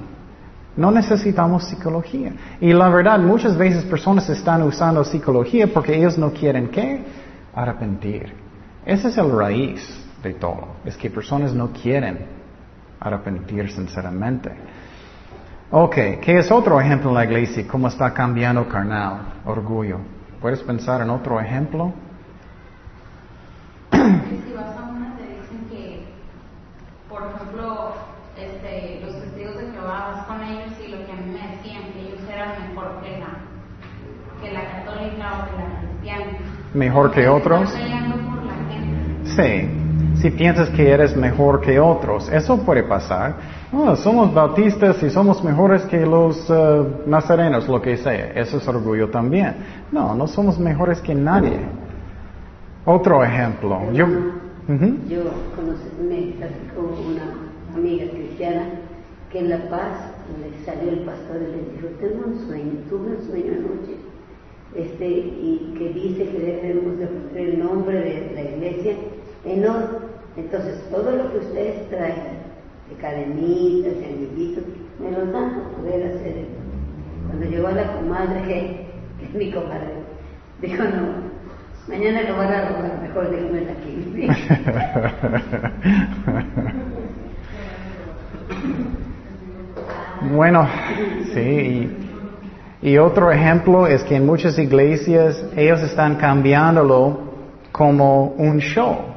No 0.77 0.91
necesitamos 0.91 1.65
psicología. 1.65 2.33
Y 2.61 2.73
la 2.73 2.89
verdad, 2.89 3.21
muchas 3.21 3.57
veces 3.57 3.85
personas 3.85 4.29
están 4.29 4.63
usando 4.63 5.05
psicología 5.05 5.69
porque 5.73 5.97
ellos 5.97 6.19
no 6.19 6.33
quieren 6.33 6.69
qué? 6.69 7.03
Arrepentir. 7.55 8.33
Ese 8.85 9.09
es 9.09 9.17
el 9.17 9.31
raíz 9.31 10.06
de 10.23 10.35
todo. 10.35 10.77
Es 10.85 10.97
que 10.97 11.11
personas 11.11 11.53
no 11.53 11.73
quieren 11.73 12.27
arrepentir 13.01 13.71
sinceramente. 13.71 14.53
Ok, 15.71 15.95
¿qué 16.23 16.39
es 16.39 16.51
otro 16.51 16.81
ejemplo 16.81 17.11
en 17.11 17.15
la 17.17 17.25
iglesia? 17.25 17.67
¿Cómo 17.67 17.89
está 17.89 18.13
cambiando 18.15 18.69
carnal? 18.69 19.35
Orgullo. 19.45 19.99
¿Puedes 20.41 20.61
pensar 20.61 21.01
en 21.01 21.11
otro 21.11 21.41
ejemplo? 21.41 21.93
si 23.91 24.53
vas 24.55 24.77
a 24.77 24.83
una 24.91 25.17
te 25.17 25.23
dicen 25.25 25.67
que, 25.69 26.07
por 27.09 27.23
ejemplo, 27.35 27.95
este, 28.37 29.01
los 29.05 29.21
testigos 29.23 29.57
de 29.57 29.73
Jehová 29.73 30.13
vas 30.15 30.27
con 30.27 30.43
ellos 30.43 30.73
y 30.85 30.89
lo 30.89 31.05
que 31.05 31.13
a 31.13 31.17
mí 31.17 31.33
me 31.33 31.57
decían, 31.57 31.83
que 31.93 32.01
ellos 32.01 32.21
eran 32.33 32.69
mejor 32.69 33.01
que 33.03 33.19
la, 33.19 34.41
que 34.41 34.53
la 34.53 34.71
católica 34.71 35.33
o 35.33 35.51
que 35.51 35.63
la 35.63 35.81
cristiana. 35.81 36.39
¿Mejor 36.75 37.11
que 37.11 37.29
otros? 37.29 37.71
Por 37.71 38.45
la 38.45 38.55
gente. 38.71 39.25
Sí. 39.25 39.86
Si 40.27 40.33
piensas 40.33 40.71
que 40.71 40.91
eres 40.91 41.17
mejor 41.17 41.61
que 41.61 41.79
otros, 41.79 42.29
eso 42.31 42.59
puede 42.59 42.83
pasar. 42.83 43.37
Oh, 43.73 43.95
somos 43.95 44.35
bautistas 44.35 45.01
y 45.05 45.09
somos 45.09 45.45
mejores 45.45 45.83
que 45.83 46.05
los 46.05 46.51
uh, 46.51 46.85
nazarenos, 47.07 47.69
lo 47.69 47.81
que 47.81 47.97
sea. 47.97 48.33
Eso 48.35 48.57
es 48.57 48.67
orgullo 48.67 49.09
también. 49.09 49.55
No, 49.93 50.17
no 50.17 50.27
somos 50.27 50.59
mejores 50.59 51.01
que 51.01 51.15
nadie. 51.15 51.61
Otro 52.85 53.23
ejemplo. 53.23 53.81
Yo, 53.93 54.05
yo 55.09 55.23
conocí, 55.55 55.91
me 56.03 56.35
con 56.75 56.87
una 56.87 57.77
amiga 57.77 58.11
cristiana 58.11 58.65
que 59.31 59.39
en 59.39 59.51
La 59.51 59.59
Paz 59.71 60.11
le 60.41 60.65
salió 60.65 60.91
el 60.91 61.05
pastor 61.05 61.37
y 61.37 61.53
le 61.53 61.71
dijo, 61.71 61.87
tengo 62.01 62.27
un 62.27 62.49
sueño, 62.49 62.73
tuve 62.89 63.15
un 63.17 63.23
sueño 63.31 63.53
anoche, 63.53 63.95
este, 64.75 65.07
y 65.09 65.73
que 65.79 65.89
dice 65.91 66.29
que 66.31 66.39
debemos 66.41 66.99
de 66.99 67.07
poner 67.07 67.49
el 67.49 67.59
nombre 67.61 68.01
de 68.01 68.33
la 68.35 68.43
iglesia 68.43 68.95
en 69.45 69.65
oro. 69.69 70.06
Entonces, 70.37 70.81
todo 70.91 71.11
lo 71.11 71.33
que 71.33 71.39
ustedes 71.39 71.89
traen, 71.89 72.47
de 72.89 72.97
cadenitas, 73.01 73.99
de 73.99 74.07
anillitos, 74.07 74.65
me 75.01 75.11
los 75.11 75.33
dan 75.33 75.51
para 75.51 75.69
poder 75.77 76.15
hacer 76.15 76.37
eso. 76.39 77.27
Cuando 77.27 77.47
llegó 77.47 77.71
la 77.71 77.93
comadre, 77.93 78.43
que 79.19 79.25
es 79.25 79.35
mi 79.35 79.51
comadre, 79.51 79.95
dijo, 80.61 80.85
no, 80.85 81.37
Mañana 81.89 82.23
lo 82.23 82.37
van 82.37 82.53
a 82.53 82.69
robar, 82.69 83.01
mejor 83.01 83.27
aquí. 83.71 84.29
bueno, 90.35 90.69
sí. 91.33 91.89
Y, 92.83 92.99
otro 92.99 93.31
ejemplo 93.31 93.87
es 93.87 94.03
que 94.03 94.17
en 94.17 94.27
muchas 94.27 94.59
iglesias 94.59 95.45
ellos 95.57 95.81
están 95.83 96.17
cambiándolo 96.17 97.21
como 97.71 98.31
un 98.37 98.59
show. 98.59 99.16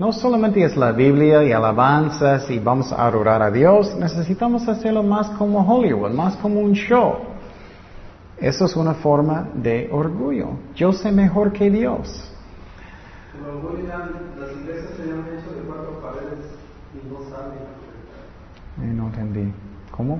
No 0.00 0.14
solamente 0.14 0.64
es 0.64 0.78
la 0.78 0.92
Biblia 0.92 1.44
y 1.44 1.52
alabanzas 1.52 2.50
y 2.50 2.58
vamos 2.58 2.90
a 2.90 3.06
adorar 3.06 3.42
a 3.42 3.50
Dios, 3.50 3.94
necesitamos 3.96 4.66
hacerlo 4.66 5.02
más 5.02 5.28
como 5.36 5.60
Hollywood, 5.60 6.12
más 6.12 6.36
como 6.36 6.58
un 6.58 6.72
show. 6.72 7.18
Eso 8.38 8.64
es 8.64 8.76
una 8.76 8.94
forma 8.94 9.50
de 9.52 9.90
orgullo. 9.92 10.52
Yo 10.74 10.90
sé 10.94 11.12
mejor 11.12 11.52
que 11.52 11.68
Dios. 11.68 12.32
las 14.38 14.52
iglesias 14.52 14.88
se 14.96 15.02
han 15.02 15.38
hecho 15.38 15.52
de 15.52 15.60
cuatro 15.66 16.00
paredes 16.00 16.46
y 16.94 17.06
no 17.06 17.20
saben. 17.28 17.58
Eh, 18.80 18.94
no 18.94 19.08
entendí. 19.08 19.52
¿Cómo? 19.90 20.18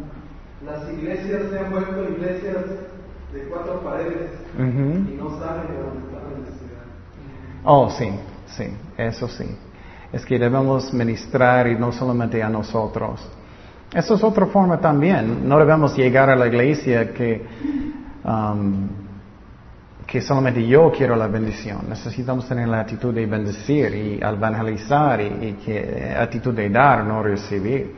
Las 0.62 0.92
iglesias 0.92 1.40
se 1.50 1.58
han 1.58 1.70
vuelto 1.70 2.04
iglesias 2.04 2.66
de 3.32 3.44
cuatro 3.48 3.80
paredes 3.80 4.32
y 4.58 5.16
no 5.16 5.38
saben 5.40 5.68
de 5.68 5.82
dónde 5.82 6.06
está 6.06 6.18
la 6.18 6.38
necesidad. 6.38 6.84
Oh, 7.64 7.88
sí, 7.88 8.10
sí, 8.46 8.76
eso 8.98 9.26
sí. 9.26 9.46
Es 10.12 10.24
que 10.26 10.38
debemos 10.38 10.92
ministrar 10.92 11.68
y 11.68 11.76
no 11.76 11.92
solamente 11.92 12.42
a 12.42 12.48
nosotros. 12.48 13.26
Eso 13.92 14.14
es 14.14 14.22
otra 14.22 14.46
forma 14.46 14.78
también. 14.78 15.48
No 15.48 15.58
debemos 15.58 15.96
llegar 15.96 16.30
a 16.30 16.36
la 16.36 16.46
iglesia 16.46 17.12
que 17.12 17.44
Um, 18.24 18.88
que 20.06 20.20
solamente 20.20 20.66
yo 20.66 20.90
quiero 20.90 21.14
la 21.14 21.28
bendición. 21.28 21.82
Necesitamos 21.88 22.46
tener 22.48 22.66
la 22.66 22.80
actitud 22.80 23.14
de 23.14 23.26
bendecir 23.26 23.94
y 23.94 24.20
evangelizar 24.20 25.20
y, 25.20 25.52
que 25.64 26.16
actitud 26.18 26.52
de 26.52 26.68
dar, 26.68 27.04
no 27.04 27.22
recibir. 27.22 27.94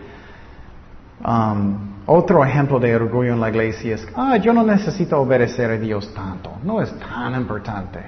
Um, 1.25 1.93
otro 2.05 2.45
ejemplo 2.45 2.79
de 2.79 2.95
orgullo 2.95 3.33
en 3.33 3.41
la 3.41 3.49
iglesia 3.49 3.95
es, 3.95 4.07
ah, 4.15 4.37
yo 4.37 4.53
no 4.53 4.63
necesito 4.63 5.19
obedecer 5.19 5.71
a 5.71 5.79
Dios 5.79 6.13
tanto. 6.13 6.53
No 6.63 6.83
es 6.83 6.93
tan 6.99 7.35
importante. 7.35 8.01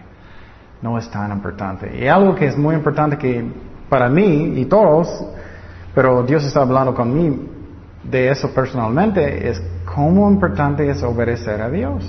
No 0.82 0.98
es 0.98 1.10
tan 1.10 1.32
importante. 1.32 1.98
Y 1.98 2.06
algo 2.06 2.34
que 2.34 2.48
es 2.48 2.58
muy 2.58 2.74
importante 2.74 3.16
que 3.16 3.42
para 3.88 4.08
mí 4.08 4.54
y 4.56 4.64
todos, 4.66 5.08
pero 5.94 6.22
Dios 6.22 6.44
está 6.44 6.62
hablando 6.62 6.94
conmigo 6.94 7.54
de 8.04 8.28
eso 8.30 8.50
personalmente, 8.52 9.48
es 9.48 9.62
cómo 9.94 10.30
importante 10.30 10.88
es 10.88 11.02
obedecer 11.02 11.60
a 11.60 11.70
Dios. 11.70 12.04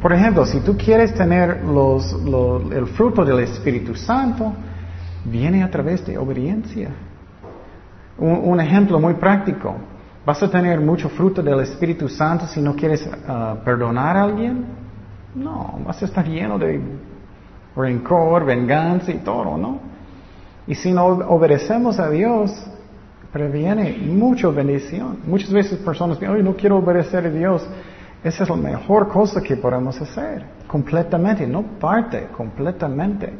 Por 0.00 0.12
ejemplo, 0.12 0.46
si 0.46 0.60
tú 0.60 0.76
quieres 0.76 1.14
tener 1.14 1.62
los, 1.64 2.12
el 2.72 2.86
fruto 2.88 3.24
del 3.24 3.40
Espíritu 3.40 3.94
Santo, 3.94 4.52
viene 5.24 5.62
a 5.62 5.70
través 5.70 6.04
de 6.06 6.18
obediencia. 6.18 6.90
Un, 8.18 8.60
ejemplo 8.60 9.00
muy 9.00 9.14
práctico. 9.14 9.74
¿Vas 10.24 10.42
a 10.42 10.50
tener 10.50 10.80
mucho 10.80 11.08
fruto 11.08 11.42
del 11.42 11.60
Espíritu 11.60 12.08
Santo 12.08 12.46
si 12.46 12.60
no 12.60 12.76
quieres 12.76 13.08
ah, 13.26 13.56
perdonar 13.64 14.16
a 14.16 14.22
alguien? 14.22 14.64
No, 15.34 15.80
vas 15.84 16.00
a 16.02 16.04
estar 16.04 16.24
lleno 16.26 16.58
de 16.58 16.80
rencor, 17.74 18.44
venganza 18.44 19.10
y 19.10 19.18
todo, 19.18 19.56
¿no? 19.56 19.91
Y 20.66 20.74
si 20.74 20.92
no 20.92 21.06
obedecemos 21.06 21.98
a 21.98 22.08
Dios, 22.10 22.52
previene 23.32 23.98
mucha 24.04 24.48
bendición. 24.48 25.18
Muchas 25.26 25.52
veces 25.52 25.78
personas 25.78 26.18
dicen, 26.20 26.44
no 26.44 26.54
quiero 26.54 26.76
obedecer 26.76 27.26
a 27.26 27.30
Dios. 27.30 27.66
Esa 28.22 28.44
es 28.44 28.48
la 28.48 28.56
mejor 28.56 29.08
cosa 29.08 29.42
que 29.42 29.56
podemos 29.56 30.00
hacer, 30.00 30.44
completamente, 30.68 31.44
no 31.44 31.62
parte, 31.80 32.28
completamente. 32.36 33.32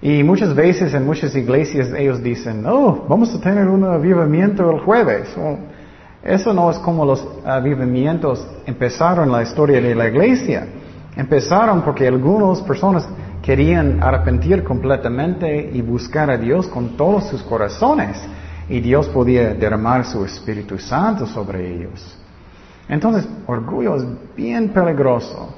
Y 0.00 0.22
muchas 0.22 0.54
veces 0.54 0.94
en 0.94 1.04
muchas 1.04 1.34
iglesias 1.36 1.90
ellos 1.94 2.22
dicen, 2.22 2.64
oh, 2.64 3.04
vamos 3.06 3.34
a 3.34 3.40
tener 3.40 3.68
un 3.68 3.84
avivamiento 3.84 4.70
el 4.70 4.80
jueves. 4.80 5.28
eso 6.22 6.54
no 6.54 6.70
es 6.70 6.78
como 6.78 7.04
los 7.04 7.26
avivamientos 7.44 8.46
empezaron 8.64 9.26
en 9.26 9.32
la 9.32 9.42
historia 9.42 9.78
de 9.78 9.94
la 9.94 10.08
iglesia. 10.08 10.66
Empezaron 11.16 11.82
porque 11.82 12.08
algunas 12.08 12.62
personas 12.62 13.06
querían 13.42 14.02
arrepentir 14.02 14.62
completamente 14.64 15.70
y 15.72 15.80
buscar 15.82 16.30
a 16.30 16.36
Dios 16.36 16.66
con 16.68 16.96
todos 16.96 17.28
sus 17.28 17.42
corazones. 17.42 18.16
Y 18.68 18.80
Dios 18.80 19.08
podía 19.08 19.54
derramar 19.54 20.04
su 20.04 20.24
Espíritu 20.24 20.78
Santo 20.78 21.26
sobre 21.26 21.74
ellos. 21.74 22.16
Entonces, 22.88 23.28
orgullo 23.46 23.96
es 23.96 24.04
bien 24.36 24.68
peligroso. 24.68 25.54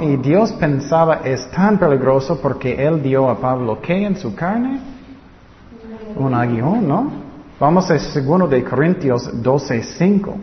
Y 0.00 0.16
Dios 0.16 0.52
pensaba 0.52 1.20
es 1.24 1.50
tan 1.50 1.78
peligroso 1.78 2.40
porque 2.40 2.74
Él 2.86 3.02
dio 3.02 3.28
a 3.28 3.38
Pablo 3.38 3.80
¿qué 3.82 4.06
en 4.06 4.16
su 4.16 4.34
carne? 4.34 4.80
Un 6.16 6.34
aguijón, 6.34 6.88
¿no? 6.88 7.10
Vamos 7.60 7.90
a 7.90 7.94
2 7.94 8.50
de 8.50 8.64
Corintios 8.64 9.30
12.5. 9.42 10.34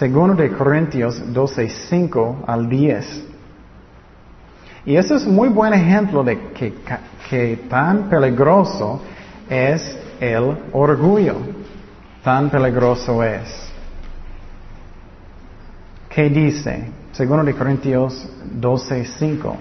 2 0.00 0.36
de 0.36 0.50
Corintios 0.52 1.22
12.5 1.32 2.36
al 2.46 2.68
10. 2.68 3.25
Y 4.86 4.96
eso 4.96 5.16
es 5.16 5.26
muy 5.26 5.48
buen 5.48 5.74
ejemplo 5.74 6.22
de 6.22 6.38
que, 6.54 6.72
que 7.28 7.56
tan 7.68 8.08
peligroso 8.08 9.02
es 9.50 9.98
el 10.20 10.56
orgullo. 10.72 11.34
Tan 12.22 12.48
peligroso 12.48 13.22
es. 13.22 13.72
¿Qué 16.08 16.30
dice? 16.30 16.84
Segundo 17.12 17.44
de 17.44 17.54
Corintios 17.54 18.28
12, 18.44 19.04
5. 19.04 19.56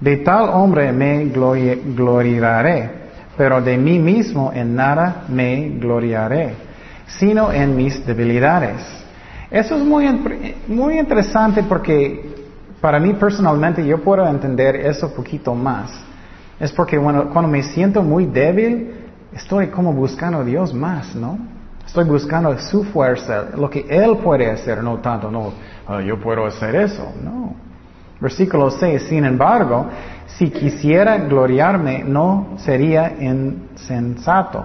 De 0.00 0.18
tal 0.18 0.48
hombre 0.50 0.92
me 0.92 1.24
gloriaré, 1.26 2.90
pero 3.36 3.60
de 3.60 3.76
mí 3.76 3.98
mismo 3.98 4.52
en 4.54 4.74
nada 4.74 5.24
me 5.28 5.68
gloriaré, 5.80 6.54
sino 7.06 7.52
en 7.52 7.76
mis 7.76 8.06
debilidades. 8.06 8.80
Eso 9.50 9.76
es 9.76 9.82
muy, 9.82 10.06
muy 10.68 10.98
interesante 10.98 11.64
porque 11.64 12.29
para 12.80 12.98
mí 12.98 13.12
personalmente 13.14 13.84
yo 13.86 14.02
puedo 14.02 14.26
entender 14.26 14.76
eso 14.76 15.12
poquito 15.14 15.54
más. 15.54 15.90
Es 16.58 16.72
porque 16.72 16.98
cuando 16.98 17.48
me 17.48 17.62
siento 17.62 18.02
muy 18.02 18.26
débil, 18.26 18.92
estoy 19.32 19.68
como 19.68 19.92
buscando 19.92 20.38
a 20.38 20.44
Dios 20.44 20.74
más, 20.74 21.14
¿no? 21.14 21.38
Estoy 21.86 22.04
buscando 22.04 22.56
su 22.58 22.84
fuerza, 22.84 23.46
lo 23.56 23.68
que 23.68 23.86
Él 23.88 24.18
puede 24.18 24.50
hacer, 24.50 24.82
no 24.82 24.98
tanto, 24.98 25.30
no, 25.30 25.52
ah, 25.88 26.00
yo 26.00 26.20
puedo 26.20 26.46
hacer 26.46 26.76
eso, 26.76 27.12
no. 27.22 27.54
Versículo 28.20 28.70
6, 28.70 29.02
sin 29.08 29.24
embargo, 29.24 29.86
si 30.26 30.50
quisiera 30.50 31.16
gloriarme, 31.16 32.04
no 32.04 32.50
sería 32.58 33.14
insensato, 33.18 34.64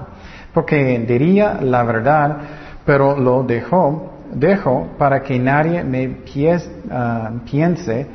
porque 0.53 0.99
diría 0.99 1.59
la 1.61 1.83
verdad, 1.83 2.37
pero 2.85 3.17
lo 3.17 3.43
dejó, 3.43 4.14
dejo 4.35 4.89
para 4.97 5.21
que 5.21 5.39
nadie 5.39 5.83
me 5.83 6.17
ah, 6.91 7.31
piense 7.49 8.05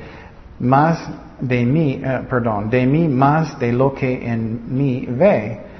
más 0.60 1.10
de 1.40 1.64
mí, 1.64 2.02
ah, 2.04 2.22
perdón, 2.28 2.70
de 2.70 2.86
mí 2.86 3.08
más 3.08 3.58
de 3.58 3.72
lo 3.72 3.94
que 3.94 4.30
en 4.30 4.76
mí 4.76 5.06
ve. 5.08 5.70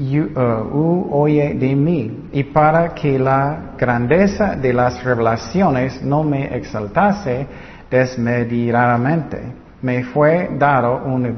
Uh, 0.00 1.08
oye 1.10 1.54
de 1.54 1.74
mí, 1.74 2.28
y 2.30 2.44
para 2.44 2.94
que 2.94 3.18
la 3.18 3.72
grandeza 3.76 4.54
de 4.54 4.72
las 4.72 5.02
revelaciones 5.02 6.00
no 6.04 6.22
me 6.22 6.54
exaltase 6.56 7.44
desmedidamente, 7.90 9.40
me 9.82 10.04
fue 10.04 10.50
dado 10.56 11.04
un 11.04 11.36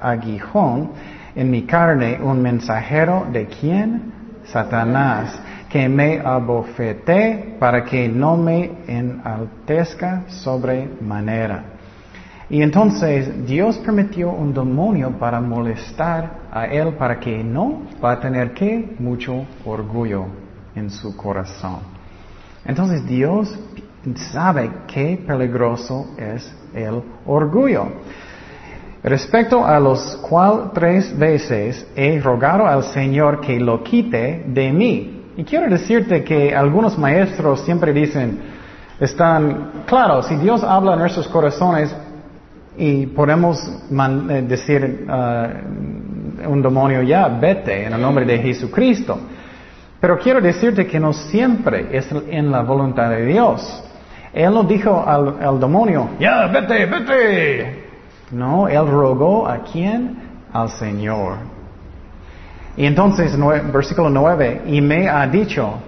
aguijón 0.00 0.90
en 1.34 1.50
mi 1.50 1.62
carne, 1.62 2.20
un 2.22 2.40
mensajero 2.40 3.26
de 3.32 3.46
quién? 3.46 4.12
Satanás, 4.44 5.40
que 5.76 5.90
me 5.90 6.18
abofeté 6.20 7.56
para 7.60 7.84
que 7.84 8.08
no 8.08 8.34
me 8.34 8.78
enaltezca 8.86 10.22
sobremanera. 10.26 11.64
Y 12.48 12.62
entonces 12.62 13.46
Dios 13.46 13.76
permitió 13.84 14.30
un 14.30 14.54
demonio 14.54 15.10
para 15.18 15.38
molestar 15.38 16.48
a 16.50 16.64
él 16.64 16.94
para 16.94 17.20
que 17.20 17.44
no 17.44 17.82
va 18.02 18.12
a 18.12 18.20
tener 18.20 18.54
que 18.54 18.96
mucho 18.98 19.44
orgullo 19.66 20.24
en 20.74 20.88
su 20.88 21.14
corazón. 21.14 21.80
Entonces 22.64 23.06
Dios 23.06 23.54
sabe 24.32 24.70
qué 24.86 25.22
peligroso 25.26 26.06
es 26.16 26.50
el 26.72 27.02
orgullo. 27.26 27.86
Respecto 29.02 29.62
a 29.62 29.78
los 29.78 30.16
cual 30.26 30.70
tres 30.72 31.14
veces 31.18 31.86
he 31.94 32.18
rogado 32.18 32.66
al 32.66 32.82
Señor 32.82 33.42
que 33.42 33.60
lo 33.60 33.84
quite 33.84 34.42
de 34.46 34.72
mí. 34.72 35.15
Y 35.36 35.44
quiero 35.44 35.68
decirte 35.68 36.24
que 36.24 36.54
algunos 36.54 36.96
maestros 36.96 37.60
siempre 37.60 37.92
dicen, 37.92 38.38
están, 38.98 39.84
claro, 39.86 40.22
si 40.22 40.36
Dios 40.36 40.64
habla 40.64 40.94
en 40.94 41.00
nuestros 41.00 41.28
corazones, 41.28 41.94
y 42.78 43.06
podemos 43.06 43.58
eh, 43.90 44.44
decir 44.46 45.06
uh, 45.08 46.50
un 46.50 46.62
demonio 46.62 47.02
ya, 47.02 47.28
vete 47.28 47.86
en 47.86 47.94
el 47.94 48.00
nombre 48.00 48.24
de 48.24 48.38
Jesucristo. 48.38 49.18
Pero 50.00 50.18
quiero 50.18 50.40
decirte 50.40 50.86
que 50.86 51.00
no 51.00 51.12
siempre 51.12 51.88
es 51.90 52.06
en 52.28 52.50
la 52.50 52.62
voluntad 52.62 53.10
de 53.10 53.24
Dios. 53.24 53.82
Él 54.32 54.52
no 54.52 54.64
dijo 54.64 55.02
al, 55.06 55.58
demonio, 55.58 56.10
ya, 56.20 56.46
vete, 56.48 56.84
vete. 56.84 57.84
No, 58.30 58.68
él 58.68 58.86
rogó 58.86 59.48
a 59.48 59.60
quién? 59.60 60.18
Al 60.52 60.68
Señor. 60.68 61.55
Y 62.76 62.84
entonces, 62.84 63.36
versículo 63.72 64.10
9, 64.10 64.62
y 64.66 64.80
me 64.80 65.08
ha 65.08 65.26
dicho, 65.26 65.78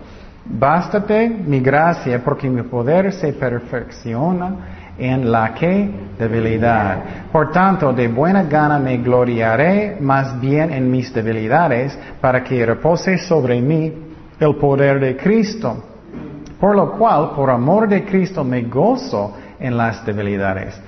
bástate 0.45 1.29
mi 1.29 1.61
gracia 1.61 2.23
porque 2.25 2.49
mi 2.49 2.63
poder 2.63 3.13
se 3.13 3.33
perfecciona 3.35 4.55
en 4.99 5.31
la 5.31 5.55
que 5.55 5.91
debilidad. 6.19 6.99
Por 7.31 7.53
tanto, 7.53 7.93
de 7.93 8.09
buena 8.09 8.43
gana 8.45 8.79
me 8.79 8.97
gloriaré 8.97 9.97
más 10.01 10.41
bien 10.41 10.73
en 10.73 10.91
mis 10.91 11.13
debilidades, 11.13 11.97
para 12.21 12.43
que 12.43 12.65
repose 12.67 13.19
sobre 13.19 13.61
mí 13.61 13.93
el 14.41 14.57
poder 14.57 14.99
de 14.99 15.17
Cristo. 15.17 15.85
Por 16.59 16.75
lo 16.75 16.93
cual, 16.93 17.31
por 17.37 17.51
amor 17.51 17.89
de 17.89 18.05
Cristo, 18.05 18.43
me 18.43 18.63
gozo 18.63 19.37
en 19.61 19.77
las 19.77 20.05
debilidades. 20.05 20.81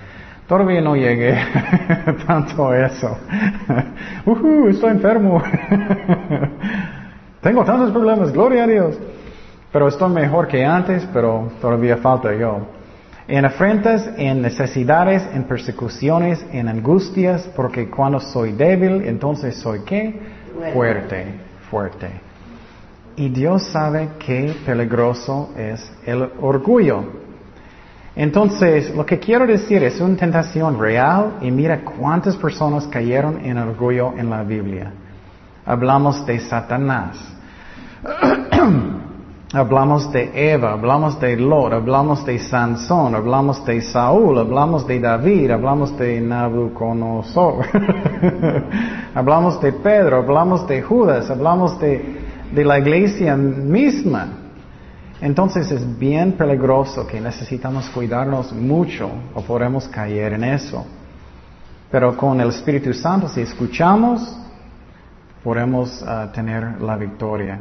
Todavía 0.51 0.81
no 0.81 0.97
llegué 0.97 1.39
tanto 2.27 2.71
a 2.71 2.87
eso. 2.87 3.17
uh, 4.27 4.67
estoy 4.67 4.91
enfermo. 4.91 5.41
Tengo 7.41 7.65
tantos 7.65 7.93
problemas, 7.93 8.33
gloria 8.33 8.65
a 8.65 8.67
Dios. 8.67 8.99
Pero 9.73 9.87
estoy 9.87 10.11
mejor 10.11 10.49
que 10.49 10.65
antes, 10.65 11.09
pero 11.13 11.53
todavía 11.61 11.99
falta 11.99 12.35
yo 12.35 12.67
en 13.29 13.45
afrentas, 13.45 14.11
en 14.17 14.43
necesidades, 14.43 15.23
en 15.33 15.45
persecuciones, 15.45 16.45
en 16.53 16.67
angustias, 16.67 17.49
porque 17.55 17.89
cuando 17.89 18.19
soy 18.19 18.51
débil, 18.51 19.03
entonces 19.07 19.55
soy 19.55 19.83
qué? 19.87 20.21
Fuerte, 20.75 21.27
fuerte. 21.71 22.09
Y 23.15 23.29
Dios 23.29 23.63
sabe 23.69 24.09
qué 24.19 24.53
peligroso 24.67 25.51
es 25.57 25.93
el 26.05 26.29
orgullo. 26.41 27.30
Entonces, 28.17 28.95
lo 28.95 29.07
que 29.07 29.19
quiero 29.19 29.47
decir 29.47 29.83
es 29.85 30.01
una 30.01 30.17
tentación 30.17 30.79
real 30.79 31.39
y 31.41 31.51
mira 31.51 31.85
cuántas 31.85 32.37
personas 32.37 32.87
cayeron 32.89 33.45
en 33.45 33.57
orgullo 33.57 34.13
en 34.17 34.29
la 34.29 34.43
Biblia. 34.43 34.93
Hablamos 35.65 36.27
de 36.27 36.41
Satanás. 36.41 37.17
Hablamos 39.53 40.13
de 40.13 40.53
Eva, 40.53 40.75
hablamos 40.75 41.19
de 41.19 41.37
Lot, 41.37 41.73
hablamos 41.73 42.25
de 42.25 42.39
Sansón, 42.39 43.17
hablamos 43.17 43.65
de 43.67 43.83
Saúl, 43.83 44.39
hablamos 44.39 44.87
de 44.87 45.01
David, 45.01 45.51
hablamos 45.51 45.99
de 45.99 46.21
Nabucodonosor, 46.21 47.67
hablamos 49.15 49.61
de 49.61 49.73
Pedro, 49.73 50.19
hablamos 50.19 50.69
de 50.69 50.81
Judas, 50.83 51.29
hablamos 51.31 51.81
de, 51.81 52.21
de 52.53 52.65
la 52.65 52.79
iglesia 52.79 53.37
misma. 53.37 54.40
Entonces 55.21 55.71
es 55.71 55.99
bien 55.99 56.33
peligroso 56.33 57.07
que 57.07 57.21
necesitamos 57.21 57.91
cuidarnos 57.91 58.53
mucho 58.53 59.11
o 59.35 59.43
podemos 59.43 59.87
caer 59.89 60.33
en 60.33 60.45
eso. 60.45 60.87
Pero 61.91 62.17
con 62.17 62.41
el 62.41 62.49
Espíritu 62.49 62.95
Santo, 62.95 63.29
si 63.29 63.43
escuchamos, 63.43 64.37
podemos 65.45 66.03
ah, 66.07 66.31
tener 66.33 66.81
la 66.81 66.97
victoria. 66.97 67.61